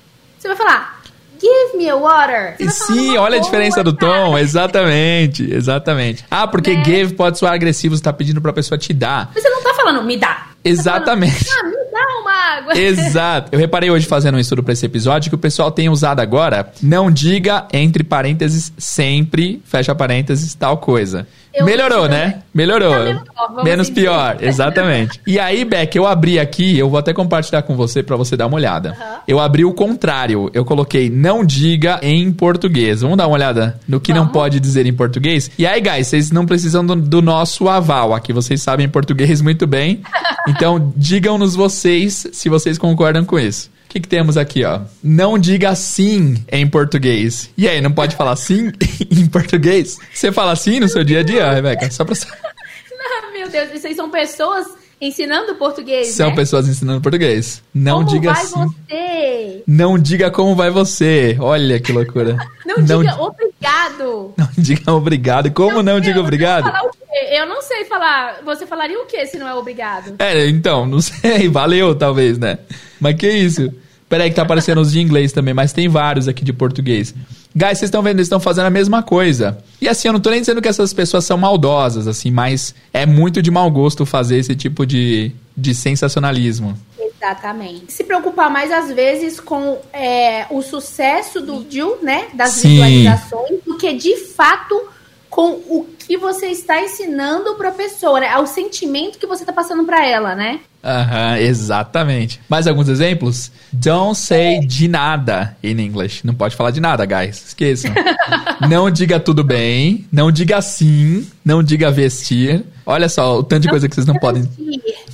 Você 0.44 0.48
vai 0.48 0.56
falar, 0.58 1.00
give 1.40 1.78
me 1.78 1.88
a 1.88 1.96
water. 1.96 2.54
Sim, 2.68 3.16
olha 3.16 3.38
a 3.38 3.40
diferença 3.40 3.82
do 3.82 3.94
tom. 3.94 4.36
Exatamente, 4.36 5.50
exatamente. 5.50 6.22
Ah, 6.30 6.46
porque 6.46 6.74
né? 6.74 6.84
give 6.84 7.14
pode 7.14 7.38
soar 7.38 7.54
agressivo, 7.54 7.96
você 7.96 8.02
tá 8.02 8.12
pedindo 8.12 8.42
pra 8.42 8.52
pessoa 8.52 8.76
te 8.76 8.92
dar. 8.92 9.30
Você 9.32 9.48
não 9.48 9.62
tá 9.62 9.72
falando, 9.72 10.02
me 10.04 10.18
dá. 10.18 10.34
Tá 10.34 10.48
Exatamente. 10.62 11.46
Falando, 11.46 11.76
ah, 11.76 11.78
me 11.78 11.83
dá 11.94 12.20
uma 12.20 12.32
água. 12.32 12.76
Exato. 12.78 13.48
Eu 13.52 13.58
reparei 13.58 13.90
hoje 13.90 14.06
fazendo 14.06 14.34
um 14.34 14.40
estudo 14.40 14.62
para 14.62 14.72
esse 14.72 14.84
episódio 14.84 15.30
que 15.30 15.34
o 15.36 15.38
pessoal 15.38 15.70
tem 15.70 15.88
usado 15.88 16.20
agora, 16.20 16.72
não 16.82 17.10
diga 17.10 17.66
entre 17.72 18.02
parênteses 18.02 18.72
sempre, 18.76 19.62
fecha 19.64 19.94
parênteses, 19.94 20.54
tal 20.54 20.78
coisa. 20.78 21.26
Eu 21.54 21.64
Melhorou, 21.64 22.08
né? 22.08 22.40
Melhorou. 22.52 22.90
Tá 22.90 23.62
Menos 23.62 23.88
pior, 23.88 24.38
exatamente. 24.40 25.20
E 25.24 25.38
aí, 25.38 25.64
Beck, 25.64 25.94
eu 25.94 26.04
abri 26.04 26.40
aqui, 26.40 26.76
eu 26.76 26.90
vou 26.90 26.98
até 26.98 27.12
compartilhar 27.12 27.62
com 27.62 27.76
você 27.76 28.02
para 28.02 28.16
você 28.16 28.36
dar 28.36 28.48
uma 28.48 28.56
olhada. 28.56 28.90
Uhum. 28.90 29.16
Eu 29.28 29.40
abri 29.40 29.64
o 29.64 29.72
contrário. 29.72 30.50
Eu 30.52 30.64
coloquei 30.64 31.08
não 31.08 31.44
diga 31.44 32.00
em 32.02 32.32
português. 32.32 33.02
Vamos 33.02 33.16
dar 33.16 33.28
uma 33.28 33.36
olhada 33.36 33.78
no 33.86 34.00
que 34.00 34.12
Vamos. 34.12 34.26
não 34.26 34.32
pode 34.32 34.58
dizer 34.58 34.84
em 34.84 34.92
português? 34.92 35.48
E 35.56 35.64
aí, 35.64 35.80
guys, 35.80 36.08
vocês 36.08 36.32
não 36.32 36.44
precisam 36.44 36.84
do, 36.84 36.96
do 36.96 37.22
nosso 37.22 37.68
aval. 37.68 38.12
Aqui 38.12 38.32
vocês 38.32 38.60
sabem 38.60 38.88
português 38.88 39.40
muito 39.40 39.64
bem. 39.64 40.02
Então, 40.46 40.92
digam-nos 40.94 41.56
vocês 41.56 41.83
se 41.88 42.48
vocês 42.48 42.78
concordam 42.78 43.24
com 43.24 43.38
isso. 43.38 43.70
O 43.86 43.88
que, 43.94 44.00
que 44.00 44.08
temos 44.08 44.36
aqui, 44.36 44.64
ó? 44.64 44.80
Não 45.02 45.38
diga 45.38 45.74
sim 45.76 46.42
em 46.50 46.66
português. 46.66 47.48
E 47.56 47.68
aí, 47.68 47.80
não 47.80 47.92
pode 47.92 48.16
falar 48.16 48.34
sim 48.36 48.72
em 49.10 49.26
português? 49.26 49.98
Você 50.12 50.32
fala 50.32 50.56
sim 50.56 50.80
no 50.80 50.88
seu 50.88 51.04
dia 51.04 51.20
a 51.20 51.22
dia, 51.22 51.52
Rebeca? 51.52 51.88
Só 51.90 52.04
pra... 52.04 52.14
Não, 52.98 53.32
meu 53.32 53.48
Deus, 53.48 53.68
vocês 53.70 53.94
são 53.94 54.10
pessoas 54.10 54.66
ensinando 55.00 55.54
português, 55.56 56.08
São 56.08 56.30
né? 56.30 56.36
pessoas 56.36 56.66
ensinando 56.66 57.00
português. 57.00 57.62
Não 57.74 57.98
Como 58.04 58.08
diga 58.10 58.32
vai 58.32 58.44
sim. 58.46 58.54
você? 58.88 59.62
Não 59.66 59.98
diga 59.98 60.30
como 60.30 60.54
vai 60.56 60.70
você. 60.70 61.36
Olha 61.38 61.78
que 61.78 61.92
loucura. 61.92 62.36
Não, 62.66 62.76
diga 62.82 63.14
obrigado. 63.22 64.34
Não 64.36 64.48
diga 64.58 64.92
obrigado. 64.92 65.50
Como 65.52 65.82
não, 65.82 66.00
diga 66.00 66.18
Eu- 66.18 66.22
obrigado? 66.22 66.64
Falar 66.64 66.82
o? 66.84 66.90
Eu 67.14 67.46
não 67.46 67.62
sei 67.62 67.84
falar. 67.84 68.40
Você 68.44 68.66
falaria 68.66 69.00
o 69.00 69.06
que 69.06 69.24
se 69.26 69.38
não 69.38 69.48
é 69.48 69.54
obrigado? 69.54 70.14
É, 70.18 70.48
então, 70.48 70.84
não 70.84 71.00
sei. 71.00 71.46
Valeu, 71.50 71.94
talvez, 71.94 72.38
né? 72.38 72.58
Mas 73.00 73.16
que 73.16 73.28
isso? 73.28 73.72
Peraí 74.08 74.30
que 74.30 74.36
tá 74.36 74.42
aparecendo 74.42 74.80
os 74.80 74.92
de 74.92 75.00
inglês 75.00 75.32
também, 75.32 75.54
mas 75.54 75.72
tem 75.72 75.88
vários 75.88 76.28
aqui 76.28 76.44
de 76.44 76.52
português. 76.52 77.14
Guys, 77.56 77.78
vocês 77.78 77.82
estão 77.82 78.02
vendo, 78.02 78.16
eles 78.16 78.26
estão 78.26 78.40
fazendo 78.40 78.66
a 78.66 78.70
mesma 78.70 79.02
coisa. 79.02 79.58
E 79.80 79.88
assim, 79.88 80.08
eu 80.08 80.12
não 80.12 80.20
tô 80.20 80.30
nem 80.30 80.40
dizendo 80.40 80.60
que 80.60 80.68
essas 80.68 80.92
pessoas 80.92 81.24
são 81.24 81.38
maldosas, 81.38 82.06
assim, 82.06 82.30
mas 82.30 82.74
é 82.92 83.06
muito 83.06 83.40
de 83.40 83.50
mau 83.50 83.70
gosto 83.70 84.04
fazer 84.04 84.38
esse 84.38 84.54
tipo 84.54 84.84
de, 84.84 85.32
de 85.56 85.74
sensacionalismo. 85.74 86.76
Exatamente. 86.98 87.92
Se 87.92 88.04
preocupar 88.04 88.50
mais 88.50 88.70
às 88.70 88.92
vezes 88.92 89.40
com 89.40 89.78
é, 89.92 90.46
o 90.50 90.60
sucesso 90.62 91.40
do 91.40 91.60
vídeo, 91.60 91.96
né? 92.02 92.26
Das 92.34 92.50
Sim. 92.50 92.70
visualizações, 92.70 93.60
do 93.64 93.78
que 93.78 93.92
de 93.94 94.16
fato 94.16 94.88
com 95.30 95.52
o 95.52 95.88
que 96.06 96.16
você 96.16 96.46
está 96.46 96.80
ensinando 96.80 97.54
para 97.54 97.70
a 97.70 97.72
pessoa, 97.72 98.20
né? 98.20 98.36
O 98.38 98.46
sentimento 98.46 99.18
que 99.18 99.26
você 99.26 99.42
está 99.42 99.52
passando 99.52 99.84
para 99.84 100.06
ela, 100.06 100.34
né? 100.34 100.60
Aham, 100.82 101.38
exatamente. 101.38 102.40
Mais 102.48 102.66
alguns 102.66 102.88
exemplos? 102.88 103.50
Don't 103.72 104.18
say 104.18 104.60
de 104.60 104.86
nada 104.86 105.56
in 105.62 105.80
English. 105.80 106.26
Não 106.26 106.34
pode 106.34 106.54
falar 106.54 106.70
de 106.70 106.80
nada, 106.80 107.06
guys. 107.06 107.48
Esqueçam. 107.48 107.90
não 108.68 108.90
diga 108.90 109.18
tudo 109.18 109.42
bem, 109.42 110.06
não 110.12 110.30
diga 110.30 110.60
sim, 110.60 111.26
não 111.44 111.62
diga 111.62 111.90
vestir. 111.90 112.64
Olha 112.84 113.08
só 113.08 113.38
o 113.38 113.42
tanto 113.42 113.62
de 113.62 113.68
coisa 113.68 113.88
que 113.88 113.94
vocês 113.94 114.06
não 114.06 114.16
podem. 114.16 114.48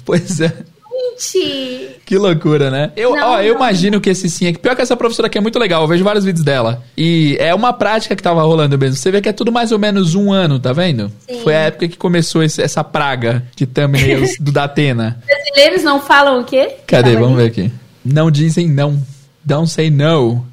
Pois 0.04 0.40
é. 0.40 0.52
Gente, 1.18 1.96
Que 2.04 2.16
loucura, 2.18 2.70
né? 2.70 2.92
Eu, 2.96 3.14
Não, 3.14 3.30
ó, 3.32 3.40
eu 3.40 3.50
não. 3.54 3.60
imagino 3.60 4.00
que 4.00 4.10
esse 4.10 4.28
sim 4.28 4.46
é 4.46 4.52
que 4.52 4.58
pior 4.58 4.74
que 4.74 4.82
essa 4.82 4.96
professora 4.96 5.26
aqui 5.26 5.38
é 5.38 5.40
muito 5.40 5.58
legal. 5.58 5.82
Eu 5.82 5.88
vejo 5.88 6.02
vários 6.04 6.24
vídeos 6.24 6.44
dela. 6.44 6.82
E 6.96 7.36
é 7.38 7.54
uma 7.54 7.72
prática 7.72 8.16
que 8.16 8.22
tava 8.22 8.42
rolando 8.42 8.78
mesmo. 8.78 8.96
Você 8.96 9.10
vê 9.10 9.20
que 9.20 9.28
é 9.28 9.32
tudo 9.32 9.52
mais 9.52 9.72
ou 9.72 9.78
menos 9.78 10.14
um 10.14 10.32
ano, 10.32 10.58
tá 10.58 10.72
vendo? 10.72 11.10
Sim. 11.28 11.40
Foi 11.42 11.54
a 11.54 11.60
época 11.60 11.88
que 11.88 11.96
começou 11.96 12.42
esse- 12.42 12.62
essa 12.62 12.82
praga 12.84 13.44
de 13.56 13.66
thumbnails 13.66 14.36
do 14.40 14.50
Datena. 14.52 15.22
brasileiros 15.26 15.82
não 15.82 16.00
falam 16.00 16.40
o 16.40 16.44
quê? 16.44 16.76
Cadê? 16.86 17.12
Tava 17.12 17.24
Vamos 17.24 17.38
ali. 17.38 17.50
ver 17.50 17.60
aqui. 17.62 17.72
Não 18.04 18.30
dizem 18.30 18.68
não. 18.68 18.98
Don't 19.44 19.68
say 19.70 19.90
no. 19.90 20.44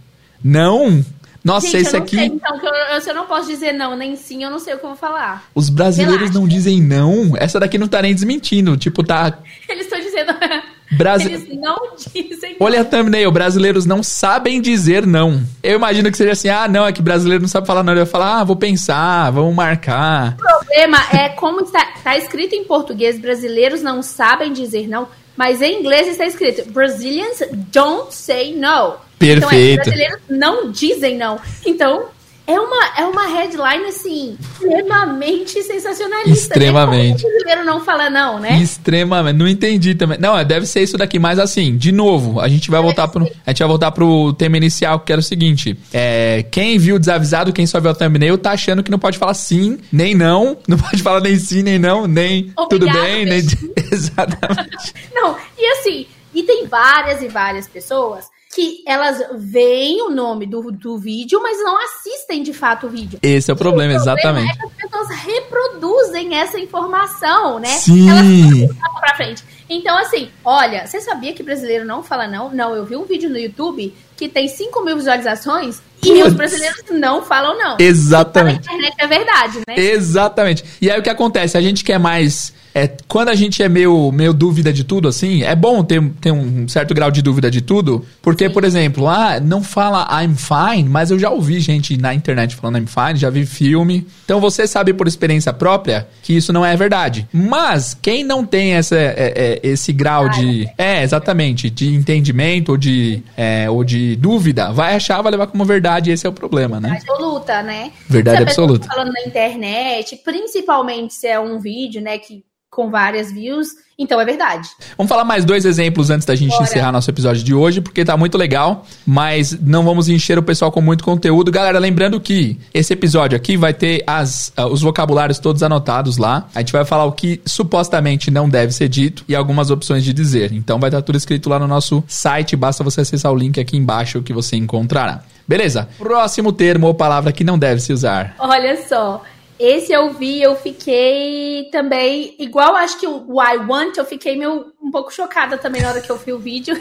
Não? 0.44 1.04
Nossa, 1.48 1.68
Gente, 1.68 1.78
esse 1.84 1.96
eu 1.96 2.00
não 2.00 2.06
aqui. 2.06 2.16
sei, 2.18 2.26
então, 2.26 2.60
que 2.60 2.66
eu, 2.66 2.74
eu, 2.74 3.02
se 3.02 3.10
eu 3.10 3.16
não 3.16 3.26
posso 3.26 3.48
dizer 3.48 3.72
não, 3.72 3.96
nem 3.96 4.16
sim, 4.18 4.44
eu 4.44 4.50
não 4.52 4.60
sei 4.60 4.74
o 4.74 4.78
que 4.80 4.84
eu 4.86 4.90
vou 4.90 4.98
falar. 4.98 5.46
Os 5.56 5.70
brasileiros 5.70 6.18
Relaxa. 6.30 6.40
não 6.40 6.48
dizem 6.48 6.82
não. 6.82 7.34
Essa 7.38 7.60
daqui 7.60 7.78
não 7.78 7.88
tá 7.88 8.02
nem 8.02 8.14
desmentindo. 8.14 8.76
Tipo, 8.76 9.02
tá. 9.04 9.38
Eles 9.70 9.86
estão 9.86 10.00
dizendo. 10.00 10.34
Brasi- 10.98 11.26
Eles 11.34 11.60
não 11.60 11.76
dizem 12.14 12.56
Olha 12.62 12.80
a 12.80 12.86
thumbnail, 12.86 13.30
brasileiros 13.30 13.86
não 13.86 14.02
sabem 14.02 14.62
dizer 14.62 15.06
não. 15.06 15.44
Eu 15.62 15.76
imagino 15.76 16.10
que 16.10 16.16
seja 16.18 16.32
assim, 16.32 16.48
ah, 16.48 16.66
não, 16.68 16.86
é 16.88 16.94
que 16.94 17.02
brasileiro 17.02 17.42
não 17.42 17.50
sabe 17.50 17.68
falar 17.68 17.84
não. 17.84 17.92
Ele 17.92 18.04
vai 18.04 18.10
falar, 18.10 18.40
ah, 18.40 18.44
vou 18.46 18.56
pensar, 18.56 19.30
vamos 19.32 19.54
marcar. 19.54 20.36
O 20.36 20.38
problema 20.38 20.98
é 21.14 21.28
como 21.30 21.60
está, 21.62 21.90
está 21.96 22.18
escrito 22.18 22.56
em 22.56 22.64
português, 22.64 23.20
brasileiros 23.20 23.82
não 23.82 24.02
sabem 24.02 24.54
dizer 24.54 24.88
não, 24.88 25.10
mas 25.38 25.62
em 25.62 25.80
inglês 25.80 26.08
está 26.08 26.26
escrito 26.26 26.69
Brazilians 26.71 27.43
don't 27.71 28.13
say 28.13 28.54
no. 28.54 28.95
Então, 29.21 29.28
é, 29.28 29.39
Perfeito. 29.39 29.76
brasileiros 29.84 30.19
não 30.30 30.71
dizem 30.71 31.17
não. 31.17 31.39
Então, 31.65 32.06
é 32.48 32.58
uma, 32.58 32.86
é 32.98 33.06
uma 33.06 33.28
headline, 33.28 33.86
assim, 33.88 34.38
extremamente 34.40 35.62
sensacionalista. 35.62 36.54
Extremamente. 36.54 37.22
Né? 37.22 37.30
O 37.30 37.32
brasileiro 37.34 37.66
não 37.66 37.82
fala 37.82 38.10
não, 38.10 38.40
né? 38.40 38.58
Extremamente. 38.58 39.36
Não 39.36 39.46
entendi 39.46 39.94
também. 39.94 40.18
Não, 40.18 40.38
é, 40.38 40.46
deve 40.46 40.66
ser 40.66 40.82
isso 40.82 40.98
daqui, 40.98 41.20
mas 41.20 41.40
assim, 41.40 41.76
de 41.76 41.92
novo, 41.92 42.40
a 42.40 42.48
gente 42.48 42.72
vai 42.72 42.82
voltar 42.82 43.10
pro. 43.10 43.30
A 43.46 43.52
gente 43.52 43.60
vai 43.60 43.68
voltar 43.68 43.92
pro 43.92 44.32
tema 44.32 44.56
inicial, 44.56 45.02
que 45.02 45.12
era 45.12 45.20
o 45.20 45.24
seguinte: 45.24 45.78
é, 45.92 46.46
quem 46.50 46.80
viu 46.80 46.98
desavisado, 46.98 47.52
quem 47.52 47.68
só 47.68 47.82
viu 47.82 47.92
a 47.92 47.94
thumbnail, 47.94 48.38
tá 48.38 48.52
achando 48.52 48.82
que 48.82 48.90
não 48.90 49.00
pode 49.00 49.18
falar 49.18 49.34
sim, 49.34 49.78
nem 49.92 50.16
não. 50.16 50.58
Não 50.68 50.78
pode 50.78 51.02
falar 51.02 51.22
nem 51.22 51.38
sim, 51.38 51.64
nem 51.64 51.80
não, 51.80 52.08
nem 52.08 52.54
tudo 52.70 52.86
Obrigado, 52.86 53.02
bem, 53.02 53.26
nem. 53.26 53.40
Exatamente. 53.92 54.94
Não, 55.14 55.36
e 55.58 55.66
assim, 55.72 56.06
e 56.34 56.44
tem 56.44 56.68
várias 56.68 57.22
e 57.22 57.28
várias 57.28 57.68
pessoas 57.68 58.26
que 58.54 58.82
elas 58.88 59.22
veem 59.36 60.02
o 60.02 60.10
nome 60.10 60.46
do, 60.48 60.72
do 60.72 60.98
vídeo, 60.98 61.40
mas 61.42 61.58
não 61.60 61.78
assistem 61.84 62.42
de 62.42 62.54
fato 62.54 62.88
o 62.88 62.90
vídeo. 62.90 63.20
Esse 63.22 63.52
é 63.52 63.54
o 63.54 63.58
problema, 63.58 63.94
O 63.94 64.04
problema 64.04 64.18
exatamente. 64.18 64.52
é 64.52 64.56
que 64.56 64.66
as 64.66 64.74
pessoas 64.74 65.10
reproduzem 65.20 66.36
essa 66.36 66.60
informação, 66.60 67.60
né? 67.60 67.68
Sim. 67.70 68.10
Elas 68.10 69.00
pra 69.00 69.16
frente. 69.16 69.44
Então, 69.70 69.98
assim, 69.98 70.30
olha, 70.44 70.88
você 70.88 71.02
sabia 71.02 71.34
que 71.34 71.44
brasileiro 71.44 71.86
não 71.86 72.02
fala 72.02 72.28
não? 72.28 72.50
Não, 72.50 72.74
eu 72.76 72.86
vi 72.86 72.96
um 72.96 73.04
vídeo 73.04 73.30
no 73.30 73.38
YouTube 73.38 73.94
que 74.16 74.28
tem 74.28 74.48
5 74.48 74.84
mil 74.84 74.96
visualizações 74.96 75.82
e 76.02 76.08
Putz. 76.08 76.28
os 76.28 76.34
brasileiros 76.34 76.84
não 76.92 77.22
falam 77.24 77.58
não. 77.58 77.78
Exatamente. 77.80 78.66
Na 78.66 78.74
internet 78.74 78.96
é 78.98 79.08
verdade, 79.08 79.58
né? 79.68 79.76
Exatamente. 79.78 80.64
E 80.82 80.90
aí 80.90 81.00
o 81.00 81.04
que 81.04 81.10
acontece? 81.10 81.58
A 81.58 81.62
gente 81.62 81.84
quer 81.84 82.00
mais. 82.00 82.54
É, 82.78 82.88
quando 83.08 83.30
a 83.30 83.36
gente 83.36 83.63
é 83.63 83.68
meio, 83.68 84.12
meio 84.12 84.32
dúvida 84.32 84.72
de 84.72 84.84
tudo, 84.84 85.08
assim, 85.08 85.42
é 85.42 85.56
bom 85.56 85.84
ter, 85.84 86.00
ter 86.22 86.32
um 86.32 86.68
certo 86.68 86.94
grau 86.94 87.10
de 87.10 87.24
dúvida 87.24 87.50
de 87.50 87.60
tudo. 87.60 88.06
Porque, 88.22 88.48
por 88.52 88.63
exemplo, 88.63 89.08
ah, 89.08 89.40
não 89.40 89.63
fala 89.63 90.08
I'm 90.22 90.36
fine, 90.36 90.88
mas 90.88 91.10
eu 91.10 91.18
já 91.18 91.32
ouvi 91.32 91.60
gente 91.60 91.98
na 91.98 92.13
internet 92.13 92.56
falando 92.56 92.78
I'm 92.78 92.86
fine, 92.86 93.16
já 93.16 93.32
vi 93.32 93.48
filme. 93.48 94.06
Então 94.26 94.40
você 94.40 94.68
sabe 94.68 94.94
por 94.94 95.08
experiência 95.08 95.52
própria 95.52 96.08
que 96.22 96.38
isso 96.38 96.54
não 96.54 96.63
é 96.63 96.76
verdade. 96.76 97.28
Mas 97.34 97.96
quem 98.00 98.24
não 98.24 98.46
tem 98.46 98.74
essa, 98.74 98.96
é, 98.96 99.34
é, 99.36 99.60
esse 99.63 99.92
grau 99.92 100.30
de. 100.30 100.70
É, 100.78 101.02
exatamente, 101.02 101.72
de 101.72 101.96
entendimento 101.96 102.74
ou 102.74 102.78
de, 102.78 103.24
é, 103.36 103.68
ou 103.68 103.84
de 103.84 104.16
dúvida, 104.18 104.72
vai 104.72 104.94
achar, 104.94 105.20
vai 105.24 105.32
levar 105.32 105.48
como 105.48 105.66
verdade, 105.66 106.12
e 106.12 106.13
esse 106.13 106.28
é 106.28 106.30
o 106.30 106.34
problema, 106.34 106.80
né? 106.80 107.00
absoluta, 107.02 107.63
né? 107.63 107.92
Verdade 108.08 108.44
absoluta. 108.44 108.88
tá 108.88 108.94
falando 108.94 109.13
na 109.13 109.22
internet, 109.22 110.22
principalmente 110.24 111.16
se 111.16 111.26
é 111.26 111.40
um 111.40 111.60
vídeo, 111.60 112.02
né, 112.04 112.20
que 112.20 112.46
com 112.78 112.92
várias 112.92 113.32
views, 113.32 113.70
então 113.98 114.22
é 114.22 114.26
verdade. 114.26 114.70
Vamos 114.96 115.10
falar 115.10 115.24
mais 115.24 115.44
dois 115.44 115.66
exemplos 115.66 116.12
antes 116.12 116.28
da 116.28 116.36
gente 116.36 116.52
Bora. 116.52 116.62
encerrar 116.62 116.92
nosso 116.92 117.10
episódio 117.10 117.44
de 117.44 117.52
hoje, 117.52 117.82
porque 117.82 118.06
tá 118.06 118.16
muito 118.16 118.38
legal, 118.38 118.86
mas 119.04 119.60
não 119.60 119.84
vamos 119.84 120.08
encher 120.08 120.38
o 120.38 120.44
pessoal 120.44 120.72
com 120.72 120.80
muito 120.80 121.04
conteúdo. 121.04 121.52
Galera, 121.52 121.80
lembrando 121.80 122.22
que 122.22 122.56
esse 122.72 122.94
episódio 122.94 123.36
aqui 123.36 123.58
vai 123.58 123.74
ter 123.74 124.04
as, 124.06 124.54
ah, 124.56 124.68
os 124.68 124.84
vocabulários 124.84 125.40
todos 125.40 125.63
anotados 125.63 126.18
lá. 126.18 126.48
A 126.54 126.60
gente 126.60 126.72
vai 126.72 126.86
falar 126.86 127.06
o 127.06 127.13
que 127.13 127.42
supostamente 127.48 128.30
não 128.30 128.48
deve 128.48 128.72
ser 128.72 128.88
dito 128.88 129.26
e 129.28 129.36
algumas 129.36 129.72
opções 129.72 130.04
de 130.04 130.13
dizer. 130.13 130.54
Então 130.54 130.80
vai 130.80 130.90
estar 130.90 131.02
tudo 131.02 131.18
escrito 131.18 131.50
lá 131.50 131.58
no 131.58 131.68
nosso 131.68 132.04
site, 132.08 132.56
basta 132.56 132.84
você 132.84 133.02
acessar 133.02 133.32
o 133.32 133.36
link 133.36 133.60
aqui 133.60 133.76
embaixo 133.76 134.22
que 134.22 134.34
você 134.34 134.56
encontrará. 134.56 135.24
Beleza? 135.48 135.90
Próximo 135.98 136.54
termo 136.54 136.86
ou 136.86 136.94
palavra 136.94 137.32
que 137.32 137.44
não 137.44 137.58
deve 137.58 137.82
se 137.82 137.92
usar. 137.92 138.36
Olha 138.38 138.86
só, 138.86 139.24
esse 139.60 139.91
eu 139.91 140.13
vi, 140.13 140.41
eu 140.41 140.56
fiquei 140.56 141.70
também, 141.72 142.36
igual 142.39 142.76
acho 142.76 143.00
que 143.00 143.08
o 143.08 143.41
I 143.41 143.58
want, 143.58 143.98
eu 143.98 144.06
fiquei 144.06 144.38
meio, 144.38 144.72
um 144.82 144.91
pouco 144.91 145.12
chocada 145.12 145.58
também 145.58 145.82
na 145.82 145.89
hora 145.89 146.02
que 146.02 146.10
eu 146.10 146.17
vi 146.17 146.32
o 146.32 146.39
vídeo. 146.39 146.76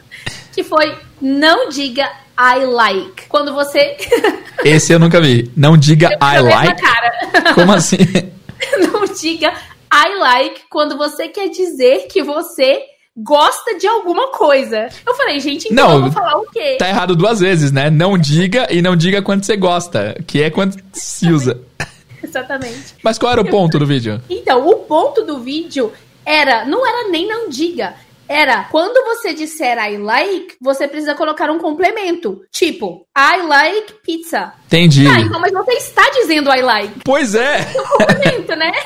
que 0.52 0.62
foi, 0.62 0.96
não 1.20 1.68
diga 1.68 2.10
I 2.38 2.64
like. 2.64 3.26
Quando 3.28 3.52
você... 3.52 3.96
Esse 4.64 4.92
eu 4.92 4.98
nunca 4.98 5.20
vi. 5.20 5.50
Não 5.56 5.76
diga 5.76 6.08
I 6.14 6.18
Na 6.18 6.42
mesma 6.42 6.50
like. 6.50 6.82
cara. 6.82 7.12
Como 7.54 7.72
assim? 7.72 7.98
não 8.78 9.04
diga 9.04 9.52
I 9.92 10.18
like 10.18 10.62
quando 10.70 10.96
você 10.96 11.28
quer 11.28 11.48
dizer 11.48 12.06
que 12.08 12.22
você 12.22 12.82
gosta 13.16 13.76
de 13.78 13.86
alguma 13.86 14.28
coisa. 14.28 14.88
Eu 15.06 15.14
falei, 15.14 15.38
gente, 15.38 15.68
então 15.70 15.88
Não, 15.88 15.94
eu 15.96 16.02
vou 16.02 16.12
falar 16.12 16.38
o 16.38 16.46
quê? 16.50 16.76
Tá 16.78 16.88
errado 16.88 17.14
duas 17.14 17.40
vezes, 17.40 17.70
né? 17.70 17.90
Não 17.90 18.16
diga 18.16 18.68
e 18.70 18.80
não 18.80 18.96
diga 18.96 19.20
quando 19.20 19.44
você 19.44 19.56
gosta, 19.56 20.16
que 20.26 20.42
é 20.42 20.50
quando 20.50 20.76
se 20.92 21.30
usa. 21.30 21.60
Exatamente. 22.32 22.94
Mas 23.02 23.18
qual 23.18 23.32
era 23.32 23.40
o 23.40 23.48
ponto 23.48 23.78
do 23.78 23.86
vídeo? 23.86 24.20
Então, 24.30 24.66
o 24.66 24.76
ponto 24.76 25.22
do 25.22 25.40
vídeo 25.40 25.92
era, 26.24 26.64
não 26.64 26.86
era 26.86 27.08
nem 27.08 27.26
não 27.26 27.48
diga, 27.48 27.94
era 28.28 28.64
quando 28.64 29.04
você 29.04 29.34
disser 29.34 29.76
I 29.78 29.98
like, 29.98 30.54
você 30.60 30.88
precisa 30.88 31.14
colocar 31.14 31.50
um 31.50 31.58
complemento. 31.58 32.40
Tipo, 32.50 33.06
I 33.16 33.42
like 33.46 33.94
pizza. 34.02 34.54
Entendi. 34.66 35.06
Ah, 35.06 35.20
então, 35.20 35.38
mas 35.38 35.52
você 35.52 35.72
está 35.72 36.02
dizendo 36.14 36.50
I 36.50 36.62
like. 36.62 37.00
Pois 37.04 37.34
é. 37.34 37.70
Um 37.76 37.98
complemento, 37.98 38.56
né? 38.56 38.72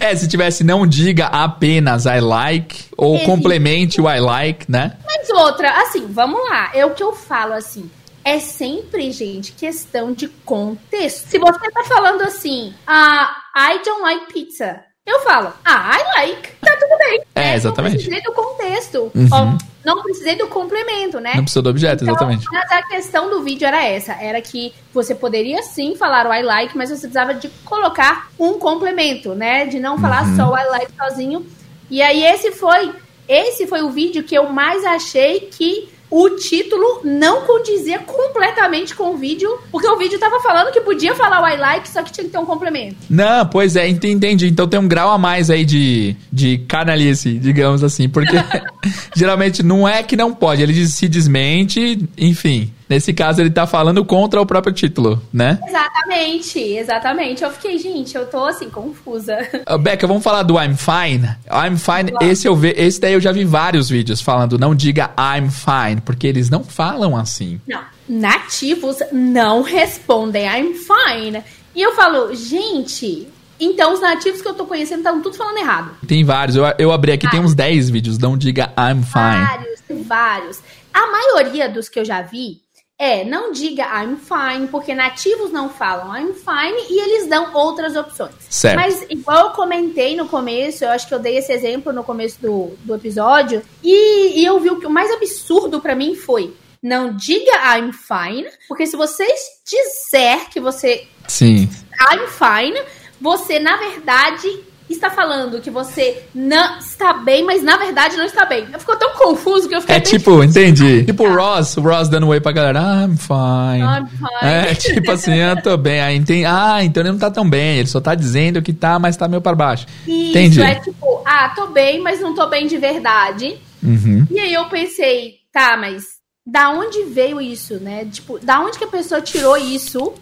É, 0.00 0.14
se 0.14 0.28
tivesse 0.28 0.62
não 0.62 0.86
diga 0.86 1.26
apenas 1.26 2.04
I 2.04 2.20
like 2.20 2.86
ou 2.94 3.14
Existe. 3.14 3.30
complemente 3.30 4.00
o 4.02 4.10
I 4.10 4.20
like, 4.20 4.70
né? 4.70 4.98
Mas 5.06 5.30
outra, 5.30 5.70
assim, 5.80 6.06
vamos 6.10 6.38
lá. 6.50 6.70
É 6.74 6.84
o 6.84 6.90
que 6.90 7.02
eu 7.02 7.14
falo 7.14 7.54
assim. 7.54 7.88
É 8.24 8.38
sempre, 8.38 9.12
gente, 9.12 9.52
questão 9.52 10.12
de 10.12 10.28
contexto. 10.28 11.28
Se 11.28 11.38
você 11.38 11.70
tá 11.70 11.84
falando 11.84 12.22
assim, 12.22 12.74
ah, 12.86 13.36
I 13.54 13.82
don't 13.84 14.00
like 14.00 14.32
pizza. 14.32 14.82
Eu 15.06 15.20
falo, 15.20 15.52
ah, 15.62 15.98
I 15.98 16.18
like. 16.18 16.48
Tá 16.62 16.74
tudo 16.80 16.96
bem. 16.96 17.22
É, 17.34 17.40
né? 17.40 17.54
exatamente. 17.56 17.96
Não 17.96 18.04
precisa 18.04 18.22
do 18.22 18.32
contexto. 18.32 18.54
texto. 18.74 19.10
Uhum. 19.14 19.28
Ó, 19.30 19.58
não 19.84 20.02
precisei 20.02 20.36
do 20.36 20.46
complemento, 20.48 21.20
né? 21.20 21.32
Não 21.34 21.42
precisou 21.42 21.62
do 21.62 21.70
objeto, 21.70 22.04
então, 22.04 22.14
exatamente. 22.14 22.46
Mas 22.50 22.72
a 22.72 22.82
questão 22.82 23.30
do 23.30 23.42
vídeo 23.42 23.66
era 23.66 23.84
essa: 23.84 24.12
era 24.14 24.40
que 24.40 24.72
você 24.92 25.14
poderia 25.14 25.62
sim 25.62 25.94
falar 25.96 26.26
o 26.26 26.34
I 26.34 26.42
like, 26.42 26.76
mas 26.76 26.90
você 26.90 27.06
precisava 27.06 27.34
de 27.34 27.48
colocar 27.64 28.30
um 28.38 28.54
complemento, 28.58 29.34
né? 29.34 29.66
De 29.66 29.78
não 29.78 29.98
falar 29.98 30.26
uhum. 30.26 30.36
só 30.36 30.52
o 30.52 30.58
I 30.58 30.66
like 30.70 30.92
sozinho. 30.96 31.46
E 31.90 32.02
aí 32.02 32.24
esse 32.24 32.52
foi. 32.52 32.92
Esse 33.26 33.66
foi 33.66 33.82
o 33.82 33.90
vídeo 33.90 34.22
que 34.22 34.34
eu 34.34 34.50
mais 34.50 34.84
achei 34.84 35.40
que 35.40 35.88
o 36.16 36.30
título 36.30 37.00
não 37.02 37.40
condizia 37.40 37.98
completamente 37.98 38.94
com 38.94 39.14
o 39.14 39.16
vídeo, 39.16 39.58
porque 39.72 39.88
o 39.88 39.98
vídeo 39.98 40.16
tava 40.16 40.38
falando 40.38 40.70
que 40.72 40.80
podia 40.80 41.12
falar 41.12 41.42
o 41.42 41.48
I 41.48 41.56
like, 41.56 41.88
só 41.88 42.04
que 42.04 42.12
tinha 42.12 42.24
que 42.24 42.30
ter 42.30 42.38
um 42.38 42.46
complemento. 42.46 42.94
Não, 43.10 43.44
pois 43.46 43.74
é, 43.74 43.88
entendi. 43.88 44.46
Então 44.46 44.68
tem 44.68 44.78
um 44.78 44.86
grau 44.86 45.10
a 45.10 45.18
mais 45.18 45.50
aí 45.50 45.64
de, 45.64 46.14
de 46.32 46.58
canalice, 46.68 47.32
digamos 47.32 47.82
assim, 47.82 48.08
porque 48.08 48.36
geralmente 49.16 49.60
não 49.64 49.88
é 49.88 50.04
que 50.04 50.16
não 50.16 50.32
pode, 50.32 50.62
ele 50.62 50.86
se 50.86 51.08
desmente, 51.08 52.08
enfim. 52.16 52.72
Nesse 52.88 53.14
caso, 53.14 53.40
ele 53.40 53.50
tá 53.50 53.66
falando 53.66 54.04
contra 54.04 54.40
o 54.40 54.46
próprio 54.46 54.72
título, 54.72 55.22
né? 55.32 55.58
Exatamente, 55.66 56.58
exatamente. 56.58 57.42
Eu 57.42 57.50
fiquei, 57.50 57.78
gente, 57.78 58.14
eu 58.14 58.26
tô 58.26 58.44
assim, 58.44 58.68
confusa. 58.68 59.38
Uh, 59.68 59.78
Becca, 59.78 60.06
vamos 60.06 60.22
falar 60.22 60.42
do 60.42 60.60
I'm 60.60 60.76
Fine? 60.76 61.36
I'm 61.50 61.76
Fine, 61.76 62.12
esse 62.20 62.46
eu 62.46 62.54
ve, 62.54 62.74
esse 62.76 63.00
daí 63.00 63.14
eu 63.14 63.20
já 63.20 63.32
vi 63.32 63.44
vários 63.44 63.88
vídeos 63.88 64.20
falando, 64.20 64.58
não 64.58 64.74
diga 64.74 65.10
I'm 65.18 65.50
fine, 65.50 66.00
porque 66.02 66.26
eles 66.26 66.50
não 66.50 66.62
falam 66.62 67.16
assim. 67.16 67.60
Não. 67.66 67.82
Nativos 68.06 68.98
não 69.10 69.62
respondem 69.62 70.44
I'm 70.44 70.74
fine. 70.74 71.42
E 71.74 71.80
eu 71.80 71.94
falo, 71.94 72.34
gente, 72.34 73.26
então, 73.58 73.94
os 73.94 74.00
nativos 74.00 74.42
que 74.42 74.48
eu 74.48 74.54
tô 74.54 74.66
conhecendo 74.66 74.98
estão 74.98 75.22
tudo 75.22 75.36
falando 75.36 75.56
errado. 75.58 75.96
Tem 76.06 76.22
vários. 76.24 76.56
Eu, 76.56 76.64
eu 76.78 76.92
abri 76.92 77.12
aqui, 77.12 77.24
vários. 77.24 77.40
tem 77.40 77.46
uns 77.48 77.54
10 77.54 77.90
vídeos. 77.90 78.18
Não 78.18 78.36
diga 78.36 78.72
I'm 78.78 79.02
fine. 79.02 79.46
Vários, 79.46 80.06
vários. 80.06 80.62
A 80.92 81.06
maioria 81.10 81.68
dos 81.68 81.88
que 81.88 81.98
eu 81.98 82.04
já 82.04 82.20
vi 82.20 82.63
é, 82.98 83.24
não 83.24 83.50
diga 83.50 83.84
I'm 83.84 84.16
fine, 84.16 84.68
porque 84.68 84.94
nativos 84.94 85.50
não 85.50 85.68
falam 85.68 86.16
I'm 86.16 86.32
fine 86.32 86.78
e 86.88 87.00
eles 87.00 87.28
dão 87.28 87.52
outras 87.52 87.96
opções. 87.96 88.34
Certo. 88.48 88.76
Mas, 88.76 89.04
igual 89.10 89.46
eu 89.46 89.50
comentei 89.50 90.16
no 90.16 90.28
começo, 90.28 90.84
eu 90.84 90.90
acho 90.90 91.08
que 91.08 91.14
eu 91.14 91.18
dei 91.18 91.38
esse 91.38 91.52
exemplo 91.52 91.92
no 91.92 92.04
começo 92.04 92.40
do, 92.40 92.76
do 92.84 92.94
episódio, 92.94 93.62
e, 93.82 94.40
e 94.40 94.44
eu 94.44 94.60
vi 94.60 94.70
o 94.70 94.78
que 94.78 94.86
o 94.86 94.90
mais 94.90 95.10
absurdo 95.10 95.80
para 95.80 95.96
mim 95.96 96.14
foi: 96.14 96.54
não 96.80 97.16
diga 97.16 97.76
I'm 97.76 97.92
fine, 97.92 98.48
porque 98.68 98.86
se 98.86 98.96
você 98.96 99.26
disser 99.66 100.48
que 100.50 100.60
você. 100.60 101.08
Sim. 101.26 101.68
I'm 102.12 102.26
fine, 102.28 102.80
você, 103.20 103.58
na 103.58 103.76
verdade, 103.76 104.62
está 104.88 105.10
falando 105.10 105.60
que 105.60 105.70
você 105.70 106.22
não 106.34 106.78
está 106.78 107.12
bem, 107.14 107.44
mas 107.44 107.62
na 107.62 107.76
verdade 107.76 108.16
não 108.16 108.24
está 108.24 108.44
bem. 108.44 108.66
Ficou 108.78 108.96
tão 108.96 109.14
confuso 109.14 109.68
que 109.68 109.74
eu 109.74 109.80
fiquei. 109.80 109.96
É 109.96 110.00
tipo, 110.00 110.42
entendi. 110.42 111.04
Tipo 111.04 111.24
o 111.24 111.34
Ross, 111.34 111.76
o 111.76 111.80
Ross 111.80 112.08
dando 112.08 112.28
oi 112.28 112.40
pra 112.40 112.52
galera. 112.52 112.80
I'm 112.80 113.16
fine. 113.16 113.82
I'm 113.82 114.06
fine. 114.06 114.28
É, 114.42 114.74
tipo 114.76 115.10
assim, 115.10 115.34
eu 115.34 115.60
tô 115.62 115.76
bem. 115.76 116.00
Aí 116.00 116.16
entendi. 116.16 116.44
Ah, 116.44 116.84
então 116.84 117.02
ele 117.02 117.12
não 117.12 117.18
tá 117.18 117.30
tão 117.30 117.48
bem. 117.48 117.78
Ele 117.78 117.88
só 117.88 118.00
tá 118.00 118.14
dizendo 118.14 118.62
que 118.62 118.72
tá, 118.72 118.98
mas 118.98 119.16
tá 119.16 119.26
meio 119.26 119.42
para 119.42 119.56
baixo. 119.56 119.86
Isso, 120.06 120.30
entendi. 120.30 120.62
é 120.62 120.74
tipo, 120.76 121.22
ah, 121.24 121.52
tô 121.54 121.68
bem, 121.68 122.00
mas 122.00 122.20
não 122.20 122.34
tô 122.34 122.46
bem 122.46 122.66
de 122.66 122.76
verdade. 122.76 123.56
Uhum. 123.82 124.26
E 124.30 124.38
aí 124.38 124.52
eu 124.52 124.66
pensei, 124.66 125.34
tá, 125.52 125.76
mas 125.76 126.14
da 126.46 126.70
onde 126.70 127.04
veio 127.04 127.40
isso, 127.40 127.74
né? 127.80 128.04
Tipo, 128.04 128.38
da 128.38 128.60
onde 128.60 128.78
que 128.78 128.84
a 128.84 128.88
pessoa 128.88 129.20
tirou 129.20 129.56
isso? 129.56 130.12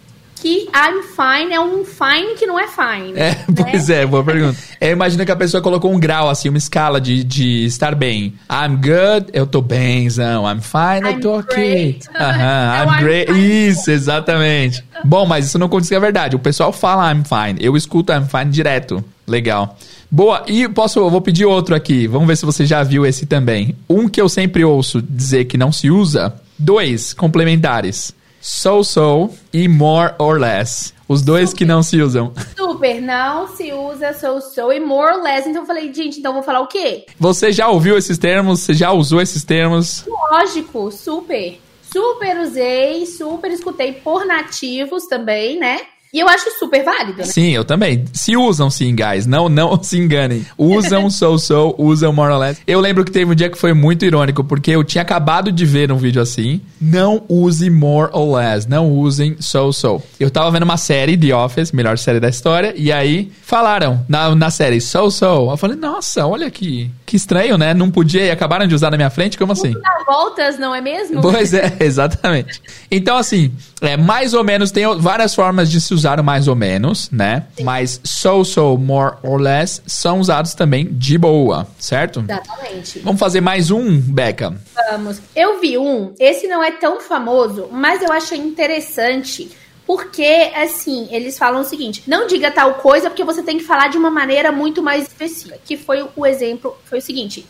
Que 0.43 0.67
I'm 0.75 1.01
fine 1.03 1.53
é 1.53 1.59
um 1.61 1.85
fine 1.85 2.35
que 2.37 2.45
não 2.45 2.59
é 2.59 2.67
fine. 2.67 3.13
É, 3.13 3.29
né? 3.29 3.45
pois 3.55 3.89
é, 3.89 4.05
boa 4.05 4.25
pergunta. 4.25 4.57
É, 4.81 4.91
imagina 4.91 5.25
que 5.25 5.31
a 5.31 5.37
pessoa 5.37 5.63
colocou 5.63 5.89
um 5.89 5.97
grau, 5.97 6.29
assim, 6.29 6.49
uma 6.49 6.57
escala 6.57 6.99
de, 6.99 7.23
de 7.23 7.63
estar 7.63 7.95
bem. 7.95 8.33
I'm 8.51 8.75
good, 8.75 9.31
eu 9.31 9.47
tô 9.47 9.61
benzão. 9.61 10.43
I'm 10.43 10.59
fine, 10.59 11.09
I'm 11.09 11.15
eu 11.15 11.21
tô 11.21 11.39
ok. 11.39 11.97
Aham, 12.13 12.75
I'm, 12.83 12.89
I'm 12.89 12.99
great. 13.01 13.31
Isso, 13.31 13.89
exatamente. 13.89 14.83
Bom, 15.05 15.25
mas 15.25 15.45
isso 15.45 15.57
não 15.57 15.69
condiz 15.69 15.89
a 15.93 15.99
verdade. 15.99 16.35
O 16.35 16.39
pessoal 16.39 16.73
fala 16.73 17.09
I'm 17.09 17.23
fine. 17.23 17.65
Eu 17.65 17.77
escuto 17.77 18.11
I'm 18.11 18.25
fine 18.25 18.51
direto. 18.51 19.01
Legal. 19.25 19.77
Boa, 20.11 20.43
e 20.45 20.67
posso, 20.67 20.99
eu 20.99 21.09
vou 21.09 21.21
pedir 21.21 21.45
outro 21.45 21.73
aqui. 21.73 22.05
Vamos 22.05 22.27
ver 22.27 22.35
se 22.35 22.45
você 22.45 22.65
já 22.65 22.83
viu 22.83 23.05
esse 23.05 23.25
também. 23.25 23.77
Um 23.89 24.09
que 24.09 24.19
eu 24.19 24.27
sempre 24.27 24.65
ouço 24.65 25.01
dizer 25.01 25.45
que 25.45 25.57
não 25.57 25.71
se 25.71 25.89
usa. 25.89 26.33
Dois 26.59 27.13
complementares 27.13 28.13
so-so 28.43 29.29
e 29.53 29.69
more 29.69 30.13
or 30.19 30.37
less. 30.37 30.93
Os 31.07 31.21
dois 31.21 31.49
Super. 31.49 31.57
que 31.59 31.65
não 31.65 31.81
se 31.81 32.01
usam. 32.01 32.33
Super, 32.57 33.01
não 33.01 33.47
se 33.47 33.71
usa 33.71 34.13
so-so 34.13 34.71
e 34.71 34.79
more 34.79 35.15
or 35.15 35.23
less. 35.23 35.47
Então 35.47 35.61
eu 35.61 35.65
falei, 35.65 35.93
gente, 35.93 36.19
então 36.19 36.33
vou 36.33 36.43
falar 36.43 36.59
o 36.59 36.67
quê? 36.67 37.05
Você 37.17 37.51
já 37.53 37.69
ouviu 37.69 37.97
esses 37.97 38.17
termos? 38.17 38.59
Você 38.59 38.73
já 38.73 38.91
usou 38.91 39.21
esses 39.21 39.45
termos? 39.45 40.05
Lógico, 40.07 40.91
super. 40.91 41.57
Super 41.81 42.39
usei, 42.39 43.05
super 43.05 43.51
escutei 43.51 43.93
por 43.93 44.25
nativos 44.25 45.05
também, 45.05 45.57
né? 45.59 45.79
E 46.13 46.19
eu 46.19 46.29
acho 46.29 46.47
super 46.59 46.83
válido, 46.83 47.17
né? 47.17 47.23
Sim, 47.23 47.49
eu 47.49 47.65
também. 47.65 48.05
Se 48.13 48.37
usam 48.37 48.69
sim, 48.69 48.95
guys. 48.95 49.25
Não, 49.25 49.49
não 49.49 49.81
se 49.81 49.97
enganem. 49.97 50.45
Usam 50.55 51.09
so-so, 51.11 51.73
usam 51.77 52.13
more 52.13 52.31
or 52.31 52.39
less. 52.39 52.61
Eu 52.67 52.79
lembro 52.79 53.03
que 53.03 53.11
teve 53.11 53.31
um 53.31 53.35
dia 53.35 53.49
que 53.49 53.57
foi 53.57 53.73
muito 53.73 54.05
irônico, 54.05 54.43
porque 54.43 54.69
eu 54.69 54.83
tinha 54.83 55.01
acabado 55.01 55.51
de 55.51 55.65
ver 55.65 55.91
um 55.91 55.97
vídeo 55.97 56.21
assim. 56.21 56.61
Não 56.79 57.23
use 57.27 57.67
more 57.67 58.11
or 58.13 58.37
less. 58.37 58.69
Não 58.69 58.91
usem 58.91 59.35
so-so. 59.39 60.03
Eu 60.19 60.29
tava 60.29 60.51
vendo 60.51 60.63
uma 60.63 60.77
série, 60.77 61.17
The 61.17 61.35
Office, 61.35 61.71
melhor 61.71 61.97
série 61.97 62.19
da 62.19 62.29
história, 62.29 62.73
e 62.77 62.91
aí 62.91 63.31
falaram 63.41 64.05
na, 64.07 64.35
na 64.35 64.51
série 64.51 64.79
so-so. 64.79 65.49
Eu 65.49 65.57
falei, 65.57 65.75
nossa, 65.75 66.27
olha 66.27 66.51
que, 66.51 66.91
que 67.05 67.15
estranho, 67.15 67.57
né? 67.57 67.73
Não 67.73 67.91
podia 67.91 68.25
e 68.25 68.31
acabaram 68.31 68.67
de 68.67 68.73
usar 68.73 68.91
na 68.91 68.97
minha 68.97 69.09
frente, 69.09 69.37
como 69.37 69.51
assim? 69.51 69.73
Dá 69.73 70.03
voltas, 70.05 70.57
não 70.57 70.73
é 70.73 70.81
mesmo? 70.81 71.21
Pois 71.21 71.53
é, 71.53 71.75
exatamente. 71.79 72.61
Então, 72.89 73.17
assim, 73.17 73.53
é, 73.81 73.97
mais 73.97 74.33
ou 74.33 74.43
menos, 74.43 74.71
tem 74.71 74.83
várias 74.99 75.35
formas 75.35 75.69
de 75.69 75.79
se 75.81 75.93
usar 75.93 76.21
mais 76.23 76.47
ou 76.47 76.55
menos, 76.55 77.09
né? 77.11 77.45
Sim. 77.55 77.63
Mas 77.63 77.99
so, 78.03 78.43
so, 78.43 78.77
more 78.77 79.15
or 79.23 79.39
less 79.39 79.81
são 79.85 80.19
usados 80.19 80.53
também 80.53 80.87
de 80.91 81.17
boa, 81.17 81.67
certo? 81.77 82.23
Exatamente. 82.27 82.99
Vamos 82.99 83.19
fazer 83.19 83.41
mais 83.41 83.71
um, 83.71 83.99
Becca? 83.99 84.55
Vamos. 84.89 85.21
Eu 85.35 85.59
vi 85.59 85.77
um, 85.77 86.13
esse 86.19 86.47
não 86.47 86.63
é 86.63 86.71
tão 86.71 87.01
famoso, 87.01 87.67
mas 87.71 88.01
eu 88.01 88.11
achei 88.11 88.37
interessante. 88.37 89.51
Porque, 89.85 90.51
assim, 90.55 91.07
eles 91.11 91.37
falam 91.37 91.61
o 91.61 91.65
seguinte: 91.65 92.03
não 92.07 92.27
diga 92.27 92.51
tal 92.51 92.75
coisa 92.75 93.09
porque 93.09 93.23
você 93.23 93.43
tem 93.43 93.57
que 93.57 93.63
falar 93.63 93.89
de 93.89 93.97
uma 93.97 94.09
maneira 94.09 94.51
muito 94.51 94.81
mais 94.81 95.07
específica. 95.07 95.59
Que 95.63 95.75
foi 95.77 96.07
o 96.15 96.25
exemplo, 96.25 96.77
foi 96.85 96.99
o 96.99 97.01
seguinte: 97.01 97.45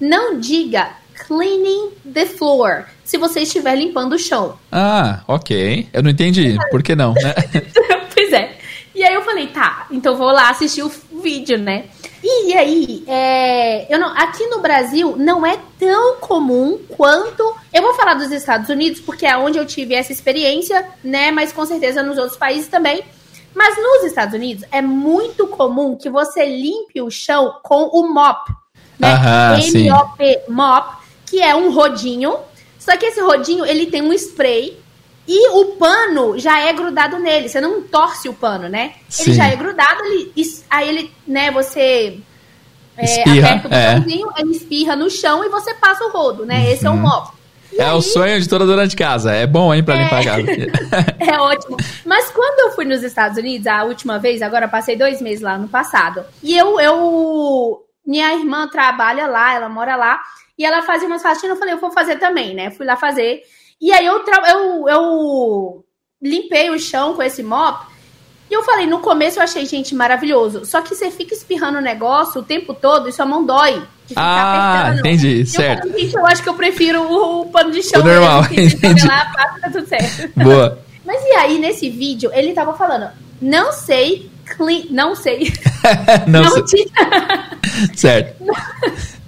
não 0.00 0.38
diga 0.38 0.90
cleaning 1.26 1.90
the 2.12 2.26
floor 2.26 2.84
se 3.04 3.16
você 3.16 3.40
estiver 3.40 3.76
limpando 3.76 4.14
o 4.14 4.18
chão. 4.18 4.58
Ah, 4.70 5.22
ok. 5.26 5.88
Eu 5.92 6.02
não 6.02 6.10
entendi. 6.10 6.56
Por 6.70 6.82
que 6.82 6.94
não, 6.94 7.14
né? 7.14 7.34
pois 8.14 8.32
é. 8.32 8.58
E 8.94 9.04
aí 9.04 9.14
eu 9.14 9.22
falei, 9.22 9.48
tá, 9.48 9.86
então 9.90 10.16
vou 10.16 10.32
lá 10.32 10.48
assistir 10.48 10.82
o 10.82 10.90
vídeo, 11.22 11.58
né? 11.58 11.84
E 12.28 12.54
aí, 12.54 13.04
é, 13.06 13.92
eu 13.92 14.00
não, 14.00 14.08
aqui 14.08 14.44
no 14.48 14.60
Brasil 14.60 15.14
não 15.16 15.46
é 15.46 15.56
tão 15.78 16.16
comum 16.16 16.76
quanto. 16.88 17.54
Eu 17.72 17.82
vou 17.82 17.94
falar 17.94 18.14
dos 18.14 18.32
Estados 18.32 18.68
Unidos, 18.68 19.00
porque 19.00 19.24
é 19.24 19.36
onde 19.36 19.58
eu 19.58 19.64
tive 19.64 19.94
essa 19.94 20.10
experiência, 20.10 20.88
né? 21.04 21.30
Mas 21.30 21.52
com 21.52 21.64
certeza 21.64 22.02
nos 22.02 22.18
outros 22.18 22.36
países 22.36 22.66
também. 22.66 23.04
Mas 23.54 23.76
nos 23.76 24.04
Estados 24.04 24.34
Unidos 24.34 24.64
é 24.72 24.82
muito 24.82 25.46
comum 25.46 25.94
que 25.94 26.10
você 26.10 26.44
limpe 26.44 27.00
o 27.00 27.10
chão 27.10 27.60
com 27.62 27.84
o 27.84 28.12
mop. 28.12 28.52
Né? 28.98 29.08
M-O-P, 29.74 30.42
mop, 30.48 30.96
que 31.24 31.40
é 31.40 31.54
um 31.54 31.70
rodinho. 31.70 32.38
Só 32.76 32.96
que 32.96 33.06
esse 33.06 33.20
rodinho 33.20 33.64
ele 33.64 33.86
tem 33.86 34.02
um 34.02 34.12
spray 34.12 34.76
e 35.26 35.48
o 35.50 35.76
pano 35.76 36.38
já 36.38 36.60
é 36.60 36.72
grudado 36.72 37.18
nele. 37.18 37.48
Você 37.48 37.60
não 37.60 37.82
torce 37.82 38.28
o 38.28 38.34
pano, 38.34 38.68
né? 38.68 38.92
Sim. 39.08 39.30
Ele 39.30 39.34
já 39.34 39.48
é 39.48 39.56
grudado, 39.56 40.04
ele, 40.04 40.32
aí 40.70 40.88
ele, 40.88 41.12
né, 41.26 41.50
você 41.50 42.18
é, 42.96 43.04
espirra, 43.04 43.48
aperta 43.54 43.66
o 43.66 43.70
botãozinho, 43.70 44.28
é. 44.36 44.40
ele 44.40 44.50
espirra 44.52 44.96
no 44.96 45.10
chão 45.10 45.44
e 45.44 45.48
você 45.48 45.74
passa 45.74 46.04
o 46.04 46.10
rodo, 46.10 46.46
né? 46.46 46.60
Uhum. 46.60 46.72
Esse 46.72 46.86
é 46.86 46.90
o 46.90 46.96
mop. 46.96 47.36
E 47.72 47.80
é 47.80 47.84
aí, 47.84 47.94
o 47.94 48.00
sonho 48.00 48.40
de 48.40 48.48
toda 48.48 48.64
dona 48.64 48.86
de 48.86 48.96
casa. 48.96 49.32
É 49.32 49.46
bom, 49.46 49.74
hein, 49.74 49.84
pra 49.84 49.96
é, 49.96 50.02
limpar 50.04 50.20
a 50.20 50.24
casa. 50.24 50.46
é 51.18 51.38
ótimo. 51.40 51.76
Mas 52.04 52.30
quando 52.30 52.60
eu 52.60 52.74
fui 52.74 52.84
nos 52.84 53.02
Estados 53.02 53.36
Unidos, 53.36 53.66
a 53.66 53.84
última 53.84 54.18
vez, 54.18 54.40
agora 54.40 54.68
passei 54.68 54.96
dois 54.96 55.20
meses 55.20 55.42
lá 55.42 55.58
no 55.58 55.68
passado, 55.68 56.24
e 56.42 56.56
eu, 56.56 56.80
eu 56.80 57.82
minha 58.06 58.32
irmã 58.32 58.68
trabalha 58.68 59.26
lá, 59.26 59.54
ela 59.54 59.68
mora 59.68 59.96
lá, 59.96 60.20
e 60.58 60.64
ela 60.64 60.82
fazia 60.82 61.06
umas 61.06 61.22
faxinas, 61.22 61.56
eu 61.56 61.58
falei, 61.58 61.74
eu 61.74 61.80
vou 61.80 61.90
fazer 61.90 62.16
também, 62.16 62.54
né? 62.54 62.70
Fui 62.70 62.86
lá 62.86 62.96
fazer. 62.96 63.42
E 63.80 63.92
aí 63.92 64.06
eu, 64.06 64.24
eu, 64.24 64.88
eu 64.88 65.84
limpei 66.22 66.70
o 66.70 66.78
chão 66.78 67.14
com 67.14 67.22
esse 67.22 67.42
mop. 67.42 67.86
E 68.48 68.54
eu 68.54 68.62
falei, 68.62 68.86
no 68.86 69.00
começo 69.00 69.38
eu 69.38 69.42
achei, 69.42 69.66
gente, 69.66 69.94
maravilhoso. 69.94 70.64
Só 70.64 70.80
que 70.80 70.94
você 70.94 71.10
fica 71.10 71.34
espirrando 71.34 71.78
o 71.78 71.82
negócio 71.82 72.40
o 72.40 72.44
tempo 72.44 72.72
todo 72.72 73.08
e 73.08 73.12
sua 73.12 73.26
mão 73.26 73.44
dói. 73.44 73.82
ah, 74.14 74.82
apertando. 74.82 75.00
entendi, 75.00 75.40
eu 75.40 75.46
certo. 75.46 75.88
Falei, 75.88 76.04
gente, 76.04 76.14
eu 76.14 76.26
acho 76.26 76.42
que 76.42 76.48
eu 76.48 76.54
prefiro 76.54 77.02
o, 77.02 77.40
o 77.42 77.46
pano 77.50 77.72
de 77.72 77.82
chão. 77.82 78.00
O 78.00 78.04
normal, 78.04 78.44
entendi. 78.44 79.06
Lá, 79.06 79.32
passa, 79.34 79.60
tá 79.60 79.70
tudo 79.70 79.88
certo. 79.88 80.30
Boa. 80.38 80.78
Mas 81.04 81.22
e 81.24 81.32
aí, 81.34 81.58
nesse 81.58 81.90
vídeo, 81.90 82.30
ele 82.32 82.52
tava 82.52 82.74
falando, 82.74 83.10
não 83.40 83.72
sei, 83.72 84.30
clean, 84.56 84.84
não 84.90 85.14
sei. 85.14 85.52
não, 86.26 86.42
não 86.42 86.66
sei. 86.66 86.84
Diga, 86.84 87.50
certo. 87.94 88.44
Não, 88.44 88.54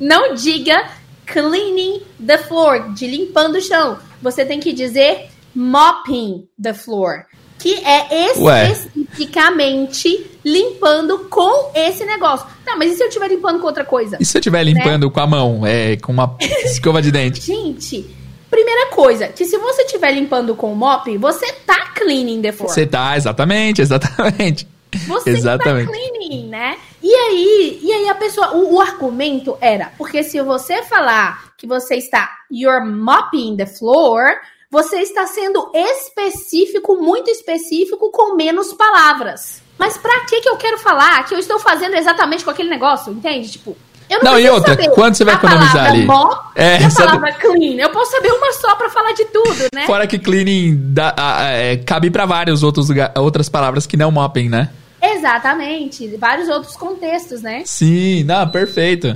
não 0.00 0.34
diga 0.34 0.84
cleaning 1.26 2.02
the 2.24 2.38
floor, 2.38 2.92
de 2.94 3.06
limpando 3.06 3.56
o 3.56 3.60
chão. 3.60 3.98
Você 4.22 4.44
tem 4.44 4.60
que 4.60 4.72
dizer 4.72 5.28
mopping 5.54 6.46
the 6.60 6.74
floor, 6.74 7.24
que 7.58 7.74
é 7.84 8.32
Ué. 8.38 8.70
especificamente 8.70 10.30
limpando 10.44 11.18
com 11.30 11.70
esse 11.74 12.04
negócio. 12.04 12.46
Tá, 12.64 12.76
mas 12.76 12.92
e 12.92 12.96
se 12.96 13.02
eu 13.02 13.08
estiver 13.08 13.28
limpando 13.28 13.60
com 13.60 13.66
outra 13.66 13.84
coisa? 13.84 14.16
E 14.20 14.24
se 14.24 14.36
eu 14.36 14.40
estiver 14.40 14.62
limpando 14.62 15.10
com 15.10 15.20
a 15.20 15.26
mão, 15.26 15.66
é, 15.66 15.96
com 15.96 16.12
uma 16.12 16.36
escova 16.64 17.02
de 17.02 17.10
dente? 17.10 17.40
Gente, 17.40 18.06
primeira 18.50 18.90
coisa, 18.90 19.28
que 19.28 19.44
se 19.44 19.58
você 19.58 19.82
estiver 19.82 20.12
limpando 20.12 20.54
com 20.54 20.72
o 20.72 20.76
mop, 20.76 21.16
você 21.18 21.52
tá 21.66 21.92
cleaning 21.94 22.40
the 22.40 22.52
floor. 22.52 22.72
Você 22.72 22.86
tá, 22.86 23.16
exatamente, 23.16 23.82
exatamente. 23.82 24.66
Você 25.06 25.30
Exatamente. 25.30 25.86
tá 25.86 25.92
cleaning, 25.92 26.48
né? 26.48 26.76
E 27.02 27.14
aí, 27.14 27.80
e 27.82 27.92
aí 27.92 28.08
a 28.08 28.14
pessoa, 28.14 28.56
o, 28.56 28.76
o 28.76 28.80
argumento 28.80 29.56
era, 29.60 29.92
porque 29.98 30.22
se 30.22 30.40
você 30.40 30.82
falar 30.82 31.47
que 31.58 31.66
você 31.66 31.96
está 31.96 32.30
you're 32.50 32.86
mopping 32.88 33.56
the 33.56 33.66
floor, 33.66 34.30
você 34.70 34.98
está 35.00 35.26
sendo 35.26 35.70
específico, 35.74 36.96
muito 37.02 37.28
específico, 37.30 38.10
com 38.10 38.36
menos 38.36 38.72
palavras. 38.72 39.60
Mas 39.78 39.98
pra 39.98 40.20
que 40.26 40.40
que 40.40 40.48
eu 40.48 40.56
quero 40.56 40.78
falar 40.78 41.24
que 41.26 41.34
eu 41.34 41.38
estou 41.38 41.58
fazendo 41.58 41.94
exatamente 41.96 42.44
com 42.44 42.50
aquele 42.50 42.70
negócio, 42.70 43.12
entende? 43.12 43.50
Tipo, 43.50 43.76
eu 44.08 44.22
não, 44.22 44.32
Não, 44.32 44.40
e 44.40 44.48
outra, 44.48 44.70
saber 44.74 44.88
quanto 44.90 45.16
você 45.16 45.24
vai 45.24 45.34
economizar 45.34 45.86
ali? 45.86 46.06
Mop 46.06 46.34
É, 46.54 46.80
e 46.80 46.84
a 46.84 46.90
sabe- 46.90 47.08
palavra 47.08 47.32
clean. 47.34 47.74
Eu 47.76 47.90
posso 47.90 48.10
saber 48.12 48.32
uma 48.32 48.52
só 48.52 48.74
pra 48.76 48.88
falar 48.88 49.12
de 49.12 49.24
tudo, 49.26 49.66
né? 49.74 49.84
Fora 49.86 50.06
que 50.06 50.18
cleaning 50.18 50.76
dá- 50.94 51.14
a- 51.16 51.44
é, 51.50 51.76
cabe 51.76 52.08
outros 52.62 52.88
lugar, 52.88 53.12
outras 53.16 53.48
palavras 53.48 53.86
que 53.86 53.96
não 53.96 54.10
mopping, 54.10 54.48
né? 54.48 54.70
Exatamente. 55.00 56.16
Vários 56.16 56.48
outros 56.48 56.76
contextos, 56.76 57.42
né? 57.42 57.62
Sim, 57.66 58.24
não, 58.24 58.48
perfeito. 58.48 59.14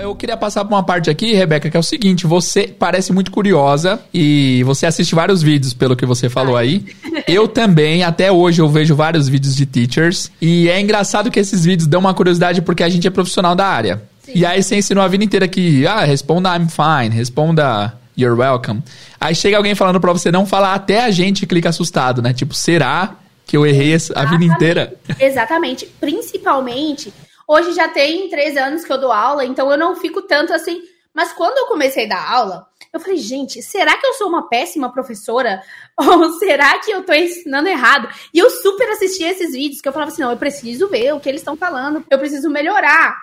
Eu 0.00 0.14
queria 0.14 0.36
passar 0.36 0.64
por 0.64 0.74
uma 0.74 0.82
parte 0.82 1.08
aqui, 1.10 1.32
Rebeca, 1.34 1.70
que 1.70 1.76
é 1.76 1.80
o 1.80 1.82
seguinte: 1.82 2.26
você 2.26 2.66
parece 2.66 3.12
muito 3.12 3.30
curiosa 3.30 4.00
e 4.12 4.62
você 4.64 4.86
assiste 4.86 5.14
vários 5.14 5.42
vídeos, 5.42 5.72
pelo 5.72 5.96
que 5.96 6.06
você 6.06 6.28
falou 6.28 6.56
aí. 6.56 6.84
Eu 7.26 7.48
também, 7.48 8.02
até 8.02 8.30
hoje, 8.30 8.60
eu 8.60 8.68
vejo 8.68 8.94
vários 8.94 9.28
vídeos 9.28 9.56
de 9.56 9.66
teachers. 9.66 10.30
E 10.40 10.68
é 10.68 10.80
engraçado 10.80 11.30
que 11.30 11.40
esses 11.40 11.64
vídeos 11.64 11.88
dão 11.88 12.00
uma 12.00 12.14
curiosidade 12.14 12.62
porque 12.62 12.82
a 12.82 12.88
gente 12.88 13.06
é 13.06 13.10
profissional 13.10 13.54
da 13.54 13.66
área. 13.66 14.02
E 14.34 14.44
aí 14.44 14.62
você 14.62 14.76
ensinou 14.76 15.02
a 15.02 15.08
vida 15.08 15.24
inteira 15.24 15.48
que, 15.48 15.86
ah, 15.86 16.04
responda 16.04 16.54
I'm 16.56 16.68
fine, 16.68 17.14
responda 17.14 17.94
you're 18.16 18.38
welcome. 18.38 18.82
Aí 19.20 19.34
chega 19.34 19.56
alguém 19.56 19.74
falando 19.74 20.00
pra 20.00 20.12
você 20.12 20.30
não 20.30 20.46
falar, 20.46 20.74
até 20.74 21.04
a 21.04 21.10
gente 21.10 21.46
clica 21.46 21.68
assustado, 21.68 22.20
né? 22.20 22.32
Tipo, 22.32 22.54
será 22.54 23.16
que 23.46 23.56
eu 23.56 23.64
errei 23.66 23.96
a 24.14 24.24
vida 24.24 24.44
inteira? 24.44 24.94
Exatamente. 25.20 25.86
Principalmente, 26.00 27.12
hoje 27.46 27.72
já 27.72 27.88
tem 27.88 28.28
três 28.28 28.56
anos 28.56 28.84
que 28.84 28.92
eu 28.92 28.98
dou 28.98 29.12
aula, 29.12 29.44
então 29.44 29.70
eu 29.70 29.78
não 29.78 29.96
fico 29.96 30.22
tanto 30.22 30.52
assim. 30.52 30.82
Mas 31.14 31.32
quando 31.32 31.56
eu 31.56 31.66
comecei 31.66 32.04
a 32.04 32.08
dar 32.08 32.30
aula, 32.30 32.66
eu 32.92 33.00
falei, 33.00 33.16
gente, 33.16 33.62
será 33.62 33.96
que 33.96 34.06
eu 34.06 34.12
sou 34.12 34.28
uma 34.28 34.48
péssima 34.48 34.92
professora? 34.92 35.62
Ou 35.96 36.32
será 36.38 36.78
que 36.78 36.90
eu 36.90 37.04
tô 37.04 37.12
ensinando 37.14 37.68
errado? 37.68 38.08
E 38.34 38.38
eu 38.38 38.50
super 38.50 38.86
assistia 38.90 39.30
esses 39.30 39.52
vídeos, 39.52 39.80
que 39.80 39.88
eu 39.88 39.92
falava 39.92 40.10
assim, 40.10 40.20
não, 40.20 40.30
eu 40.30 40.36
preciso 40.36 40.88
ver 40.88 41.14
o 41.14 41.20
que 41.20 41.28
eles 41.28 41.40
estão 41.40 41.56
falando, 41.56 42.04
eu 42.10 42.18
preciso 42.18 42.50
melhorar. 42.50 43.16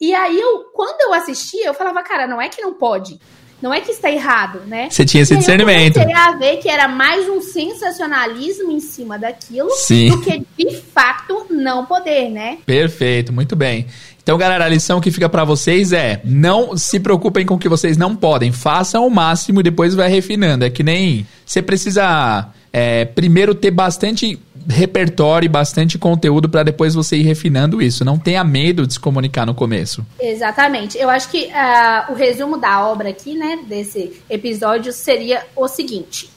E 0.00 0.14
aí, 0.14 0.40
eu, 0.40 0.70
quando 0.72 1.00
eu 1.02 1.12
assistia, 1.12 1.66
eu 1.66 1.74
falava, 1.74 2.02
cara, 2.02 2.26
não 2.26 2.40
é 2.40 2.48
que 2.48 2.62
não 2.62 2.72
pode. 2.72 3.18
Não 3.60 3.72
é 3.72 3.80
que 3.80 3.90
está 3.90 4.10
errado, 4.10 4.60
né? 4.66 4.88
Você 4.90 5.04
tinha 5.04 5.22
esse 5.22 5.34
E 5.34 5.36
discernimento. 5.36 5.96
Eu 5.98 6.02
comecei 6.02 6.22
a 6.22 6.32
ver 6.36 6.56
que 6.58 6.68
era 6.68 6.88
mais 6.88 7.28
um 7.28 7.40
sensacionalismo 7.40 8.70
em 8.70 8.80
cima 8.80 9.18
daquilo 9.18 9.70
Sim. 9.70 10.10
do 10.10 10.20
que 10.20 10.42
de 10.58 10.76
fato 10.76 11.46
não 11.50 11.84
poder, 11.84 12.30
né? 12.30 12.58
Perfeito, 12.64 13.32
muito 13.32 13.54
bem. 13.54 13.86
Então, 14.22 14.38
galera, 14.38 14.64
a 14.64 14.68
lição 14.68 15.00
que 15.00 15.10
fica 15.10 15.28
pra 15.28 15.44
vocês 15.44 15.92
é: 15.92 16.20
não 16.24 16.76
se 16.76 17.00
preocupem 17.00 17.44
com 17.44 17.54
o 17.54 17.58
que 17.58 17.68
vocês 17.68 17.96
não 17.96 18.14
podem. 18.14 18.52
Façam 18.52 19.06
o 19.06 19.10
máximo 19.10 19.60
e 19.60 19.64
depois 19.64 19.94
vai 19.94 20.08
refinando. 20.08 20.64
É 20.64 20.70
que 20.70 20.82
nem 20.82 21.26
você 21.44 21.60
precisa 21.60 22.48
é, 22.72 23.04
primeiro 23.04 23.54
ter 23.54 23.70
bastante 23.70 24.38
repertório 24.68 25.48
bastante 25.48 25.98
conteúdo 25.98 26.48
pra 26.48 26.62
depois 26.62 26.94
você 26.94 27.16
ir 27.16 27.22
refinando 27.22 27.80
isso. 27.80 28.04
Não 28.04 28.18
tenha 28.18 28.44
medo 28.44 28.86
de 28.86 28.94
se 28.94 29.00
comunicar 29.00 29.46
no 29.46 29.54
começo. 29.54 30.04
Exatamente. 30.20 30.98
Eu 30.98 31.08
acho 31.08 31.30
que 31.30 31.50
ah, 31.52 32.06
o 32.10 32.14
resumo 32.14 32.58
da 32.58 32.86
obra 32.86 33.08
aqui, 33.08 33.34
né, 33.34 33.60
desse 33.66 34.20
episódio 34.28 34.92
seria 34.92 35.44
o 35.56 35.66
seguinte: 35.66 36.30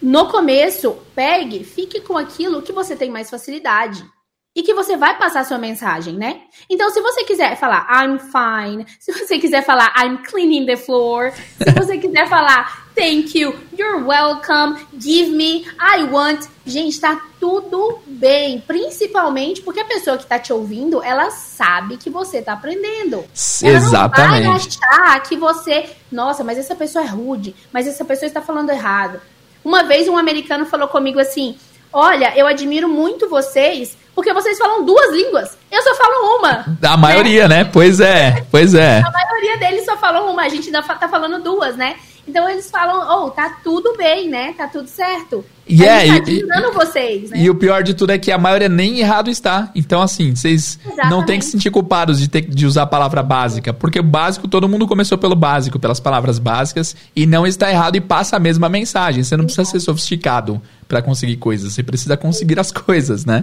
no 0.00 0.26
começo, 0.26 0.96
pegue, 1.14 1.64
fique 1.64 2.00
com 2.00 2.16
aquilo 2.16 2.62
que 2.62 2.72
você 2.72 2.94
tem 2.94 3.10
mais 3.10 3.28
facilidade. 3.28 4.04
E 4.58 4.62
que 4.64 4.74
você 4.74 4.96
vai 4.96 5.16
passar 5.16 5.44
sua 5.44 5.56
mensagem, 5.56 6.14
né? 6.14 6.40
Então, 6.68 6.90
se 6.90 7.00
você 7.00 7.22
quiser 7.22 7.56
falar 7.56 7.86
I'm 7.92 8.18
fine, 8.18 8.84
se 8.98 9.12
você 9.12 9.38
quiser 9.38 9.64
falar 9.64 9.94
I'm 9.96 10.16
cleaning 10.28 10.66
the 10.66 10.76
floor, 10.76 11.30
se 11.62 11.70
você 11.70 11.96
quiser 11.96 12.28
falar 12.28 12.88
thank 12.92 13.38
you, 13.38 13.54
you're 13.78 14.02
welcome, 14.02 14.76
give 14.98 15.30
me, 15.30 15.64
I 15.80 16.02
want, 16.10 16.44
gente, 16.66 16.98
tá 16.98 17.22
tudo 17.38 18.00
bem. 18.04 18.60
Principalmente 18.60 19.62
porque 19.62 19.78
a 19.78 19.84
pessoa 19.84 20.18
que 20.18 20.26
tá 20.26 20.40
te 20.40 20.52
ouvindo, 20.52 21.04
ela 21.04 21.30
sabe 21.30 21.96
que 21.96 22.10
você 22.10 22.42
tá 22.42 22.54
aprendendo. 22.54 23.24
Ela 23.62 23.78
não 23.78 23.90
vai 23.90 24.40
Exatamente. 24.40 24.78
achar 24.82 25.22
que 25.22 25.36
você, 25.36 25.88
nossa, 26.10 26.42
mas 26.42 26.58
essa 26.58 26.74
pessoa 26.74 27.04
é 27.04 27.08
rude, 27.08 27.54
mas 27.72 27.86
essa 27.86 28.04
pessoa 28.04 28.26
está 28.26 28.42
falando 28.42 28.70
errado. 28.70 29.20
Uma 29.64 29.84
vez 29.84 30.08
um 30.08 30.16
americano 30.16 30.66
falou 30.66 30.88
comigo 30.88 31.20
assim: 31.20 31.56
Olha, 31.92 32.36
eu 32.36 32.46
admiro 32.46 32.88
muito 32.88 33.28
vocês 33.28 33.96
porque 34.18 34.32
vocês 34.32 34.58
falam 34.58 34.84
duas 34.84 35.12
línguas. 35.12 35.56
Eu 35.70 35.80
só 35.80 35.94
falo 35.94 36.38
uma. 36.38 36.76
A 36.82 36.96
maioria, 36.96 37.46
né? 37.46 37.62
Pois 37.62 38.00
é, 38.00 38.44
pois 38.50 38.74
é. 38.74 38.98
A 38.98 39.12
maioria 39.12 39.56
deles 39.58 39.84
só 39.84 39.96
falam 39.96 40.32
uma, 40.32 40.42
a 40.42 40.48
gente 40.48 40.66
ainda 40.66 40.82
tá 40.82 41.08
falando 41.08 41.40
duas, 41.40 41.76
né? 41.76 41.94
Então 42.28 42.48
eles 42.48 42.70
falam, 42.70 43.24
oh, 43.24 43.30
tá 43.30 43.58
tudo 43.64 43.96
bem, 43.96 44.28
né? 44.28 44.52
Tá 44.56 44.68
tudo 44.68 44.86
certo. 44.86 45.44
E 45.66 45.84
é, 45.84 46.20
tá 46.20 46.30
e- 46.30 46.44
vocês, 46.74 47.30
né? 47.30 47.38
E 47.40 47.50
o 47.50 47.54
pior 47.54 47.82
de 47.82 47.94
tudo 47.94 48.10
é 48.10 48.18
que 48.18 48.30
a 48.30 48.38
maioria 48.38 48.68
nem 48.68 49.00
errado 49.00 49.30
está. 49.30 49.70
Então, 49.74 50.00
assim, 50.00 50.34
vocês 50.34 50.78
não 50.84 50.92
Exatamente. 50.92 51.26
têm 51.26 51.38
que 51.38 51.44
se 51.44 51.50
sentir 51.52 51.70
culpados 51.70 52.18
de 52.18 52.28
ter 52.28 52.42
de 52.42 52.66
usar 52.66 52.82
a 52.82 52.86
palavra 52.86 53.22
básica. 53.22 53.72
Porque 53.72 53.98
o 53.98 54.02
básico, 54.02 54.46
todo 54.46 54.68
mundo 54.68 54.86
começou 54.86 55.18
pelo 55.18 55.34
básico, 55.34 55.78
pelas 55.78 56.00
palavras 56.00 56.38
básicas, 56.38 56.94
e 57.14 57.26
não 57.26 57.46
está 57.46 57.70
errado 57.70 57.96
e 57.96 58.00
passa 58.00 58.36
a 58.36 58.38
mesma 58.38 58.68
mensagem. 58.68 59.22
Você 59.22 59.36
não 59.36 59.44
precisa 59.44 59.64
ser 59.64 59.80
sofisticado 59.80 60.60
para 60.86 61.02
conseguir 61.02 61.36
coisas. 61.36 61.72
Você 61.72 61.82
precisa 61.82 62.16
conseguir 62.16 62.58
as 62.60 62.70
coisas, 62.70 63.24
né? 63.24 63.40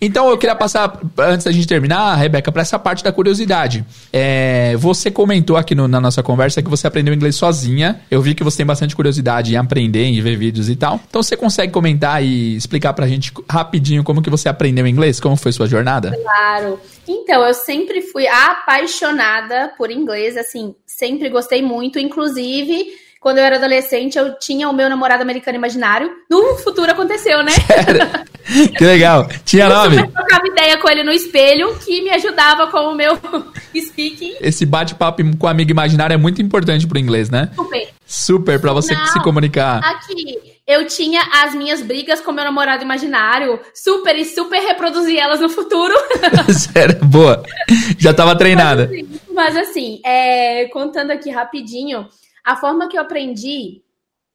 Então 0.00 0.28
eu 0.28 0.36
queria 0.38 0.54
passar, 0.54 1.00
antes 1.18 1.44
da 1.44 1.52
gente 1.52 1.66
terminar, 1.66 2.14
Rebeca, 2.16 2.50
para 2.52 2.62
essa 2.62 2.78
parte 2.78 3.02
da 3.02 3.10
curiosidade. 3.12 3.84
É, 4.12 4.74
você 4.76 5.10
comentou 5.10 5.56
aqui 5.56 5.74
no- 5.74 5.88
na 5.88 6.00
nossa 6.00 6.22
conversa 6.22 6.62
que 6.62 6.68
você 6.70 6.86
aprendeu 6.86 7.14
inglês 7.14 7.36
sozinha. 7.36 8.00
Eu 8.10 8.20
vi 8.20 8.34
que 8.34 8.44
você 8.44 8.58
tem 8.58 8.66
bastante 8.66 8.94
curiosidade 8.94 9.52
em 9.54 9.56
aprender, 9.56 10.04
em 10.04 10.20
ver 10.20 10.36
vídeos 10.36 10.68
e 10.68 10.76
tal. 10.76 11.00
Então 11.08 11.22
você 11.22 11.36
consegue 11.36 11.72
comentar 11.72 12.22
e 12.22 12.56
explicar 12.56 12.92
pra 12.92 13.06
gente 13.06 13.32
rapidinho 13.48 14.04
como 14.04 14.20
que 14.22 14.30
você 14.30 14.48
aprendeu 14.48 14.86
inglês? 14.86 15.18
Como 15.20 15.36
foi 15.36 15.52
sua 15.52 15.66
jornada? 15.66 16.16
Claro. 16.22 16.78
Então, 17.08 17.44
eu 17.46 17.54
sempre 17.54 18.02
fui 18.02 18.26
apaixonada 18.26 19.72
por 19.78 19.90
inglês, 19.90 20.36
assim, 20.36 20.74
sempre 20.86 21.28
gostei 21.28 21.62
muito. 21.62 21.98
Inclusive, 21.98 22.86
quando 23.26 23.38
eu 23.38 23.44
era 23.44 23.56
adolescente, 23.56 24.16
eu 24.16 24.38
tinha 24.38 24.68
o 24.68 24.72
meu 24.72 24.88
namorado 24.88 25.20
americano 25.20 25.58
imaginário. 25.58 26.12
No 26.30 26.54
futuro 26.58 26.92
aconteceu, 26.92 27.42
né? 27.42 27.50
que 28.78 28.84
legal. 28.84 29.26
Tinha 29.44 29.64
Eu 29.64 29.70
nome? 29.70 29.96
super 29.96 30.12
trocava 30.12 30.46
ideia 30.46 30.76
com 30.76 30.88
ele 30.88 31.02
no 31.02 31.10
espelho, 31.10 31.76
que 31.80 32.02
me 32.02 32.10
ajudava 32.10 32.68
com 32.68 32.78
o 32.78 32.94
meu 32.94 33.18
speaking. 33.76 34.36
Esse 34.40 34.64
bate-papo 34.64 35.24
com 35.38 35.48
amigo 35.48 35.72
imaginário 35.72 36.14
é 36.14 36.16
muito 36.16 36.40
importante 36.40 36.86
pro 36.86 37.00
inglês, 37.00 37.28
né? 37.28 37.50
Super. 37.56 37.88
Super, 38.06 38.60
pra 38.60 38.72
você 38.72 38.94
Não. 38.94 39.06
se 39.08 39.20
comunicar. 39.24 39.80
Aqui, 39.82 40.38
eu 40.64 40.86
tinha 40.86 41.20
as 41.42 41.52
minhas 41.52 41.82
brigas 41.82 42.20
com 42.20 42.30
meu 42.30 42.44
namorado 42.44 42.84
imaginário, 42.84 43.58
super 43.74 44.14
e 44.14 44.24
super 44.24 44.60
reproduzi 44.60 45.18
elas 45.18 45.40
no 45.40 45.48
futuro. 45.48 45.94
Sério, 46.54 47.04
boa. 47.04 47.42
Já 47.98 48.14
tava 48.14 48.36
treinada. 48.36 48.88
Mas 48.88 49.00
assim, 49.00 49.20
mas 49.34 49.56
assim, 49.56 50.00
é, 50.04 50.66
contando 50.66 51.10
aqui 51.10 51.28
rapidinho, 51.28 52.06
a 52.46 52.56
forma 52.56 52.88
que 52.88 52.96
eu 52.96 53.02
aprendi 53.02 53.82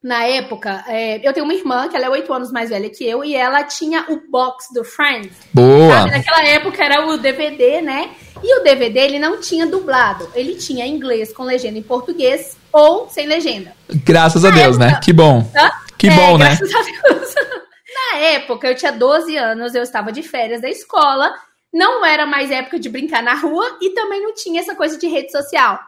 na 0.03 0.23
época, 0.25 0.83
é, 0.87 1.25
eu 1.27 1.31
tenho 1.31 1.43
uma 1.45 1.53
irmã 1.53 1.87
que 1.87 1.95
ela 1.95 2.07
é 2.07 2.09
oito 2.09 2.33
anos 2.33 2.51
mais 2.51 2.69
velha 2.71 2.89
que 2.89 3.03
eu 3.07 3.23
e 3.23 3.35
ela 3.35 3.63
tinha 3.63 4.03
o 4.09 4.19
box 4.31 4.65
do 4.73 4.83
Friends. 4.83 5.31
Boa. 5.53 5.93
Sabe? 5.95 6.11
Naquela 6.11 6.43
época 6.47 6.83
era 6.83 7.05
o 7.05 7.17
DVD, 7.17 7.81
né? 7.81 8.09
E 8.43 8.59
o 8.59 8.63
DVD 8.63 8.99
ele 9.01 9.19
não 9.19 9.39
tinha 9.39 9.67
dublado, 9.67 10.27
ele 10.33 10.55
tinha 10.55 10.87
inglês 10.87 11.31
com 11.31 11.43
legenda 11.43 11.77
em 11.77 11.83
português 11.83 12.57
ou 12.73 13.07
sem 13.09 13.27
legenda. 13.27 13.73
Graças 14.03 14.43
a 14.43 14.49
Na 14.49 14.55
Deus, 14.55 14.77
né? 14.79 14.87
época- 14.87 15.01
Que 15.01 15.13
bom. 15.13 15.47
Hã? 15.55 15.71
Que 15.99 16.07
É, 16.07 16.15
bom, 16.15 16.37
né? 16.37 16.45
graças 16.57 16.73
a 16.73 16.81
Deus. 16.81 17.35
Na 18.13 18.17
época, 18.19 18.67
eu 18.69 18.75
tinha 18.75 18.91
12 18.91 19.37
anos, 19.37 19.75
eu 19.75 19.83
estava 19.83 20.11
de 20.11 20.23
férias 20.23 20.61
da 20.61 20.69
escola, 20.69 21.31
não 21.71 22.03
era 22.03 22.25
mais 22.25 22.49
época 22.49 22.79
de 22.79 22.89
brincar 22.89 23.21
na 23.21 23.35
rua 23.35 23.77
e 23.79 23.91
também 23.91 24.21
não 24.23 24.33
tinha 24.33 24.59
essa 24.59 24.73
coisa 24.73 24.97
de 24.97 25.07
rede 25.07 25.31
social. 25.31 25.79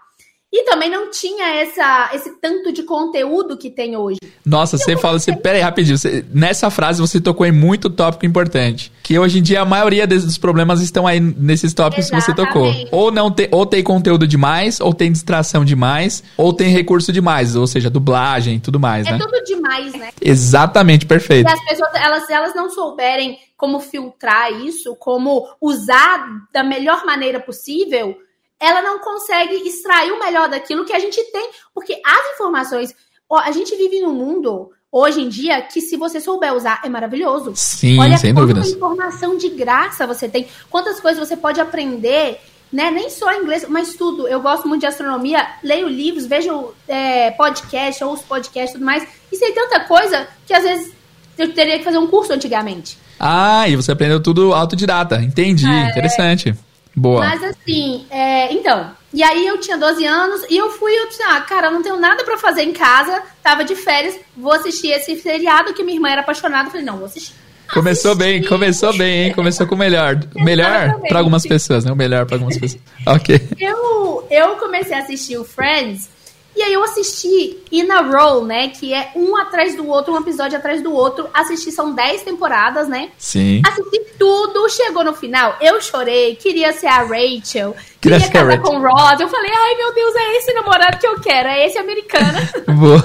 E 0.53 0.63
também 0.65 0.87
não 0.87 1.09
tinha 1.09 1.47
essa, 1.55 2.11
esse 2.13 2.39
tanto 2.39 2.71
de 2.71 2.83
conteúdo 2.83 3.57
que 3.57 3.71
tem 3.71 3.97
hoje. 3.97 4.19
Nossa, 4.45 4.77
você 4.77 4.95
fala 4.95 5.17
assim, 5.17 5.33
pera 5.33 5.57
aí, 5.57 5.63
rapidinho. 5.63 5.97
Você, 5.97 6.23
nessa 6.31 6.69
frase 6.69 7.01
você 7.01 7.19
tocou 7.19 7.43
em 7.47 7.51
muito 7.51 7.89
tópico 7.89 8.23
importante. 8.23 8.91
Que 9.01 9.17
hoje 9.17 9.39
em 9.39 9.41
dia 9.41 9.61
a 9.61 9.65
maioria 9.65 10.05
desses 10.05 10.37
problemas 10.37 10.79
estão 10.79 11.07
aí 11.07 11.19
nesses 11.19 11.73
tópicos 11.73 12.05
Exatamente. 12.05 12.25
que 12.25 12.31
você 12.31 12.45
tocou. 12.45 12.89
Ou 12.91 13.11
não 13.11 13.31
tem, 13.31 13.47
ou 13.49 13.65
tem 13.65 13.81
conteúdo 13.81 14.27
demais, 14.27 14.79
ou 14.79 14.93
tem 14.93 15.11
distração 15.11 15.65
demais, 15.65 16.23
ou 16.37 16.53
tem 16.53 16.69
recurso 16.69 17.11
demais, 17.11 17.55
ou 17.55 17.65
seja, 17.65 17.89
dublagem 17.89 18.57
e 18.57 18.59
tudo 18.59 18.79
mais, 18.79 19.07
é 19.07 19.11
né? 19.11 19.17
É 19.17 19.19
tudo 19.19 19.43
demais, 19.43 19.93
né? 19.93 20.09
Exatamente, 20.21 21.07
perfeito. 21.07 21.49
E 21.49 21.51
as 21.51 21.65
pessoas, 21.65 21.95
elas, 21.95 22.29
elas 22.29 22.53
não 22.53 22.69
souberem 22.69 23.39
como 23.57 23.79
filtrar 23.79 24.51
isso, 24.51 24.95
como 24.97 25.47
usar 25.59 26.27
da 26.53 26.63
melhor 26.63 27.05
maneira 27.07 27.39
possível, 27.39 28.15
ela 28.63 28.81
não 28.81 28.99
consegue 28.99 29.55
extrair 29.67 30.11
o 30.13 30.19
melhor 30.19 30.47
daquilo 30.47 30.85
que 30.85 30.93
a 30.93 30.99
gente 30.99 31.21
tem, 31.31 31.49
porque 31.73 31.99
as 32.05 32.33
informações, 32.33 32.95
a 33.29 33.51
gente 33.51 33.75
vive 33.75 33.99
num 33.99 34.13
mundo 34.13 34.71
hoje 34.89 35.19
em 35.19 35.27
dia 35.27 35.61
que 35.61 35.81
se 35.81 35.97
você 35.97 36.21
souber 36.21 36.53
usar 36.53 36.79
é 36.85 36.87
maravilhoso. 36.87 37.51
Sim, 37.55 37.99
Olha 37.99 38.17
sem 38.17 38.33
dúvidas. 38.33 38.67
Quanta 38.67 38.77
informação 38.77 39.37
de 39.37 39.49
graça 39.49 40.07
você 40.07 40.29
tem, 40.29 40.47
quantas 40.69 41.01
coisas 41.01 41.27
você 41.27 41.35
pode 41.35 41.59
aprender, 41.59 42.39
né? 42.71 42.89
Nem 42.89 43.09
só 43.09 43.33
inglês, 43.33 43.65
mas 43.67 43.95
tudo. 43.95 44.29
Eu 44.29 44.39
gosto 44.39 44.65
muito 44.65 44.81
de 44.81 44.87
astronomia, 44.87 45.45
leio 45.61 45.89
livros, 45.89 46.25
vejo 46.25 46.73
é, 46.87 47.31
podcast, 47.31 48.01
ouço 48.01 48.23
podcast 48.23 48.69
e 48.69 48.73
tudo 48.75 48.85
mais. 48.85 49.05
E 49.29 49.35
sei 49.35 49.51
tanta 49.51 49.81
coisa 49.81 50.25
que 50.47 50.53
às 50.53 50.63
vezes 50.63 50.93
eu 51.37 51.53
teria 51.53 51.79
que 51.79 51.83
fazer 51.83 51.97
um 51.97 52.07
curso 52.07 52.31
antigamente. 52.31 52.97
Ah, 53.19 53.67
e 53.67 53.75
você 53.75 53.91
aprendeu 53.91 54.21
tudo 54.23 54.53
autodidata. 54.53 55.21
Entendi, 55.21 55.67
é, 55.67 55.89
interessante. 55.89 56.55
Boa. 56.95 57.21
Mas 57.21 57.43
assim, 57.43 58.05
é, 58.09 58.53
então. 58.53 58.91
E 59.13 59.21
aí 59.23 59.45
eu 59.45 59.59
tinha 59.59 59.77
12 59.77 60.05
anos 60.05 60.41
e 60.49 60.57
eu 60.57 60.71
fui, 60.71 60.91
eu 60.91 61.07
disse, 61.07 61.21
ah, 61.23 61.41
cara, 61.41 61.67
eu 61.67 61.71
não 61.71 61.83
tenho 61.83 61.99
nada 61.99 62.23
para 62.23 62.37
fazer 62.37 62.63
em 62.63 62.73
casa, 62.73 63.21
tava 63.43 63.63
de 63.63 63.75
férias, 63.75 64.19
vou 64.35 64.51
assistir 64.53 64.89
esse 64.89 65.19
seriado 65.19 65.73
que 65.73 65.83
minha 65.83 65.97
irmã 65.97 66.09
era 66.09 66.21
apaixonada. 66.21 66.69
Falei, 66.69 66.85
não, 66.85 66.97
vou 66.97 67.05
assistir. 67.05 67.33
Começou 67.71 68.11
assistir. 68.11 68.31
bem, 68.31 68.43
começou 68.43 68.95
bem, 68.95 69.25
hein? 69.25 69.33
Começou 69.33 69.65
com 69.65 69.75
o 69.75 69.77
melhor. 69.77 70.19
Melhor 70.35 70.99
para 71.07 71.19
algumas 71.19 71.43
pessoas, 71.43 71.85
né? 71.85 71.91
O 71.91 71.95
melhor 71.95 72.25
para 72.25 72.35
algumas 72.35 72.57
pessoas. 72.57 72.81
Ok. 73.05 73.41
Eu, 73.59 74.27
eu 74.29 74.55
comecei 74.57 74.95
a 74.95 74.99
assistir 74.99 75.37
o 75.37 75.43
Friends 75.43 76.09
e 76.55 76.61
aí 76.61 76.73
eu 76.73 76.83
assisti 76.83 77.57
In 77.71 77.89
a 77.89 78.01
Row, 78.01 78.45
né? 78.45 78.69
Que 78.69 78.93
é 78.93 79.11
um 79.15 79.35
atrás 79.37 79.75
do 79.75 79.87
outro, 79.87 80.13
um 80.13 80.19
episódio 80.19 80.57
atrás 80.57 80.81
do 80.83 80.93
outro. 80.93 81.27
Assisti, 81.33 81.71
são 81.71 81.93
10 81.93 82.23
temporadas, 82.23 82.87
né? 82.87 83.11
Sim. 83.17 83.61
Assisti 83.65 83.99
tudo, 84.19 84.69
chegou 84.69 85.03
no 85.03 85.13
final. 85.13 85.57
Eu 85.59 85.81
chorei, 85.81 86.35
queria 86.35 86.71
ser 86.73 86.87
a 86.87 87.03
Rachel. 87.03 87.75
Queria, 87.99 88.19
queria 88.19 88.29
casar 88.29 88.61
com 88.61 88.77
o 88.77 88.81
Ross. 88.81 89.19
Eu 89.19 89.29
falei, 89.29 89.51
ai 89.51 89.75
meu 89.75 89.93
Deus, 89.93 90.15
é 90.15 90.37
esse 90.37 90.53
namorado 90.53 90.97
que 90.99 91.07
eu 91.07 91.19
quero, 91.19 91.49
é 91.49 91.65
esse 91.65 91.77
americano. 91.77 92.39
Boa. 92.79 93.03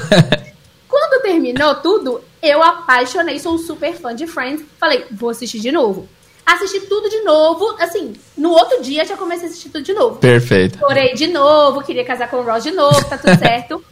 Quando 0.87 1.23
terminou 1.23 1.75
tudo, 1.77 2.21
eu 2.43 2.63
apaixonei, 2.63 3.39
sou 3.39 3.55
um 3.55 3.59
super 3.59 3.95
fã 3.95 4.15
de 4.15 4.27
Friends. 4.27 4.65
Falei, 4.79 5.05
vou 5.11 5.31
assistir 5.31 5.61
de 5.61 5.73
novo 5.73 6.09
assisti 6.55 6.81
tudo 6.81 7.09
de 7.09 7.21
novo. 7.21 7.77
Assim, 7.79 8.15
no 8.37 8.51
outro 8.51 8.83
dia 8.83 9.05
já 9.05 9.17
comecei 9.17 9.47
a 9.47 9.51
assistir 9.51 9.71
tudo 9.71 9.83
de 9.83 9.93
novo. 9.93 10.17
Perfeito. 10.17 10.79
Chorei 10.79 11.15
de 11.15 11.27
novo, 11.27 11.83
queria 11.83 12.05
casar 12.05 12.29
com 12.29 12.39
o 12.39 12.43
Ross 12.43 12.63
de 12.63 12.71
novo, 12.71 13.05
tá 13.05 13.19
tudo 13.19 13.37
certo. 13.39 13.85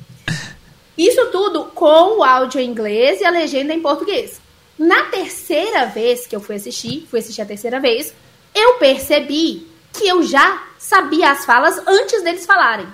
Isso 0.96 1.26
tudo 1.26 1.66
com 1.74 2.18
o 2.18 2.24
áudio 2.24 2.61
em 2.61 2.68
inglês 2.68 3.20
e 3.20 3.24
a 3.24 3.30
legenda 3.30 3.74
em 3.74 3.80
português. 3.80 4.40
Na 4.78 5.04
terceira 5.04 5.86
vez 5.86 6.26
que 6.26 6.34
eu 6.34 6.40
fui 6.40 6.57
assistir, 6.57 7.07
fui 7.11 7.18
assistir 7.18 7.42
a 7.42 7.46
terceira 7.46 7.80
vez, 7.80 8.14
eu 8.54 8.74
percebi 8.74 9.66
que 9.92 10.07
eu 10.07 10.22
já 10.22 10.62
sabia 10.78 11.30
as 11.30 11.44
falas 11.44 11.80
antes 11.86 12.22
deles 12.22 12.46
falarem. 12.46 12.86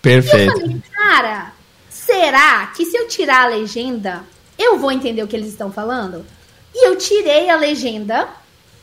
Perfeito. 0.00 0.36
E 0.36 0.46
eu 0.46 0.52
falei, 0.52 0.82
cara, 0.94 1.52
será 1.88 2.66
que 2.74 2.84
se 2.86 2.96
eu 2.96 3.08
tirar 3.08 3.44
a 3.44 3.48
legenda, 3.48 4.24
eu 4.58 4.78
vou 4.78 4.92
entender 4.92 5.22
o 5.22 5.26
que 5.26 5.36
eles 5.36 5.48
estão 5.48 5.72
falando? 5.72 6.24
E 6.74 6.86
eu 6.86 6.96
tirei 6.96 7.50
a 7.50 7.56
legenda 7.56 8.28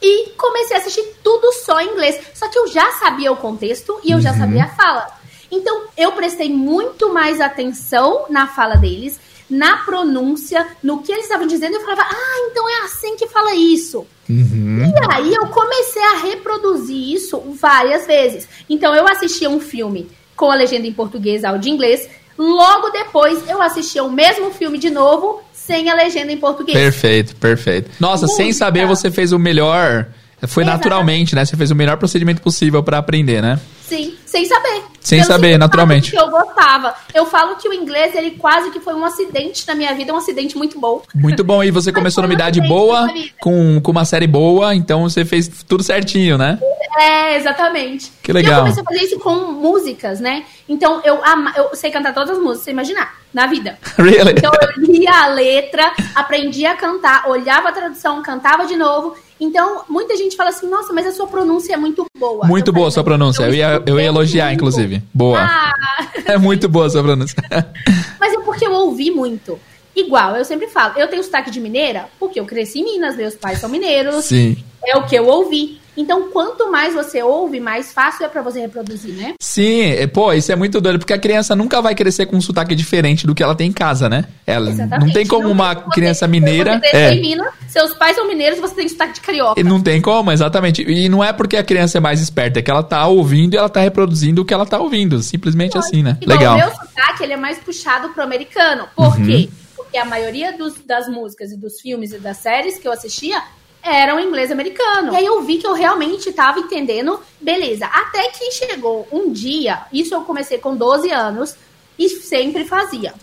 e 0.01 0.29
comecei 0.37 0.77
a 0.77 0.79
assistir 0.79 1.03
tudo 1.23 1.51
só 1.53 1.79
em 1.79 1.89
inglês. 1.89 2.19
Só 2.33 2.47
que 2.47 2.57
eu 2.57 2.67
já 2.67 2.91
sabia 2.93 3.31
o 3.31 3.37
contexto 3.37 3.99
e 4.03 4.11
eu 4.11 4.17
uhum. 4.17 4.21
já 4.21 4.33
sabia 4.33 4.65
a 4.65 4.69
fala. 4.69 5.07
Então 5.51 5.83
eu 5.97 6.11
prestei 6.11 6.49
muito 6.49 7.13
mais 7.13 7.39
atenção 7.39 8.25
na 8.29 8.47
fala 8.47 8.75
deles, 8.75 9.19
na 9.49 9.77
pronúncia, 9.77 10.67
no 10.83 11.01
que 11.01 11.11
eles 11.11 11.23
estavam 11.23 11.47
dizendo. 11.47 11.75
Eu 11.75 11.81
falava, 11.81 12.03
ah, 12.03 12.47
então 12.51 12.69
é 12.69 12.83
assim 12.83 13.15
que 13.15 13.27
fala 13.27 13.55
isso. 13.55 14.05
Uhum. 14.29 14.83
E 14.85 15.13
aí 15.13 15.33
eu 15.33 15.47
comecei 15.47 16.03
a 16.03 16.17
reproduzir 16.17 17.13
isso 17.13 17.39
várias 17.59 18.05
vezes. 18.05 18.47
Então 18.69 18.93
eu 18.93 19.07
assistia 19.07 19.49
um 19.49 19.59
filme 19.59 20.09
com 20.35 20.51
a 20.51 20.55
legenda 20.55 20.85
em 20.85 20.93
português, 20.93 21.43
áudio 21.43 21.69
em 21.69 21.73
inglês. 21.73 22.07
Logo 22.37 22.89
depois 22.89 23.49
eu 23.49 23.61
assistia 23.61 24.03
o 24.03 24.11
mesmo 24.11 24.51
filme 24.51 24.77
de 24.77 24.91
novo 24.91 25.41
sem 25.67 25.89
a 25.89 25.93
legenda 25.93 26.31
em 26.31 26.37
português. 26.37 26.77
Perfeito, 26.77 27.35
perfeito. 27.35 27.91
Nossa, 27.99 28.25
Música. 28.25 28.43
sem 28.43 28.53
saber 28.53 28.87
você 28.87 29.11
fez 29.11 29.33
o 29.33 29.37
melhor. 29.37 30.07
Foi 30.47 30.63
Exatamente. 30.63 30.65
naturalmente, 30.67 31.35
né? 31.35 31.43
Você 31.43 31.57
fez 31.57 31.71
o 31.71 31.75
melhor 31.75 31.97
procedimento 31.97 32.41
possível 32.41 32.81
para 32.81 32.97
aprender, 32.97 33.41
né? 33.41 33.59
Sim, 33.81 34.15
sem 34.25 34.45
saber. 34.45 34.83
Sem 35.01 35.23
saber, 35.23 35.57
naturalmente. 35.57 36.11
Que 36.11 36.19
eu 36.19 36.29
gostava. 36.29 36.93
Eu 37.13 37.25
falo 37.25 37.55
que 37.55 37.67
o 37.67 37.73
inglês, 37.73 38.13
ele 38.15 38.31
quase 38.31 38.69
que 38.71 38.79
foi 38.79 38.93
um 38.93 39.03
acidente 39.03 39.65
na 39.67 39.73
minha 39.73 39.93
vida, 39.95 40.13
um 40.13 40.17
acidente 40.17 40.57
muito 40.57 40.79
bom. 40.79 41.01
Muito 41.15 41.43
bom. 41.43 41.63
E 41.63 41.71
você 41.71 41.91
começou 41.91 42.21
numa 42.21 42.33
idade 42.33 42.61
boa, 42.61 43.07
com, 43.39 43.81
com 43.81 43.91
uma 43.91 44.05
série 44.05 44.27
boa, 44.27 44.75
então 44.75 45.03
você 45.03 45.25
fez 45.25 45.47
tudo 45.67 45.83
certinho, 45.83 46.37
né? 46.37 46.59
É, 46.97 47.35
exatamente. 47.35 48.11
Que 48.23 48.33
legal. 48.33 48.51
E 48.51 48.55
eu 48.55 48.59
comecei 48.61 48.81
a 48.81 48.85
fazer 48.85 49.03
isso 49.05 49.19
com 49.19 49.35
músicas, 49.51 50.19
né? 50.19 50.45
Então 50.67 51.01
eu, 51.03 51.23
ama, 51.23 51.53
eu 51.55 51.75
sei 51.75 51.91
cantar 51.91 52.13
todas 52.13 52.31
as 52.31 52.37
músicas, 52.37 52.63
você 52.63 52.71
imaginar, 52.71 53.15
na 53.33 53.45
vida. 53.45 53.77
Really? 53.97 54.31
Então 54.31 54.51
eu 54.61 54.83
lia 54.83 55.11
a 55.11 55.27
letra, 55.27 55.91
aprendia 56.15 56.71
a 56.71 56.75
cantar, 56.75 57.27
olhava 57.27 57.69
a 57.69 57.71
tradução, 57.71 58.21
cantava 58.21 58.65
de 58.65 58.75
novo. 58.75 59.15
Então, 59.39 59.83
muita 59.87 60.15
gente 60.17 60.35
fala 60.35 60.49
assim, 60.49 60.67
nossa, 60.67 60.91
mas 60.91 61.05
a 61.05 61.11
sua 61.11 61.27
pronúncia 61.27 61.73
é 61.73 61.77
muito 61.77 62.05
boa. 62.17 62.47
Muito 62.47 62.69
eu 62.69 62.73
boa 62.73 62.87
a 62.87 62.91
sua 62.91 63.03
pronúncia. 63.03 63.43
Eu 63.43 63.53
ia, 63.53 63.83
eu 63.85 63.99
ia 63.99 64.07
elogiar, 64.07 64.51
inclusive. 64.51 65.01
Boa. 65.13 65.39
Ah. 65.39 65.73
É 66.27 66.37
muito 66.37 66.67
boa 66.67 66.87
a 66.87 66.89
sua 66.89 67.01
pronúncia. 67.01 67.37
mas 68.19 68.33
é 68.33 68.39
porque 68.39 68.67
eu 68.67 68.73
ouvi 68.73 69.09
muito. 69.09 69.57
Igual, 69.95 70.35
eu 70.35 70.43
sempre 70.43 70.67
falo, 70.67 70.93
eu 70.97 71.07
tenho 71.07 71.23
sotaque 71.23 71.49
de 71.49 71.59
mineira 71.59 72.07
porque 72.19 72.39
eu 72.39 72.45
cresci 72.45 72.79
em 72.79 72.83
Minas, 72.83 73.15
meus 73.15 73.33
pais 73.33 73.59
são 73.59 73.69
mineiros. 73.69 74.25
Sim. 74.25 74.57
É 74.85 74.97
o 74.97 75.05
que 75.05 75.15
eu 75.15 75.25
ouvi. 75.25 75.79
Então, 75.97 76.29
quanto 76.31 76.71
mais 76.71 76.93
você 76.93 77.23
ouve, 77.23 77.59
mais 77.59 77.91
fácil 77.91 78.25
é 78.25 78.29
para 78.29 78.43
você 78.43 78.59
reproduzir, 78.61 79.15
né? 79.15 79.33
Sim, 79.41 79.81
é, 79.81 80.05
pô, 80.05 80.31
isso 80.31 80.51
é 80.51 80.55
muito 80.55 80.79
doido, 80.79 80.99
porque 80.99 81.13
a 81.13 81.17
criança 81.17 81.55
nunca 81.55 81.81
vai 81.81 81.95
crescer 81.95 82.27
com 82.27 82.35
um 82.35 82.41
sotaque 82.41 82.75
diferente 82.75 83.25
do 83.25 83.33
que 83.33 83.41
ela 83.41 83.55
tem 83.55 83.69
em 83.69 83.73
casa, 83.73 84.07
né? 84.07 84.25
Ela 84.45 84.69
Exatamente. 84.69 85.07
não 85.07 85.13
tem 85.13 85.25
como 85.25 85.45
não 85.45 85.51
uma 85.51 85.75
criança 85.75 86.27
você, 86.27 86.31
mineira. 86.31 86.79
Você 86.79 86.95
é. 86.95 87.13
em 87.13 87.21
Minas, 87.21 87.51
seus 87.67 87.93
pais 87.95 88.15
são 88.15 88.27
mineiros, 88.27 88.59
você 88.59 88.75
tem 88.75 88.87
sotaque 88.87 89.13
de 89.13 89.21
carioca. 89.21 89.63
Não 89.63 89.81
tem 89.81 89.99
como, 89.99 90.31
exatamente. 90.31 90.83
E 90.83 91.09
não 91.09 91.23
é 91.23 91.33
porque 91.33 91.57
a 91.57 91.63
criança 91.63 91.97
é 91.97 92.01
mais 92.01 92.21
esperta, 92.21 92.59
é 92.59 92.61
que 92.61 92.69
ela 92.69 92.83
tá 92.83 93.07
ouvindo 93.07 93.55
e 93.55 93.57
ela 93.57 93.69
tá 93.69 93.79
reproduzindo 93.79 94.43
o 94.43 94.45
que 94.45 94.53
ela 94.53 94.65
tá 94.65 94.79
ouvindo. 94.79 95.21
Simplesmente 95.23 95.77
assim, 95.77 96.03
né? 96.03 96.17
Igual 96.21 96.37
Legal. 96.37 96.55
O 96.55 96.57
meu 96.59 96.69
sotaque, 96.69 97.23
ele 97.23 97.33
é 97.33 97.37
mais 97.37 97.57
puxado 97.57 98.09
pro 98.09 98.21
americano. 98.21 98.87
Por 98.95 99.17
uhum. 99.17 99.25
quê? 99.25 99.49
Porque 99.75 99.97
a 99.97 100.05
maioria 100.05 100.55
dos, 100.55 100.75
das 100.85 101.07
músicas 101.07 101.51
e 101.51 101.57
dos 101.57 101.81
filmes 101.81 102.11
e 102.11 102.19
das 102.19 102.37
séries 102.37 102.77
que 102.77 102.87
eu 102.87 102.91
assistia 102.91 103.41
era 103.81 104.15
um 104.15 104.19
inglês 104.19 104.51
americano. 104.51 105.13
E 105.13 105.17
aí 105.17 105.25
eu 105.25 105.41
vi 105.41 105.57
que 105.57 105.67
eu 105.67 105.73
realmente 105.73 106.29
estava 106.29 106.59
entendendo, 106.59 107.19
beleza. 107.39 107.85
Até 107.85 108.29
que 108.29 108.51
chegou 108.51 109.07
um 109.11 109.31
dia, 109.31 109.83
isso 109.91 110.13
eu 110.13 110.21
comecei 110.21 110.57
com 110.57 110.75
12 110.75 111.09
anos 111.11 111.55
e 111.97 112.09
sempre 112.09 112.65
fazia. 112.65 113.13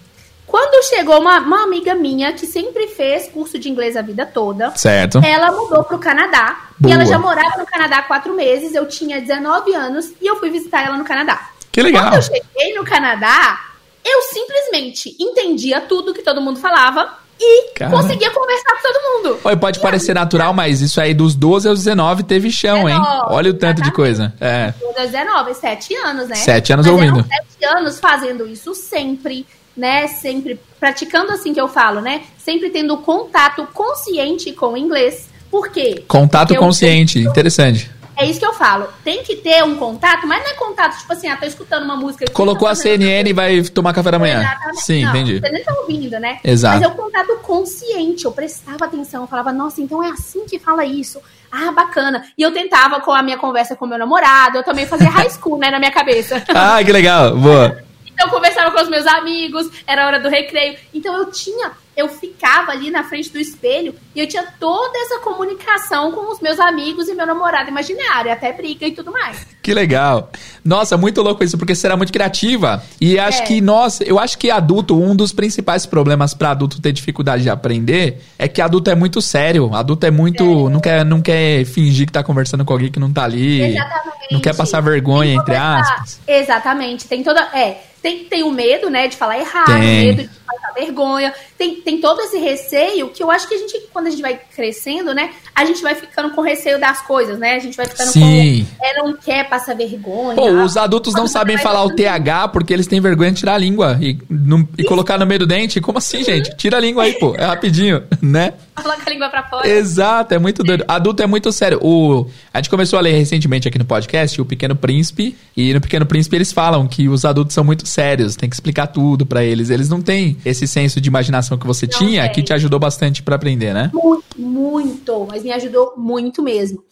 Quando 0.47 0.85
chegou 0.85 1.19
uma, 1.21 1.39
uma 1.39 1.63
amiga 1.63 1.95
minha 1.95 2.33
que 2.33 2.47
sempre 2.47 2.89
fez 2.89 3.29
curso 3.29 3.59
de 3.59 3.69
inglês 3.69 3.97
a 3.97 4.03
vida 4.03 4.27
toda, 4.27 4.71
certo. 4.77 5.19
ela 5.25 5.51
mudou 5.51 5.83
pro 5.85 5.99
Canadá. 5.99 6.69
Boa. 6.79 6.91
E 6.91 6.95
ela 6.95 7.07
já 7.07 7.19
morava 7.19 7.57
no 7.59 7.67
Canadá 7.67 7.99
há 7.99 8.03
quatro 8.03 8.35
meses. 8.35 8.75
Eu 8.75 8.87
tinha 8.87 9.21
19 9.21 9.75
anos 9.75 10.13
e 10.21 10.27
eu 10.27 10.37
fui 10.37 10.51
visitar 10.51 10.87
ela 10.87 10.97
no 10.99 11.05
Canadá. 11.05 11.51
Que 11.73 11.83
legal. 11.83 12.05
Quando 12.05 12.15
eu 12.17 12.23
cheguei 12.23 12.75
no 12.75 12.85
Canadá, 12.85 13.65
eu 14.05 14.23
simplesmente 14.23 15.17
entendia 15.19 15.81
tudo 15.81 16.13
que 16.13 16.23
todo 16.23 16.41
mundo 16.41 16.61
falava 16.61 17.24
e 17.39 17.73
Cara. 17.75 17.91
conseguia 17.91 18.31
conversar 18.31 18.75
com 18.75 18.83
todo 18.83 19.03
mundo. 19.03 19.41
Oi, 19.45 19.57
pode 19.57 19.79
e 19.79 19.83
parecer 19.83 20.13
aí, 20.13 20.15
natural, 20.15 20.53
mas 20.55 20.81
isso 20.81 21.01
aí 21.01 21.13
dos 21.13 21.35
12 21.35 21.69
aos 21.69 21.79
19 21.79 22.23
teve 22.23 22.51
chão, 22.51 22.85
19, 22.85 22.93
hein? 22.93 23.23
Olha 23.27 23.51
o 23.51 23.55
tanto 23.55 23.83
exatamente. 23.83 23.85
de 23.85 23.93
coisa. 23.93 24.33
É. 24.41 24.73
12 24.81 24.99
aos 24.99 25.11
19, 25.11 25.55
7 25.55 25.95
anos, 25.97 26.29
né? 26.29 26.37
7 26.37 26.73
anos 26.73 26.87
mas 26.87 26.95
ouvindo. 26.95 27.27
7 27.61 27.77
anos 27.77 27.99
fazendo 27.99 28.47
isso 28.47 28.75
sempre, 28.75 29.47
né? 29.77 30.07
Sempre 30.07 30.61
praticando 30.79 31.33
assim 31.33 31.53
que 31.53 31.61
eu 31.61 31.69
falo, 31.69 32.01
né? 32.01 32.23
Sempre 32.39 32.71
tendo 32.71 32.97
contato 32.99 33.67
consciente 33.73 34.53
com 34.53 34.73
o 34.73 34.77
inglês. 34.77 35.29
Por 35.51 35.69
quê? 35.69 36.05
Contato 36.09 36.49
Porque 36.49 36.61
consciente, 36.61 37.23
eu, 37.23 37.31
interessante. 37.31 37.91
É 38.17 38.25
isso 38.27 38.39
que 38.39 38.47
eu 38.47 38.53
falo. 38.53 38.89
Tem 39.03 39.23
que 39.23 39.37
ter 39.37 39.63
um 39.65 39.77
contato, 39.77 40.27
mas 40.27 40.43
não 40.43 40.51
é 40.51 40.55
contato, 40.55 40.99
tipo 40.99 41.13
assim, 41.13 41.29
ah, 41.29 41.37
tô 41.37 41.47
escutando 41.47 41.85
uma 41.85 41.97
música. 41.97 42.25
Colocou 42.33 42.69
a 42.69 42.75
CNN 42.75 43.29
e 43.29 43.33
vai 43.33 43.63
tomar 43.63 43.93
café 43.93 44.11
da 44.11 44.19
manhã. 44.19 44.41
Exatamente. 44.41 44.83
Sim, 44.83 45.05
não, 45.05 45.11
entendi. 45.11 45.41
Você 45.41 45.51
nem 45.51 45.65
tá 45.65 45.75
ouvindo, 45.81 46.21
né? 46.21 46.39
Exato. 46.45 46.75
Mas 46.77 46.85
é 46.85 46.89
um 46.89 46.97
contato 46.97 47.37
consciente. 47.43 48.25
Eu 48.25 48.33
prestava 48.33 48.85
atenção, 48.85 49.23
eu 49.23 49.29
falava, 49.29 49.53
nossa, 49.53 49.81
então 49.81 50.03
é 50.03 50.11
assim 50.11 50.47
que 50.47 50.59
fala 50.59 50.85
isso. 50.85 51.21
Ah, 51.51 51.73
bacana. 51.73 52.25
E 52.37 52.43
eu 52.43 52.53
tentava 52.53 53.01
com 53.01 53.13
a 53.13 53.23
minha 53.23 53.37
conversa 53.37 53.77
com 53.77 53.87
meu 53.87 53.99
namorado, 53.99 54.59
eu 54.59 54.65
também 54.65 54.87
fazia 54.87 55.09
high 55.09 55.31
school, 55.31 55.59
né, 55.59 55.71
na 55.71 55.79
minha 55.79 55.93
cabeça. 55.93 56.43
ah, 56.55 56.83
que 56.83 56.93
legal. 56.93 57.37
Boa. 57.37 57.85
Tava 58.17 58.71
com 58.71 58.83
os 58.83 58.89
meus 58.89 59.07
amigos, 59.07 59.71
era 59.87 60.07
hora 60.07 60.21
do 60.21 60.29
recreio. 60.29 60.77
Então 60.93 61.17
eu 61.17 61.31
tinha 61.31 61.73
eu 61.97 62.09
ficava 62.09 62.73
ali 62.73 62.91
na 62.91 63.05
frente 63.05 63.31
do 63.31 63.39
espelho 63.39 63.95
e 64.15 64.21
eu 64.21 64.27
tinha 64.27 64.45
toda 64.59 64.99
essa 64.99 65.21
comunicação 65.21 66.11
com 66.11 66.33
os 66.33 66.41
meus 66.41 66.59
amigos 66.59 67.09
e 67.09 67.15
meu 67.15 67.27
namorado 67.27 67.71
imaginário, 67.71 68.33
até 68.33 68.53
briga 68.53 68.87
e 68.87 68.93
tudo 68.93 69.13
mais. 69.13 69.47
Que 69.63 69.73
legal. 69.73 70.31
Nossa, 70.65 70.97
muito 70.97 71.23
louco 71.23 71.45
isso, 71.45 71.57
porque 71.57 71.75
você 71.75 71.87
era 71.87 71.97
muito 71.97 72.13
criativa. 72.13 72.83
E 73.01 73.19
acho 73.19 73.43
é. 73.43 73.47
que, 73.47 73.61
nossa, 73.61 74.03
eu 74.05 74.19
acho 74.19 74.37
que 74.37 74.51
adulto, 74.51 75.01
um 75.01 75.15
dos 75.15 75.33
principais 75.33 75.87
problemas 75.87 76.35
para 76.35 76.51
adulto 76.51 76.81
ter 76.81 76.93
dificuldade 76.93 77.45
de 77.45 77.51
aprender 77.51 78.21
é 78.39 78.49
que 78.49 78.61
adulto 78.61 78.91
é 78.91 78.95
muito 78.95 79.23
sério. 79.23 79.73
Adulto 79.73 80.05
é 80.05 80.11
muito. 80.11 80.43
É. 80.43 80.71
Não, 80.71 80.81
quer, 80.81 81.05
não 81.05 81.23
quer 81.23 81.65
fingir 81.65 82.07
que 82.07 82.13
tá 82.13 82.23
conversando 82.23 82.65
com 82.65 82.73
alguém 82.73 82.91
que 82.91 82.99
não 82.99 83.13
tá 83.13 83.25
ali. 83.25 83.63
Exatamente. 83.63 84.33
Não 84.33 84.41
quer 84.41 84.57
passar 84.57 84.81
vergonha, 84.81 85.35
entre 85.35 85.55
aspas. 85.55 86.21
Exatamente. 86.27 87.07
Tem 87.07 87.23
toda. 87.23 87.41
É, 87.55 87.81
tem, 88.05 88.25
tem 88.27 88.43
o 88.43 88.51
medo, 88.51 88.91
né, 88.91 89.09
de 89.09 89.17
falar 89.17 89.39
errado, 89.39 89.81
tem. 89.81 89.81
medo 89.81 90.23
de 90.25 90.29
passar 90.29 90.75
vergonha, 90.75 91.33
tem, 91.57 91.77
tem 91.77 91.99
todo 92.03 92.21
esse 92.21 92.37
receio 92.37 93.09
que 93.09 93.23
eu 93.23 93.31
acho 93.31 93.49
que 93.49 93.55
a 93.55 93.59
gente, 93.59 93.81
quando 93.95 94.09
a 94.09 94.11
gente 94.11 94.21
vai 94.21 94.39
crescendo, 94.55 95.15
né, 95.15 95.31
a 95.55 95.65
gente 95.65 95.83
vai 95.83 95.95
ficando 95.95 96.35
com 96.35 96.43
receio 96.43 96.79
das 96.79 97.01
coisas, 97.01 97.39
né, 97.39 97.55
a 97.55 97.59
gente 97.59 97.75
vai 97.75 97.87
ficando 97.87 98.11
Sim. 98.11 98.67
com, 98.79 98.85
é, 98.85 99.03
não 99.03 99.17
quer 99.17 99.49
passar 99.49 99.75
vergonha. 99.75 100.37
Pô, 100.37 100.51
os 100.51 100.77
adultos 100.77 101.15
não 101.15 101.27
sabem 101.27 101.57
falar 101.57 101.83
o 101.83 101.97
TH 101.97 102.49
porque 102.49 102.75
eles 102.75 102.87
têm 102.87 103.01
vergonha 103.01 103.33
de 103.33 103.39
tirar 103.39 103.55
a 103.55 103.59
língua 103.59 103.97
e, 103.99 104.19
no, 104.29 104.69
e 104.77 104.85
colocar 104.85 105.17
no 105.17 105.25
meio 105.25 105.41
do 105.41 105.47
dente, 105.47 105.81
como 105.81 105.97
assim, 105.97 106.23
gente? 106.23 106.55
Tira 106.59 106.77
a 106.77 106.81
língua 106.81 107.05
aí, 107.05 107.15
pô, 107.15 107.35
é 107.35 107.47
rapidinho, 107.47 108.03
né? 108.21 108.53
Coloca 108.75 109.03
a 109.07 109.11
língua 109.11 109.29
pra 109.29 109.43
fora. 109.45 109.69
Exato, 109.69 110.35
é 110.35 110.39
muito 110.39 110.63
doido. 110.65 110.85
Adulto 110.89 111.23
é 111.23 111.27
muito 111.27 111.53
sério. 111.53 111.79
O, 111.81 112.27
a 112.53 112.59
gente 112.59 112.69
começou 112.69 112.99
a 112.99 113.03
ler 113.03 113.13
recentemente 113.13 113.69
aqui 113.69 113.79
no 113.79 113.85
podcast 113.85 114.41
o 114.41 114.45
Pequeno 114.45 114.75
Príncipe, 114.75 115.37
e 115.57 115.73
no 115.73 115.81
Pequeno 115.81 116.05
Príncipe 116.05 116.37
eles 116.37 116.53
falam 116.53 116.87
que 116.89 117.09
os 117.09 117.25
adultos 117.25 117.55
são 117.55 117.63
muito 117.63 117.87
sérios, 117.87 118.35
tem 118.37 118.49
que 118.49 118.57
explicar 118.57 118.89
tudo 118.89 119.25
para 119.25 119.45
eles. 119.45 119.71
Eles 119.71 119.89
não 119.89 120.03
têm 120.03 120.37
esse 120.45 120.67
senso 120.67 121.01
de 121.01 121.09
imaginação 121.09 121.57
que 121.57 121.67
você 121.67 121.87
não 121.87 121.99
tinha, 121.99 122.29
que 122.29 122.43
te 122.43 122.53
ajudou 122.53 122.81
bastante 122.81 123.23
para 123.23 123.37
aprender, 123.37 123.73
né? 123.73 123.91
Muito, 123.95 124.25
muito, 124.37 125.27
mas 125.31 125.43
me 125.43 125.53
ajudou 125.53 125.95
muito 125.97 126.43
mesmo. 126.43 126.83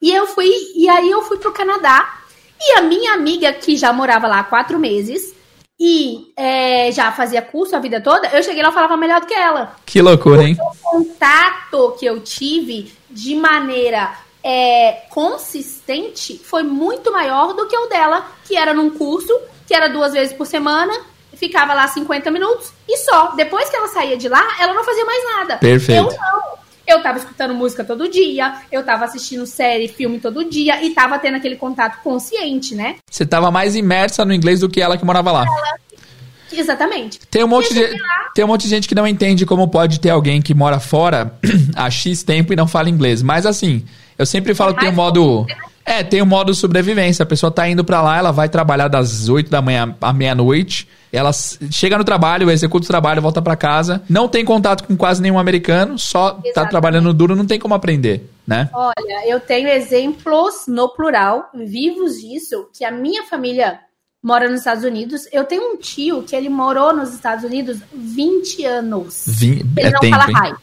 E 0.00 0.12
eu 0.12 0.26
fui, 0.26 0.50
e 0.76 0.88
aí 0.88 1.10
eu 1.10 1.22
fui 1.22 1.38
pro 1.38 1.52
Canadá, 1.52 2.18
e 2.60 2.78
a 2.78 2.82
minha 2.82 3.14
amiga 3.14 3.52
que 3.52 3.76
já 3.76 3.92
morava 3.92 4.28
lá 4.28 4.40
há 4.40 4.44
quatro 4.44 4.78
meses, 4.78 5.34
e 5.84 6.32
é, 6.36 6.92
já 6.92 7.10
fazia 7.10 7.42
curso 7.42 7.74
a 7.74 7.80
vida 7.80 8.00
toda, 8.00 8.28
eu 8.28 8.40
cheguei 8.40 8.62
lá 8.62 8.68
e 8.68 8.72
falava 8.72 8.96
melhor 8.96 9.20
do 9.20 9.26
que 9.26 9.34
ela. 9.34 9.74
Que 9.84 10.00
loucura, 10.00 10.44
hein? 10.44 10.56
O 10.60 10.76
contato 10.80 11.96
que 11.98 12.06
eu 12.06 12.20
tive 12.20 12.94
de 13.10 13.34
maneira 13.34 14.12
é, 14.44 15.02
consistente 15.10 16.38
foi 16.38 16.62
muito 16.62 17.10
maior 17.10 17.52
do 17.54 17.66
que 17.66 17.76
o 17.76 17.88
dela, 17.88 18.24
que 18.44 18.56
era 18.56 18.72
num 18.72 18.90
curso, 18.90 19.36
que 19.66 19.74
era 19.74 19.88
duas 19.88 20.12
vezes 20.12 20.32
por 20.32 20.46
semana, 20.46 20.94
ficava 21.34 21.74
lá 21.74 21.88
50 21.88 22.30
minutos 22.30 22.72
e 22.88 22.98
só. 22.98 23.32
Depois 23.34 23.68
que 23.68 23.74
ela 23.74 23.88
saía 23.88 24.16
de 24.16 24.28
lá, 24.28 24.56
ela 24.60 24.74
não 24.74 24.84
fazia 24.84 25.04
mais 25.04 25.24
nada. 25.36 25.56
Perfeito. 25.56 26.12
Eu 26.12 26.16
não. 26.16 26.61
Eu 26.86 27.02
tava 27.02 27.18
escutando 27.18 27.54
música 27.54 27.84
todo 27.84 28.08
dia, 28.08 28.54
eu 28.70 28.84
tava 28.84 29.04
assistindo 29.04 29.46
série, 29.46 29.88
filme 29.88 30.18
todo 30.18 30.44
dia 30.48 30.84
e 30.84 30.90
tava 30.90 31.18
tendo 31.18 31.36
aquele 31.36 31.56
contato 31.56 32.02
consciente, 32.02 32.74
né? 32.74 32.96
Você 33.10 33.24
tava 33.24 33.50
mais 33.50 33.76
imersa 33.76 34.24
no 34.24 34.32
inglês 34.32 34.60
do 34.60 34.68
que 34.68 34.80
ela 34.80 34.96
que 34.96 35.04
morava 35.04 35.30
lá. 35.30 35.44
Ela 35.44 35.82
Exatamente. 36.52 37.18
Tem 37.30 37.42
um, 37.42 37.48
monte 37.48 37.72
de, 37.72 37.88
tem 38.34 38.44
um 38.44 38.48
monte 38.48 38.62
de 38.62 38.68
gente 38.68 38.86
que 38.86 38.94
não 38.94 39.06
entende 39.06 39.46
como 39.46 39.68
pode 39.68 39.98
ter 40.00 40.10
alguém 40.10 40.42
que 40.42 40.54
mora 40.54 40.78
fora 40.78 41.34
há 41.74 41.90
X 41.90 42.22
tempo 42.22 42.52
e 42.52 42.56
não 42.56 42.66
fala 42.66 42.90
inglês. 42.90 43.22
Mas 43.22 43.46
assim, 43.46 43.84
eu 44.18 44.26
sempre 44.26 44.54
falo 44.54 44.74
que 44.74 44.80
tem 44.80 44.90
um 44.90 44.94
modo. 44.94 45.46
É, 45.84 46.02
tem 46.02 46.22
um 46.22 46.26
modo 46.26 46.54
sobrevivência. 46.54 47.22
A 47.22 47.26
pessoa 47.26 47.50
tá 47.50 47.68
indo 47.68 47.84
para 47.84 48.00
lá, 48.00 48.18
ela 48.18 48.30
vai 48.30 48.48
trabalhar 48.48 48.88
das 48.88 49.28
8 49.28 49.50
da 49.50 49.60
manhã 49.60 49.94
à 50.00 50.12
meia-noite. 50.12 50.88
Ela 51.12 51.30
chega 51.32 51.98
no 51.98 52.04
trabalho, 52.04 52.50
executa 52.50 52.84
o 52.86 52.88
trabalho, 52.88 53.20
volta 53.20 53.42
para 53.42 53.54
casa. 53.54 54.02
Não 54.08 54.28
tem 54.28 54.44
contato 54.44 54.84
com 54.84 54.96
quase 54.96 55.20
nenhum 55.20 55.38
americano, 55.38 55.98
só 55.98 56.30
tá 56.30 56.38
Exatamente. 56.38 56.54
tá 56.54 56.66
trabalhando 56.66 57.12
duro, 57.12 57.36
não 57.36 57.44
tem 57.44 57.58
como 57.58 57.74
aprender, 57.74 58.30
né? 58.46 58.70
Olha, 58.72 59.28
eu 59.28 59.38
tenho 59.38 59.68
exemplos 59.68 60.64
no 60.66 60.88
plural, 60.88 61.50
vivos 61.54 62.18
disso, 62.20 62.66
que 62.72 62.84
a 62.84 62.90
minha 62.90 63.24
família 63.24 63.78
mora 64.22 64.48
nos 64.48 64.60
Estados 64.60 64.84
Unidos. 64.84 65.26
Eu 65.32 65.44
tenho 65.44 65.74
um 65.74 65.76
tio 65.76 66.22
que 66.22 66.34
ele 66.34 66.48
morou 66.48 66.94
nos 66.94 67.12
Estados 67.12 67.44
Unidos 67.44 67.78
20 67.92 68.64
anos. 68.64 69.24
Vim, 69.26 69.62
ele 69.76 69.88
é 69.88 69.90
não 69.90 70.00
tempo, 70.00 70.16
fala 70.16 70.48
hi. 70.48 70.54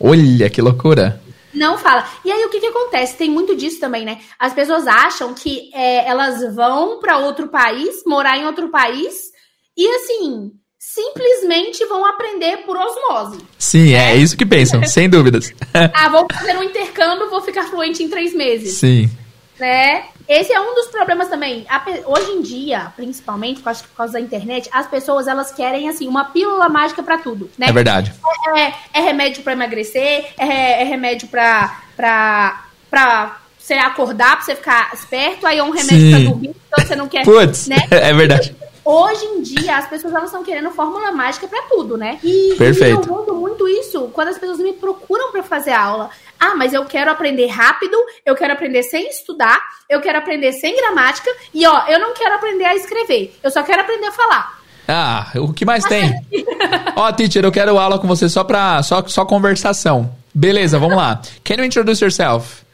Olha, 0.00 0.50
que 0.50 0.60
loucura. 0.60 1.20
Não 1.52 1.76
fala. 1.78 2.08
E 2.24 2.32
aí 2.32 2.44
o 2.44 2.50
que, 2.50 2.60
que 2.60 2.66
acontece? 2.66 3.16
Tem 3.16 3.30
muito 3.30 3.54
disso 3.54 3.78
também, 3.78 4.04
né? 4.04 4.20
As 4.38 4.52
pessoas 4.52 4.86
acham 4.86 5.34
que 5.34 5.70
é, 5.74 6.08
elas 6.08 6.54
vão 6.54 6.98
para 6.98 7.18
outro 7.18 7.48
país, 7.48 8.02
morar 8.06 8.38
em 8.38 8.46
outro 8.46 8.68
país, 8.68 9.30
e 9.76 9.86
assim, 9.96 10.52
simplesmente 10.78 11.84
vão 11.86 12.04
aprender 12.04 12.58
por 12.58 12.76
osmose. 12.76 13.38
Sim, 13.58 13.94
é, 13.94 14.12
é 14.12 14.16
isso 14.16 14.36
que 14.36 14.44
pensam, 14.44 14.84
sem 14.86 15.08
dúvidas. 15.08 15.52
ah, 15.94 16.08
vou 16.08 16.26
fazer 16.32 16.56
um 16.56 16.62
intercâmbio, 16.62 17.30
vou 17.30 17.40
ficar 17.42 17.64
fluente 17.64 18.02
em 18.02 18.08
três 18.08 18.34
meses. 18.34 18.78
Sim. 18.78 19.10
Né? 19.58 20.06
Esse 20.28 20.52
é 20.52 20.60
um 20.60 20.74
dos 20.74 20.88
problemas 20.88 21.28
também. 21.28 21.66
Hoje 22.06 22.30
em 22.30 22.42
dia, 22.42 22.92
principalmente, 22.96 23.62
acho 23.64 23.82
que 23.82 23.88
por 23.88 23.96
causa 23.96 24.14
da 24.14 24.20
internet, 24.20 24.68
as 24.72 24.86
pessoas 24.86 25.26
elas 25.26 25.52
querem 25.52 25.88
assim 25.88 26.08
uma 26.08 26.26
pílula 26.26 26.68
mágica 26.68 27.02
para 27.02 27.18
tudo, 27.18 27.50
né? 27.58 27.68
É 27.68 27.72
verdade. 27.72 28.12
É, 28.54 28.60
é, 28.60 28.74
é 28.94 29.00
remédio 29.00 29.42
para 29.42 29.52
emagrecer, 29.52 30.32
é, 30.38 30.82
é 30.82 30.84
remédio 30.84 31.28
para 31.28 31.82
para 31.96 32.66
para 32.90 33.38
você 33.58 33.74
acordar, 33.74 34.36
para 34.36 34.44
você 34.44 34.56
ficar 34.56 34.90
esperto, 34.92 35.46
aí 35.46 35.58
é 35.58 35.62
um 35.62 35.70
remédio 35.70 36.10
para 36.10 36.24
dormir, 36.24 36.50
então 36.66 36.84
você 36.84 36.96
não 36.96 37.08
quer, 37.08 37.24
Puts, 37.24 37.68
né? 37.68 37.76
É 37.90 38.12
verdade. 38.12 38.54
Hoje 38.84 39.24
em 39.24 39.42
dia, 39.42 39.76
as 39.76 39.88
pessoas 39.88 40.12
elas 40.12 40.26
estão 40.26 40.42
querendo 40.42 40.70
fórmula 40.72 41.12
mágica 41.12 41.46
para 41.46 41.62
tudo, 41.62 41.96
né? 41.96 42.18
E, 42.22 42.56
Perfeito. 42.58 43.08
e 43.08 43.12
eu 43.12 43.34
muito 43.36 43.68
isso 43.68 44.10
quando 44.12 44.28
as 44.28 44.38
pessoas 44.38 44.58
me 44.58 44.72
procuram 44.72 45.30
para 45.30 45.42
fazer 45.42 45.70
aula. 45.72 46.10
Ah, 46.44 46.56
mas 46.56 46.72
eu 46.72 46.84
quero 46.84 47.08
aprender 47.08 47.46
rápido, 47.46 47.96
eu 48.26 48.34
quero 48.34 48.52
aprender 48.52 48.82
sem 48.82 49.08
estudar, 49.08 49.60
eu 49.88 50.00
quero 50.00 50.18
aprender 50.18 50.52
sem 50.52 50.74
gramática 50.74 51.30
e 51.54 51.64
ó, 51.64 51.86
eu 51.86 52.00
não 52.00 52.12
quero 52.14 52.34
aprender 52.34 52.64
a 52.64 52.74
escrever, 52.74 53.38
eu 53.44 53.48
só 53.48 53.62
quero 53.62 53.82
aprender 53.82 54.06
a 54.06 54.10
falar. 54.10 54.58
Ah, 54.88 55.30
o 55.36 55.52
que 55.52 55.64
mais 55.64 55.84
tem? 55.84 56.12
Ó, 56.96 57.06
oh, 57.06 57.12
teacher, 57.12 57.44
eu 57.44 57.52
quero 57.52 57.78
aula 57.78 58.00
com 58.00 58.08
você 58.08 58.28
só 58.28 58.42
pra 58.42 58.82
só, 58.82 59.06
só 59.06 59.24
conversação. 59.24 60.12
Beleza, 60.34 60.80
vamos 60.80 60.96
lá. 60.96 61.22
Can 61.44 61.54
you 61.58 61.64
introduce 61.64 62.02
yourself? 62.02 62.64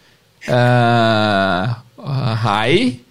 Uh, 0.49 1.75
uh, 1.99 2.35
hi. 2.43 3.05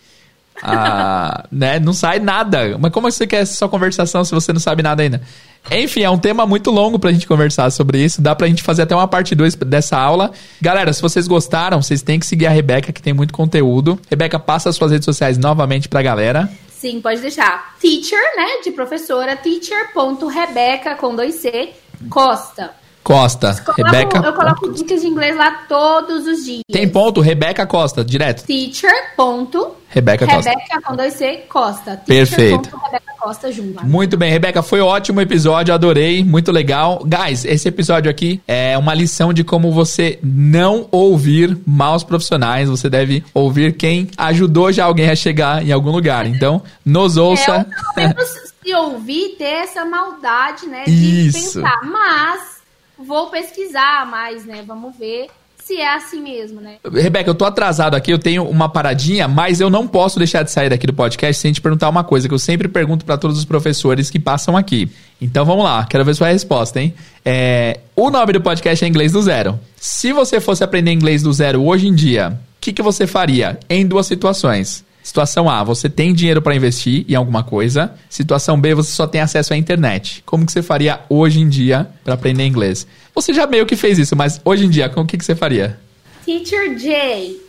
Ah, 0.64 1.45
né? 1.51 1.80
Não 1.80 1.93
sai 1.93 2.20
nada. 2.20 2.78
Mas 2.80 2.91
como 2.91 3.10
você 3.12 3.28
quer 3.28 3.45
só 3.45 3.68
conversação 3.68 4.24
se 4.24 4.34
você 4.34 4.51
não 4.51 4.60
sabe 4.60 4.82
nada 4.82 5.03
ainda? 5.03 5.22
Enfim, 5.70 6.01
é 6.01 6.10
um 6.10 6.18
tema 6.18 6.45
muito 6.45 6.72
longo 6.72 6.97
pra 6.97 7.12
gente 7.12 7.28
conversar 7.28 7.70
sobre 7.72 8.03
isso. 8.03 8.22
Dá 8.22 8.34
pra 8.36 8.47
gente 8.47 8.64
fazer 8.64 8.84
até 8.84 8.95
uma 8.95 9.08
parte 9.08 9.36
2 9.36 9.55
dessa 9.55 9.97
aula. 9.97 10.32
Galera, 10.62 10.93
se 10.93 11.01
vocês 11.01 11.28
gostaram, 11.28 11.82
vocês 11.82 12.01
têm 12.01 12.20
que 12.20 12.26
seguir 12.26 12.47
a 12.47 12.51
Rebeca, 12.51 12.91
que 12.93 13.01
tem 13.01 13.14
muito 13.14 13.34
conteúdo. 13.34 13.99
Rebeca, 14.10 14.39
passa 14.39 14.70
as 14.70 14.76
suas 14.76 14.91
redes 14.91 15.05
sociais 15.05 15.38
novamente 15.38 15.89
pra 15.89 16.01
galera. 16.01 16.49
Sim, 16.70 17.01
pode 17.01 17.22
deixar. 17.22 17.76
Teacher, 17.82 18.20
né? 18.38 18.62
De 18.64 18.72
professora, 18.72 19.36
teacher.rebeca 19.36 20.95
com 20.95 21.16
dois 21.16 21.36
C, 21.36 21.72
Costa. 22.10 22.72
Costa. 23.08 23.55
Eu 23.58 23.74
coloco, 23.74 23.95
Rebeca. 23.95 24.18
Eu 24.18 24.34
coloco 24.34 24.74
dicas 24.74 24.99
de 24.99 25.08
inglês 25.08 25.38
lá 25.38 25.49
todos 25.70 26.28
os 26.28 26.43
dias. 26.43 26.62
Tem 26.70 26.89
ponto? 26.89 27.22
Rebeca 27.22 27.66
Costa, 27.66 28.03
direto. 28.03 28.43
Teacher. 28.45 28.91
Ponto, 29.16 29.76
Rebeca 29.88 30.28
Costa. 30.28 30.49
Rebeca 30.49 30.82
com 30.82 30.93
dois 30.93 31.14
C, 31.14 31.45
Costa. 31.47 31.95
Teacher. 31.95 32.05
Perfeito. 32.05 32.70
Ponto, 32.70 32.84
Rebeca 32.84 33.14
Costa 33.18 33.49
junto. 33.49 33.86
Muito 33.86 34.18
bem, 34.18 34.30
Rebeca, 34.30 34.62
foi 34.62 34.82
ótimo 34.82 35.22
episódio, 35.22 35.74
adorei, 35.74 36.22
muito 36.22 36.51
legal. 36.51 37.01
Guys, 37.05 37.45
esse 37.45 37.70
episódio 37.70 38.12
aqui 38.12 38.41
é 38.45 38.78
uma 38.78 38.93
lição 38.93 39.32
de 39.32 39.41
como 39.41 39.72
você 39.72 40.20
não 40.22 40.89
ouvir 40.91 41.58
maus 41.66 42.03
profissionais. 42.03 42.68
Você 42.68 42.89
deve 42.89 43.24
ouvir 43.34 43.72
quem 43.78 44.10
ajudou 44.18 44.70
já 44.70 44.84
alguém 44.84 45.10
a 45.10 45.16
chegar 45.16 45.66
em 45.66 45.72
algum 45.72 45.91
lugar. 45.91 46.28
Então, 46.28 46.62
nos 46.86 47.16
ouça. 47.16 47.66
É, 47.95 48.14
se 48.62 48.76
ouvir, 48.76 49.36
ter 49.38 49.45
essa 49.45 49.86
maldade, 49.86 50.68
né? 50.68 50.84
De 50.86 51.28
Isso. 51.28 51.62
pensar. 51.62 51.80
Mas 51.86 52.57
vou 52.99 53.27
pesquisar 53.29 54.05
mais, 54.05 54.45
né? 54.45 54.63
Vamos 54.65 54.95
ver 54.97 55.27
se 55.67 55.75
é 55.75 55.95
assim 55.95 56.21
mesmo, 56.21 56.61
né? 56.61 56.77
Rebeca, 56.89 57.29
eu 57.29 57.35
tô 57.35 57.43
atrasado 57.43 57.93
aqui, 57.93 58.09
eu 58.09 58.17
tenho 58.17 58.45
uma 58.45 58.69
paradinha, 58.69 59.27
mas 59.27 59.59
eu 59.59 59.69
não 59.69 59.85
posso 59.85 60.17
deixar 60.17 60.41
de 60.43 60.49
sair 60.49 60.69
daqui 60.69 60.87
do 60.87 60.93
podcast 60.93 61.41
sem 61.41 61.51
te 61.51 61.59
perguntar 61.59 61.89
uma 61.89 62.05
coisa 62.05 62.25
que 62.25 62.33
eu 62.33 62.39
sempre 62.39 62.69
pergunto 62.69 63.03
para 63.03 63.17
todos 63.17 63.37
os 63.37 63.43
professores 63.43 64.09
que 64.09 64.17
passam 64.17 64.55
aqui. 64.55 64.89
Então 65.21 65.43
vamos 65.43 65.65
lá, 65.65 65.85
quero 65.85 66.05
ver 66.05 66.15
sua 66.15 66.29
resposta, 66.29 66.79
hein? 66.79 66.93
É, 67.25 67.81
o 67.97 68.09
nome 68.09 68.31
do 68.31 68.39
podcast 68.39 68.85
é 68.85 68.87
Inglês 68.87 69.11
do 69.11 69.21
Zero. 69.21 69.59
Se 69.75 70.13
você 70.13 70.39
fosse 70.39 70.63
aprender 70.63 70.91
inglês 70.93 71.21
do 71.21 71.33
zero 71.33 71.61
hoje 71.61 71.87
em 71.87 71.93
dia, 71.93 72.29
o 72.29 72.61
que, 72.61 72.71
que 72.71 72.81
você 72.81 73.05
faria 73.05 73.59
em 73.69 73.85
duas 73.85 74.07
situações? 74.07 74.85
Situação 75.08 75.49
A, 75.49 75.64
você 75.64 75.89
tem 75.89 76.14
dinheiro 76.14 76.41
para 76.41 76.53
investir 76.53 77.05
em 77.08 77.16
alguma 77.16 77.41
coisa. 77.41 77.93
Situação 78.10 78.60
B, 78.60 78.76
você 78.76 78.91
só 78.91 79.08
tem 79.08 79.22
acesso 79.22 79.53
à 79.53 79.58
internet. 79.58 80.22
Como 80.26 80.45
que 80.45 80.51
você 80.51 80.62
faria 80.62 80.99
hoje 81.10 81.39
em 81.39 81.47
dia 81.47 81.89
para 82.03 82.16
aprender 82.16 82.45
inglês? 82.45 82.86
Você 83.16 83.34
já 83.34 83.47
meio 83.47 83.66
que 83.66 83.78
fez 83.78 83.97
isso, 83.97 84.18
mas 84.18 84.41
hoje 84.43 84.66
em 84.66 84.70
dia, 84.70 84.91
o 84.93 85.05
que, 85.05 85.18
que 85.18 85.24
você 85.24 85.34
faria? 85.34 85.80
Teacher 86.26 86.76
J, 86.76 87.39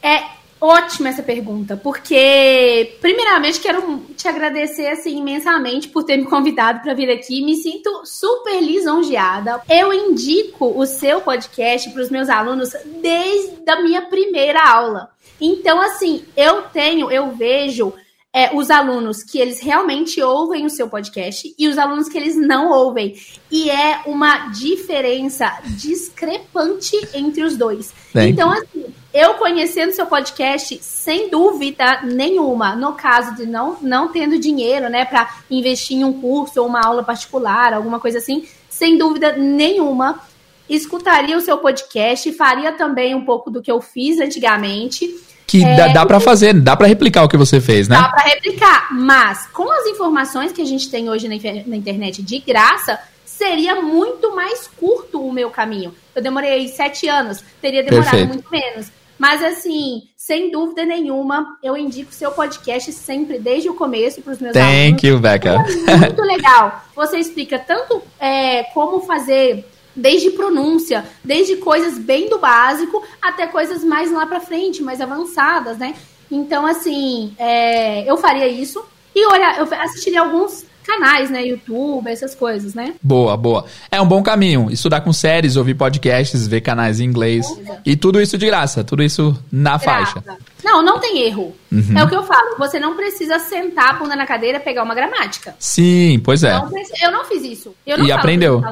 é, 0.00 0.22
Ótima 0.60 1.08
essa 1.08 1.22
pergunta, 1.22 1.76
porque 1.76 2.96
primeiramente 3.00 3.60
quero 3.60 4.02
te 4.16 4.26
agradecer 4.26 4.88
assim 4.88 5.18
imensamente 5.18 5.88
por 5.88 6.02
ter 6.02 6.16
me 6.16 6.24
convidado 6.24 6.80
para 6.80 6.94
vir 6.94 7.08
aqui. 7.10 7.44
Me 7.44 7.54
sinto 7.54 8.02
super 8.04 8.60
lisonjeada. 8.60 9.62
Eu 9.68 9.92
indico 9.92 10.76
o 10.76 10.84
seu 10.84 11.20
podcast 11.20 11.88
para 11.90 12.02
os 12.02 12.10
meus 12.10 12.28
alunos 12.28 12.70
desde 13.00 13.70
a 13.70 13.80
minha 13.80 14.02
primeira 14.02 14.60
aula. 14.68 15.10
Então, 15.40 15.80
assim, 15.80 16.24
eu 16.36 16.62
tenho, 16.62 17.10
eu 17.10 17.30
vejo 17.32 17.92
é, 18.32 18.54
os 18.54 18.70
alunos 18.70 19.22
que 19.22 19.38
eles 19.38 19.60
realmente 19.60 20.22
ouvem 20.22 20.66
o 20.66 20.70
seu 20.70 20.88
podcast 20.88 21.54
e 21.58 21.66
os 21.66 21.78
alunos 21.78 22.08
que 22.08 22.18
eles 22.18 22.36
não 22.36 22.70
ouvem. 22.70 23.16
E 23.50 23.70
é 23.70 24.02
uma 24.06 24.48
diferença 24.50 25.60
discrepante 25.64 26.96
entre 27.14 27.42
os 27.42 27.56
dois. 27.56 27.92
Bem. 28.12 28.30
Então, 28.30 28.50
assim, 28.50 28.86
eu 29.12 29.34
conhecendo 29.34 29.92
seu 29.92 30.06
podcast, 30.06 30.78
sem 30.82 31.30
dúvida 31.30 32.02
nenhuma, 32.02 32.76
no 32.76 32.92
caso 32.92 33.34
de 33.34 33.46
não, 33.46 33.78
não 33.80 34.08
tendo 34.08 34.38
dinheiro, 34.38 34.90
né, 34.90 35.04
para 35.04 35.36
investir 35.50 35.96
em 35.96 36.04
um 36.04 36.20
curso 36.20 36.60
ou 36.60 36.68
uma 36.68 36.80
aula 36.84 37.02
particular, 37.02 37.72
alguma 37.72 37.98
coisa 37.98 38.18
assim, 38.18 38.46
sem 38.68 38.98
dúvida 38.98 39.32
nenhuma, 39.32 40.20
escutaria 40.68 41.36
o 41.36 41.40
seu 41.40 41.58
podcast, 41.58 42.30
faria 42.32 42.72
também 42.72 43.14
um 43.14 43.24
pouco 43.24 43.50
do 43.50 43.62
que 43.62 43.70
eu 43.70 43.80
fiz 43.80 44.20
antigamente 44.20 45.08
que 45.48 45.64
é, 45.64 45.76
dá, 45.76 45.88
dá 45.88 46.06
para 46.06 46.20
fazer, 46.20 46.52
dá 46.52 46.76
para 46.76 46.86
replicar 46.86 47.24
o 47.24 47.28
que 47.28 47.36
você 47.36 47.58
fez, 47.58 47.88
né? 47.88 47.96
Dá 47.96 48.10
para 48.10 48.22
replicar, 48.24 48.88
mas 48.92 49.46
com 49.46 49.72
as 49.72 49.86
informações 49.86 50.52
que 50.52 50.60
a 50.60 50.64
gente 50.64 50.90
tem 50.90 51.08
hoje 51.08 51.26
na, 51.26 51.36
na 51.66 51.74
internet 51.74 52.22
de 52.22 52.38
graça, 52.38 53.00
seria 53.24 53.80
muito 53.80 54.36
mais 54.36 54.68
curto 54.68 55.26
o 55.26 55.32
meu 55.32 55.48
caminho. 55.48 55.94
Eu 56.14 56.22
demorei 56.22 56.68
sete 56.68 57.08
anos, 57.08 57.42
teria 57.62 57.82
demorado 57.82 58.10
Perfeito. 58.10 58.28
muito 58.28 58.50
menos. 58.50 58.92
Mas 59.18 59.42
assim, 59.42 60.02
sem 60.16 60.50
dúvida 60.50 60.84
nenhuma, 60.84 61.56
eu 61.62 61.78
indico 61.78 62.12
seu 62.12 62.30
podcast 62.30 62.92
sempre, 62.92 63.38
desde 63.38 63.70
o 63.70 63.74
começo, 63.74 64.20
para 64.20 64.34
os 64.34 64.38
meus 64.38 64.52
Thank 64.52 64.66
alunos. 64.66 64.90
Thank 64.90 65.06
you, 65.06 65.18
Becca. 65.18 65.64
É 65.86 65.96
muito 65.96 66.22
legal. 66.28 66.84
Você 66.94 67.16
explica 67.16 67.58
tanto 67.58 68.02
é, 68.20 68.64
como 68.74 69.00
fazer 69.00 69.64
desde 69.98 70.30
pronúncia, 70.30 71.04
desde 71.22 71.56
coisas 71.56 71.98
bem 71.98 72.28
do 72.28 72.38
básico 72.38 73.02
até 73.20 73.46
coisas 73.46 73.84
mais 73.84 74.10
lá 74.10 74.24
para 74.26 74.40
frente, 74.40 74.82
mais 74.82 75.00
avançadas, 75.00 75.76
né? 75.78 75.94
Então, 76.30 76.66
assim, 76.66 77.34
é, 77.38 78.08
eu 78.10 78.16
faria 78.16 78.48
isso. 78.48 78.82
E 79.14 79.26
olha, 79.26 79.56
eu 79.58 79.68
assistiria 79.80 80.20
alguns 80.20 80.64
canais, 80.88 81.28
né? 81.30 81.44
YouTube, 81.44 82.10
essas 82.10 82.34
coisas, 82.34 82.74
né? 82.74 82.94
Boa, 83.02 83.36
boa. 83.36 83.66
É 83.90 84.00
um 84.00 84.06
bom 84.06 84.22
caminho. 84.22 84.70
Estudar 84.70 85.02
com 85.02 85.12
séries, 85.12 85.56
ouvir 85.56 85.74
podcasts, 85.74 86.46
ver 86.46 86.62
canais 86.62 86.98
em 86.98 87.04
inglês. 87.04 87.46
E 87.84 87.94
tudo 87.94 88.20
isso 88.20 88.38
de 88.38 88.46
graça, 88.46 88.82
tudo 88.82 89.02
isso 89.02 89.36
na 89.52 89.76
graça. 89.76 89.84
faixa. 89.84 90.22
Não, 90.64 90.82
não 90.82 90.98
tem 90.98 91.22
erro. 91.22 91.54
Uhum. 91.70 91.96
É 91.96 92.04
o 92.04 92.08
que 92.08 92.16
eu 92.16 92.22
falo. 92.22 92.56
Você 92.58 92.80
não 92.80 92.96
precisa 92.96 93.38
sentar 93.38 93.90
a 93.90 93.92
bunda 93.94 94.16
na 94.16 94.26
cadeira 94.26 94.58
e 94.58 94.60
pegar 94.60 94.82
uma 94.82 94.94
gramática. 94.94 95.54
Sim, 95.58 96.20
pois 96.24 96.42
é. 96.42 96.52
Não, 96.52 96.70
eu 97.02 97.12
não 97.12 97.24
fiz 97.26 97.42
isso. 97.44 97.74
Eu 97.86 97.98
não 97.98 98.06
e 98.06 98.12
aprendeu. 98.12 98.62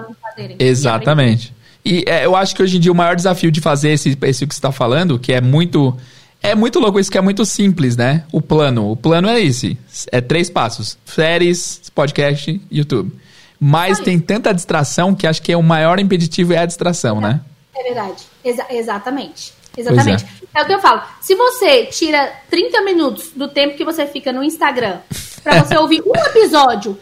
Exatamente. 0.58 1.54
E 1.84 2.04
é, 2.06 2.26
eu 2.26 2.34
acho 2.34 2.54
que 2.54 2.62
hoje 2.62 2.76
em 2.76 2.80
dia 2.80 2.90
o 2.90 2.94
maior 2.94 3.14
desafio 3.14 3.50
de 3.50 3.60
fazer 3.60 3.90
esse, 3.90 4.18
esse 4.22 4.46
que 4.46 4.54
você 4.54 4.58
está 4.58 4.72
falando, 4.72 5.18
que 5.18 5.32
é 5.32 5.40
muito 5.40 5.96
é 6.42 6.54
muito 6.54 6.78
louco 6.78 6.98
isso 7.00 7.10
que 7.10 7.18
é 7.18 7.20
muito 7.20 7.44
simples, 7.44 7.96
né? 7.96 8.24
O 8.32 8.40
plano. 8.40 8.90
O 8.90 8.96
plano 8.96 9.28
é 9.28 9.40
esse. 9.40 9.78
É 10.12 10.20
três 10.20 10.50
passos: 10.50 10.98
séries, 11.04 11.80
podcast, 11.94 12.60
YouTube. 12.70 13.12
Mas 13.58 14.00
tem 14.00 14.18
tanta 14.18 14.52
distração 14.52 15.14
que 15.14 15.26
acho 15.26 15.40
que 15.40 15.52
é 15.52 15.56
o 15.56 15.62
maior 15.62 15.98
impeditivo 15.98 16.52
é 16.52 16.58
a 16.58 16.66
distração, 16.66 17.18
é, 17.18 17.20
né? 17.20 17.40
É 17.74 17.82
verdade. 17.82 18.24
Exa 18.44 18.66
exatamente. 18.70 19.54
Exatamente. 19.76 20.24
É. 20.54 20.60
é. 20.60 20.62
o 20.62 20.66
que 20.66 20.74
eu 20.74 20.80
falo. 20.80 21.02
Se 21.20 21.34
você 21.34 21.86
tira 21.86 22.32
30 22.50 22.82
minutos 22.82 23.30
do 23.34 23.48
tempo 23.48 23.76
que 23.76 23.84
você 23.84 24.06
fica 24.06 24.32
no 24.32 24.42
Instagram 24.42 24.98
para 25.42 25.62
você 25.64 25.76
ouvir 25.76 26.02
um 26.04 26.14
episódio 26.14 26.98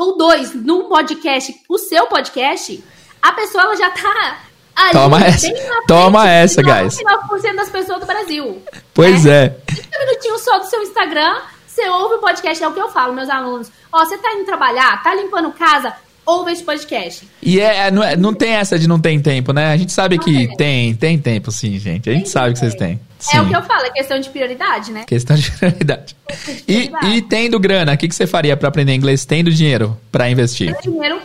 ou 0.00 0.16
dois 0.16 0.54
num 0.54 0.88
podcast, 0.88 1.54
o 1.68 1.78
seu 1.78 2.06
podcast, 2.06 2.82
a 3.20 3.32
pessoa 3.32 3.64
ela 3.64 3.76
já 3.76 3.90
tá 3.90 4.38
Ali, 4.74 4.92
Toma 4.92 5.20
essa. 5.20 5.52
Toma 5.86 6.30
essa, 6.30 6.62
guys. 6.62 6.96
99% 6.96 7.54
das 7.54 7.68
pessoas 7.68 8.00
do 8.00 8.06
Brasil. 8.06 8.62
Pois 8.94 9.24
né? 9.24 9.44
é. 9.44 9.48
30 9.48 9.98
minutinhos 9.98 10.40
só 10.40 10.58
do 10.58 10.64
seu 10.64 10.82
Instagram, 10.82 11.36
você 11.66 11.86
ouve 11.88 12.14
o 12.14 12.18
podcast, 12.18 12.64
é 12.64 12.68
o 12.68 12.72
que 12.72 12.80
eu 12.80 12.88
falo, 12.88 13.12
meus 13.12 13.28
alunos. 13.28 13.70
Ó, 13.92 14.04
você 14.04 14.16
tá 14.16 14.32
indo 14.32 14.46
trabalhar, 14.46 15.02
tá 15.02 15.14
limpando 15.14 15.52
casa, 15.52 15.92
ouve 16.24 16.52
esse 16.52 16.62
podcast. 16.62 17.28
E 17.42 17.60
é, 17.60 17.88
é 17.88 17.90
não, 17.90 18.02
é, 18.02 18.16
não 18.16 18.32
tem 18.32 18.52
essa 18.52 18.78
de 18.78 18.88
não 18.88 18.98
tem 18.98 19.20
tempo, 19.20 19.52
né? 19.52 19.70
A 19.70 19.76
gente 19.76 19.92
sabe 19.92 20.16
não 20.16 20.24
que 20.24 20.56
tem, 20.56 20.94
tem 20.94 21.18
tempo 21.18 21.52
sim, 21.52 21.78
gente. 21.78 22.08
A 22.08 22.12
gente 22.14 22.22
tem 22.22 22.32
sabe 22.32 22.54
que 22.54 22.60
vocês 22.60 22.74
têm. 22.74 22.98
Sim. 23.20 23.36
É 23.36 23.42
o 23.42 23.48
que 23.48 23.54
eu 23.54 23.62
falo, 23.62 23.84
é 23.84 23.90
questão 23.90 24.18
de 24.18 24.30
prioridade, 24.30 24.90
né? 24.92 25.04
Questão 25.06 25.36
de 25.36 25.50
prioridade. 25.50 26.16
De 26.30 26.62
prioridade. 26.62 27.06
E, 27.06 27.16
e 27.18 27.22
tendo 27.22 27.60
grana, 27.60 27.92
o 27.92 27.98
que, 27.98 28.08
que 28.08 28.14
você 28.14 28.26
faria 28.26 28.56
para 28.56 28.68
aprender 28.68 28.94
inglês 28.94 29.24
tendo 29.24 29.50
dinheiro 29.50 29.98
para 30.10 30.30
investir? 30.30 30.74
Tendo 30.74 30.94
dinheiro, 30.94 31.20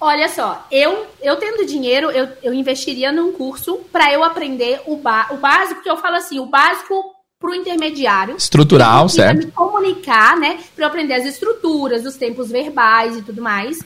Olha 0.00 0.28
só, 0.28 0.66
eu, 0.70 1.06
eu 1.22 1.36
tendo 1.36 1.64
dinheiro, 1.64 2.10
eu, 2.10 2.28
eu 2.42 2.52
investiria 2.52 3.10
num 3.10 3.32
curso 3.32 3.76
para 3.90 4.12
eu 4.12 4.22
aprender 4.22 4.82
o, 4.84 4.96
ba 4.96 5.28
o 5.30 5.38
básico, 5.38 5.82
que 5.82 5.88
eu 5.88 5.96
falo 5.96 6.16
assim, 6.16 6.38
o 6.38 6.44
básico 6.44 7.14
para 7.40 7.50
o 7.50 7.54
intermediário. 7.54 8.36
Estrutural, 8.36 9.08
certo? 9.08 9.46
me 9.46 9.50
comunicar, 9.50 10.36
né? 10.36 10.58
Para 10.76 10.84
eu 10.84 10.88
aprender 10.88 11.14
as 11.14 11.24
estruturas, 11.24 12.04
os 12.04 12.16
tempos 12.16 12.50
verbais 12.50 13.16
e 13.16 13.22
tudo 13.22 13.40
mais. 13.40 13.78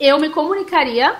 Eu 0.00 0.18
me 0.18 0.30
comunicaria. 0.30 1.14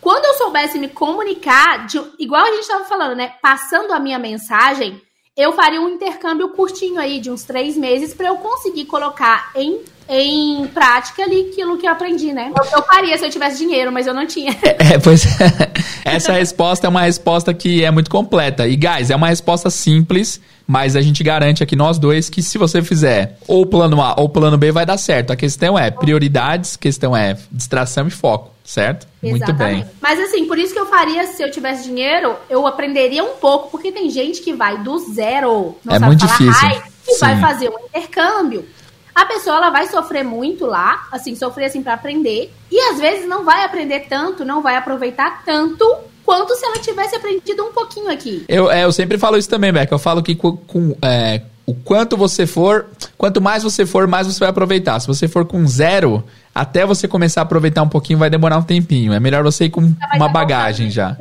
Quando 0.00 0.24
eu 0.24 0.34
soubesse 0.34 0.78
me 0.78 0.88
comunicar, 0.88 1.86
de, 1.86 2.00
igual 2.18 2.42
a 2.42 2.50
gente 2.50 2.62
estava 2.62 2.84
falando, 2.84 3.14
né? 3.14 3.34
Passando 3.42 3.92
a 3.92 4.00
minha 4.00 4.18
mensagem, 4.18 5.00
eu 5.36 5.52
faria 5.52 5.80
um 5.80 5.90
intercâmbio 5.90 6.48
curtinho 6.50 6.98
aí, 6.98 7.20
de 7.20 7.30
uns 7.30 7.44
três 7.44 7.76
meses, 7.76 8.14
para 8.14 8.28
eu 8.28 8.36
conseguir 8.36 8.86
colocar 8.86 9.52
em 9.54 9.80
em 10.10 10.66
prática 10.66 11.22
ali 11.22 11.50
aquilo 11.52 11.78
que 11.78 11.86
eu 11.86 11.92
aprendi, 11.92 12.32
né? 12.32 12.52
Eu, 12.72 12.82
faria 12.82 13.16
se 13.16 13.24
eu 13.24 13.30
tivesse 13.30 13.58
dinheiro, 13.58 13.92
mas 13.92 14.08
eu 14.08 14.14
não 14.14 14.26
tinha. 14.26 14.50
É, 14.90 14.98
pois 14.98 15.24
é. 15.40 15.70
Essa 16.04 16.32
resposta 16.32 16.86
é 16.86 16.90
uma 16.90 17.02
resposta 17.02 17.54
que 17.54 17.84
é 17.84 17.90
muito 17.90 18.10
completa. 18.10 18.66
E, 18.66 18.76
guys, 18.76 19.10
é 19.10 19.14
uma 19.14 19.28
resposta 19.28 19.70
simples, 19.70 20.40
mas 20.66 20.96
a 20.96 21.00
gente 21.00 21.22
garante 21.22 21.62
aqui 21.62 21.76
nós 21.76 21.98
dois 21.98 22.28
que 22.28 22.42
se 22.42 22.58
você 22.58 22.82
fizer 22.82 23.38
ou 23.46 23.64
plano 23.66 24.00
A 24.02 24.18
ou 24.18 24.28
plano 24.28 24.58
B 24.58 24.72
vai 24.72 24.84
dar 24.84 24.96
certo. 24.96 25.32
A 25.32 25.36
questão 25.36 25.78
é 25.78 25.90
prioridades, 25.90 26.76
questão 26.76 27.16
é 27.16 27.36
distração 27.52 28.08
e 28.08 28.10
foco, 28.10 28.50
certo? 28.64 29.06
Exatamente. 29.22 29.46
Muito 29.46 29.58
bem. 29.58 29.84
Mas 30.00 30.18
assim, 30.18 30.46
por 30.46 30.58
isso 30.58 30.72
que 30.72 30.80
eu 30.80 30.86
faria 30.86 31.26
se 31.26 31.42
eu 31.42 31.50
tivesse 31.50 31.84
dinheiro, 31.84 32.34
eu 32.48 32.66
aprenderia 32.66 33.22
um 33.22 33.36
pouco, 33.36 33.70
porque 33.70 33.92
tem 33.92 34.10
gente 34.10 34.40
que 34.40 34.52
vai 34.52 34.78
do 34.78 34.98
zero, 35.12 35.76
não 35.84 35.94
é 35.94 35.98
muito 36.00 36.26
difícil. 36.26 36.68
e 37.06 37.12
Sim. 37.12 37.20
vai 37.20 37.40
fazer 37.40 37.68
um 37.68 37.86
intercâmbio 37.86 38.66
a 39.14 39.24
pessoa 39.24 39.56
ela 39.56 39.70
vai 39.70 39.88
sofrer 39.88 40.24
muito 40.24 40.66
lá, 40.66 41.08
assim, 41.10 41.34
sofrer 41.34 41.66
assim 41.66 41.82
para 41.82 41.94
aprender, 41.94 42.52
e 42.70 42.80
às 42.90 42.98
vezes 42.98 43.28
não 43.28 43.44
vai 43.44 43.64
aprender 43.64 44.06
tanto, 44.08 44.44
não 44.44 44.62
vai 44.62 44.76
aproveitar 44.76 45.42
tanto 45.44 45.84
quanto 46.24 46.54
se 46.54 46.64
ela 46.64 46.78
tivesse 46.78 47.16
aprendido 47.16 47.64
um 47.64 47.72
pouquinho 47.72 48.10
aqui. 48.10 48.44
Eu, 48.48 48.70
é, 48.70 48.84
eu 48.84 48.92
sempre 48.92 49.18
falo 49.18 49.36
isso 49.36 49.48
também, 49.48 49.72
Beck. 49.72 49.90
Eu 49.90 49.98
falo 49.98 50.22
que 50.22 50.34
com, 50.34 50.56
com 50.56 50.96
é, 51.02 51.42
o 51.66 51.74
quanto 51.74 52.16
você 52.16 52.46
for, 52.46 52.86
quanto 53.16 53.40
mais 53.40 53.62
você 53.62 53.84
for, 53.86 54.06
mais 54.06 54.26
você 54.26 54.40
vai 54.40 54.48
aproveitar. 54.48 55.00
Se 55.00 55.06
você 55.06 55.26
for 55.26 55.44
com 55.44 55.66
zero, 55.66 56.24
até 56.54 56.84
você 56.84 57.06
começar 57.06 57.40
a 57.40 57.44
aproveitar 57.44 57.82
um 57.82 57.88
pouquinho, 57.88 58.18
vai 58.18 58.28
demorar 58.28 58.58
um 58.58 58.62
tempinho. 58.62 59.12
É 59.12 59.20
melhor 59.20 59.42
você 59.42 59.66
ir 59.66 59.70
com 59.70 59.92
uma 60.14 60.28
bagagem 60.28 60.90
já. 60.90 61.16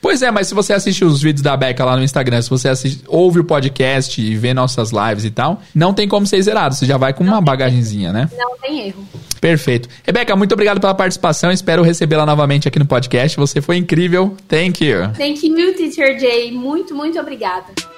Pois 0.00 0.22
é, 0.22 0.30
mas 0.30 0.46
se 0.46 0.54
você 0.54 0.72
assiste 0.72 1.04
os 1.04 1.22
vídeos 1.22 1.42
da 1.42 1.56
Beca 1.56 1.84
lá 1.84 1.96
no 1.96 2.02
Instagram, 2.02 2.42
se 2.42 2.50
você 2.50 2.68
assiste, 2.68 3.02
ouve 3.06 3.40
o 3.40 3.44
podcast 3.44 4.20
e 4.20 4.36
vê 4.36 4.52
nossas 4.52 4.90
lives 4.90 5.24
e 5.24 5.30
tal, 5.30 5.62
não 5.74 5.94
tem 5.94 6.06
como 6.06 6.26
ser 6.26 6.40
zerado. 6.42 6.74
Você 6.74 6.84
já 6.86 6.96
vai 6.96 7.12
com 7.12 7.24
uma 7.24 7.40
bagagenzinha, 7.40 8.12
né? 8.12 8.28
Não 8.36 8.58
tem 8.58 8.88
erro. 8.88 9.06
Perfeito. 9.40 9.88
Rebeca, 10.04 10.34
muito 10.36 10.52
obrigado 10.52 10.80
pela 10.80 10.94
participação. 10.94 11.50
Espero 11.50 11.82
recebê-la 11.82 12.24
novamente 12.24 12.68
aqui 12.68 12.78
no 12.78 12.86
podcast. 12.86 13.36
Você 13.36 13.60
foi 13.60 13.76
incrível. 13.76 14.36
Thank 14.48 14.84
you. 14.84 15.10
Thank 15.16 15.46
you, 15.46 15.74
Teacher 15.74 16.18
Jay. 16.18 16.52
Muito, 16.52 16.94
muito 16.94 17.18
obrigada. 17.18 17.93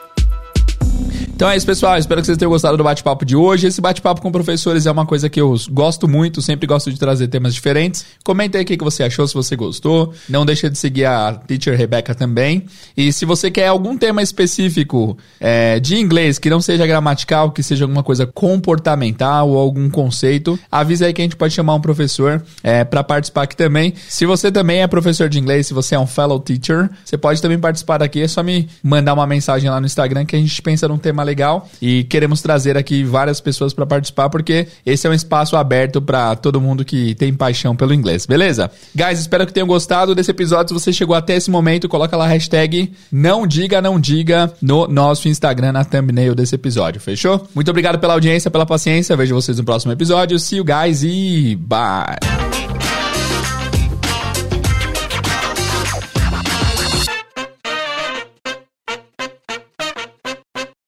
Então 1.37 1.51
é 1.51 1.55
isso, 1.55 1.67
pessoal. 1.67 1.99
Espero 1.99 2.23
que 2.23 2.27
vocês 2.27 2.39
tenham 2.39 2.51
gostado 2.51 2.79
do 2.79 2.83
bate-papo 2.83 3.23
de 3.23 3.37
hoje. 3.37 3.67
Esse 3.67 3.79
bate-papo 3.79 4.23
com 4.23 4.33
professores 4.33 4.87
é 4.87 4.91
uma 4.91 5.05
coisa 5.05 5.29
que 5.29 5.39
eu 5.39 5.55
gosto 5.71 6.09
muito, 6.09 6.41
sempre 6.41 6.67
gosto 6.67 6.91
de 6.91 6.99
trazer 6.99 7.29
temas 7.29 7.53
diferentes. 7.53 8.07
Comenta 8.25 8.57
aí 8.57 8.65
o 8.65 8.67
que 8.67 8.79
você 8.79 9.03
achou, 9.03 9.29
se 9.29 9.35
você 9.35 9.55
gostou. 9.55 10.15
Não 10.31 10.47
deixa 10.47 10.71
de 10.71 10.79
seguir 10.79 11.05
a 11.05 11.35
Teacher 11.35 11.77
Rebecca 11.77 12.15
também. 12.15 12.65
E 12.97 13.13
se 13.13 13.27
você 13.27 13.51
quer 13.51 13.67
algum 13.67 13.99
tema 13.99 14.23
específico 14.23 15.19
é, 15.39 15.79
de 15.79 15.97
inglês 15.97 16.39
que 16.39 16.49
não 16.49 16.59
seja 16.63 16.87
gramatical, 16.87 17.51
que 17.51 17.63
seja 17.63 17.85
alguma 17.85 18.03
coisa 18.03 18.27
comportamental 18.27 19.51
ou 19.51 19.59
algum 19.59 19.91
conceito, 19.91 20.59
avisa 20.73 21.05
aí 21.05 21.13
que 21.13 21.21
a 21.21 21.25
gente 21.25 21.37
pode 21.37 21.53
chamar 21.53 21.75
um 21.75 21.83
professor 21.83 22.43
é, 22.63 22.83
para 22.83 23.05
participar 23.05 23.43
aqui 23.43 23.55
também. 23.55 23.93
Se 24.09 24.25
você 24.25 24.51
também 24.51 24.81
é 24.81 24.87
professor 24.87 25.29
de 25.29 25.39
inglês, 25.39 25.67
se 25.67 25.75
você 25.75 25.97
é 25.97 25.99
um 25.99 26.07
fellow 26.07 26.41
teacher, 26.41 26.89
você 27.05 27.19
pode 27.19 27.43
também 27.43 27.59
participar 27.59 28.03
aqui. 28.03 28.23
É 28.23 28.29
só 28.29 28.43
me 28.43 28.71
mandar 28.83 29.13
uma 29.13 29.27
mensagem 29.27 29.69
lá 29.69 29.79
no 29.79 29.85
Instagram 29.85 30.25
que 30.25 30.35
a 30.35 30.39
gente 30.39 30.63
pensa 30.63 30.89
num 30.89 30.97
tema 30.97 31.26
legal 31.27 31.69
e 31.83 32.05
queremos 32.05 32.41
trazer 32.41 32.77
aqui 32.77 33.05
várias 33.05 33.41
pessoas 33.41 33.75
para 33.75 33.85
participar 33.85 34.31
porque 34.31 34.67
esse 34.85 35.07
é 35.07 35.11
um 35.11 35.13
espaço 35.13 35.57
aberto 35.57 36.01
para 36.01 36.37
todo 36.37 36.61
mundo 36.61 36.85
que 36.85 37.15
tem 37.15 37.35
paixão 37.35 37.75
pelo 37.77 37.93
inglês, 37.93 38.25
beleza? 38.25 38.71
Guys, 38.95 39.19
espero 39.19 39.47
que 39.47 39.53
tenham 39.53 39.67
gostado 39.67 40.15
desse 40.15 40.31
episódio. 40.31 40.69
Se 40.69 40.85
você 40.85 40.93
chegou 40.93 41.15
até 41.15 41.37
esse 41.37 41.51
momento, 41.51 41.89
coloca 41.89 42.17
lá 42.17 42.25
a 42.25 42.29
hashtag 42.29 42.93
não 43.11 43.47
diga 43.47 43.83
não 43.83 43.99
diga 43.99 44.53
no 44.63 44.87
nosso 44.87 45.29
Instagram 45.29 45.73
na 45.73 45.85
thumbnail 45.85 46.35
desse 46.35 46.55
episódio, 46.55 47.01
fechou? 47.01 47.47
Muito 47.55 47.71
obrigado 47.71 47.99
pela 47.99 48.15
audiência, 48.15 48.51
pela 48.51 48.65
paciência. 48.65 49.17
Vejo 49.17 49.35
vocês 49.35 49.59
no 49.59 49.65
próximo 49.65 49.93
episódio. 49.93 50.39
See 50.39 50.59
you 50.59 50.65
guys 50.65 51.03
e 51.03 51.57
bye. 51.57 52.46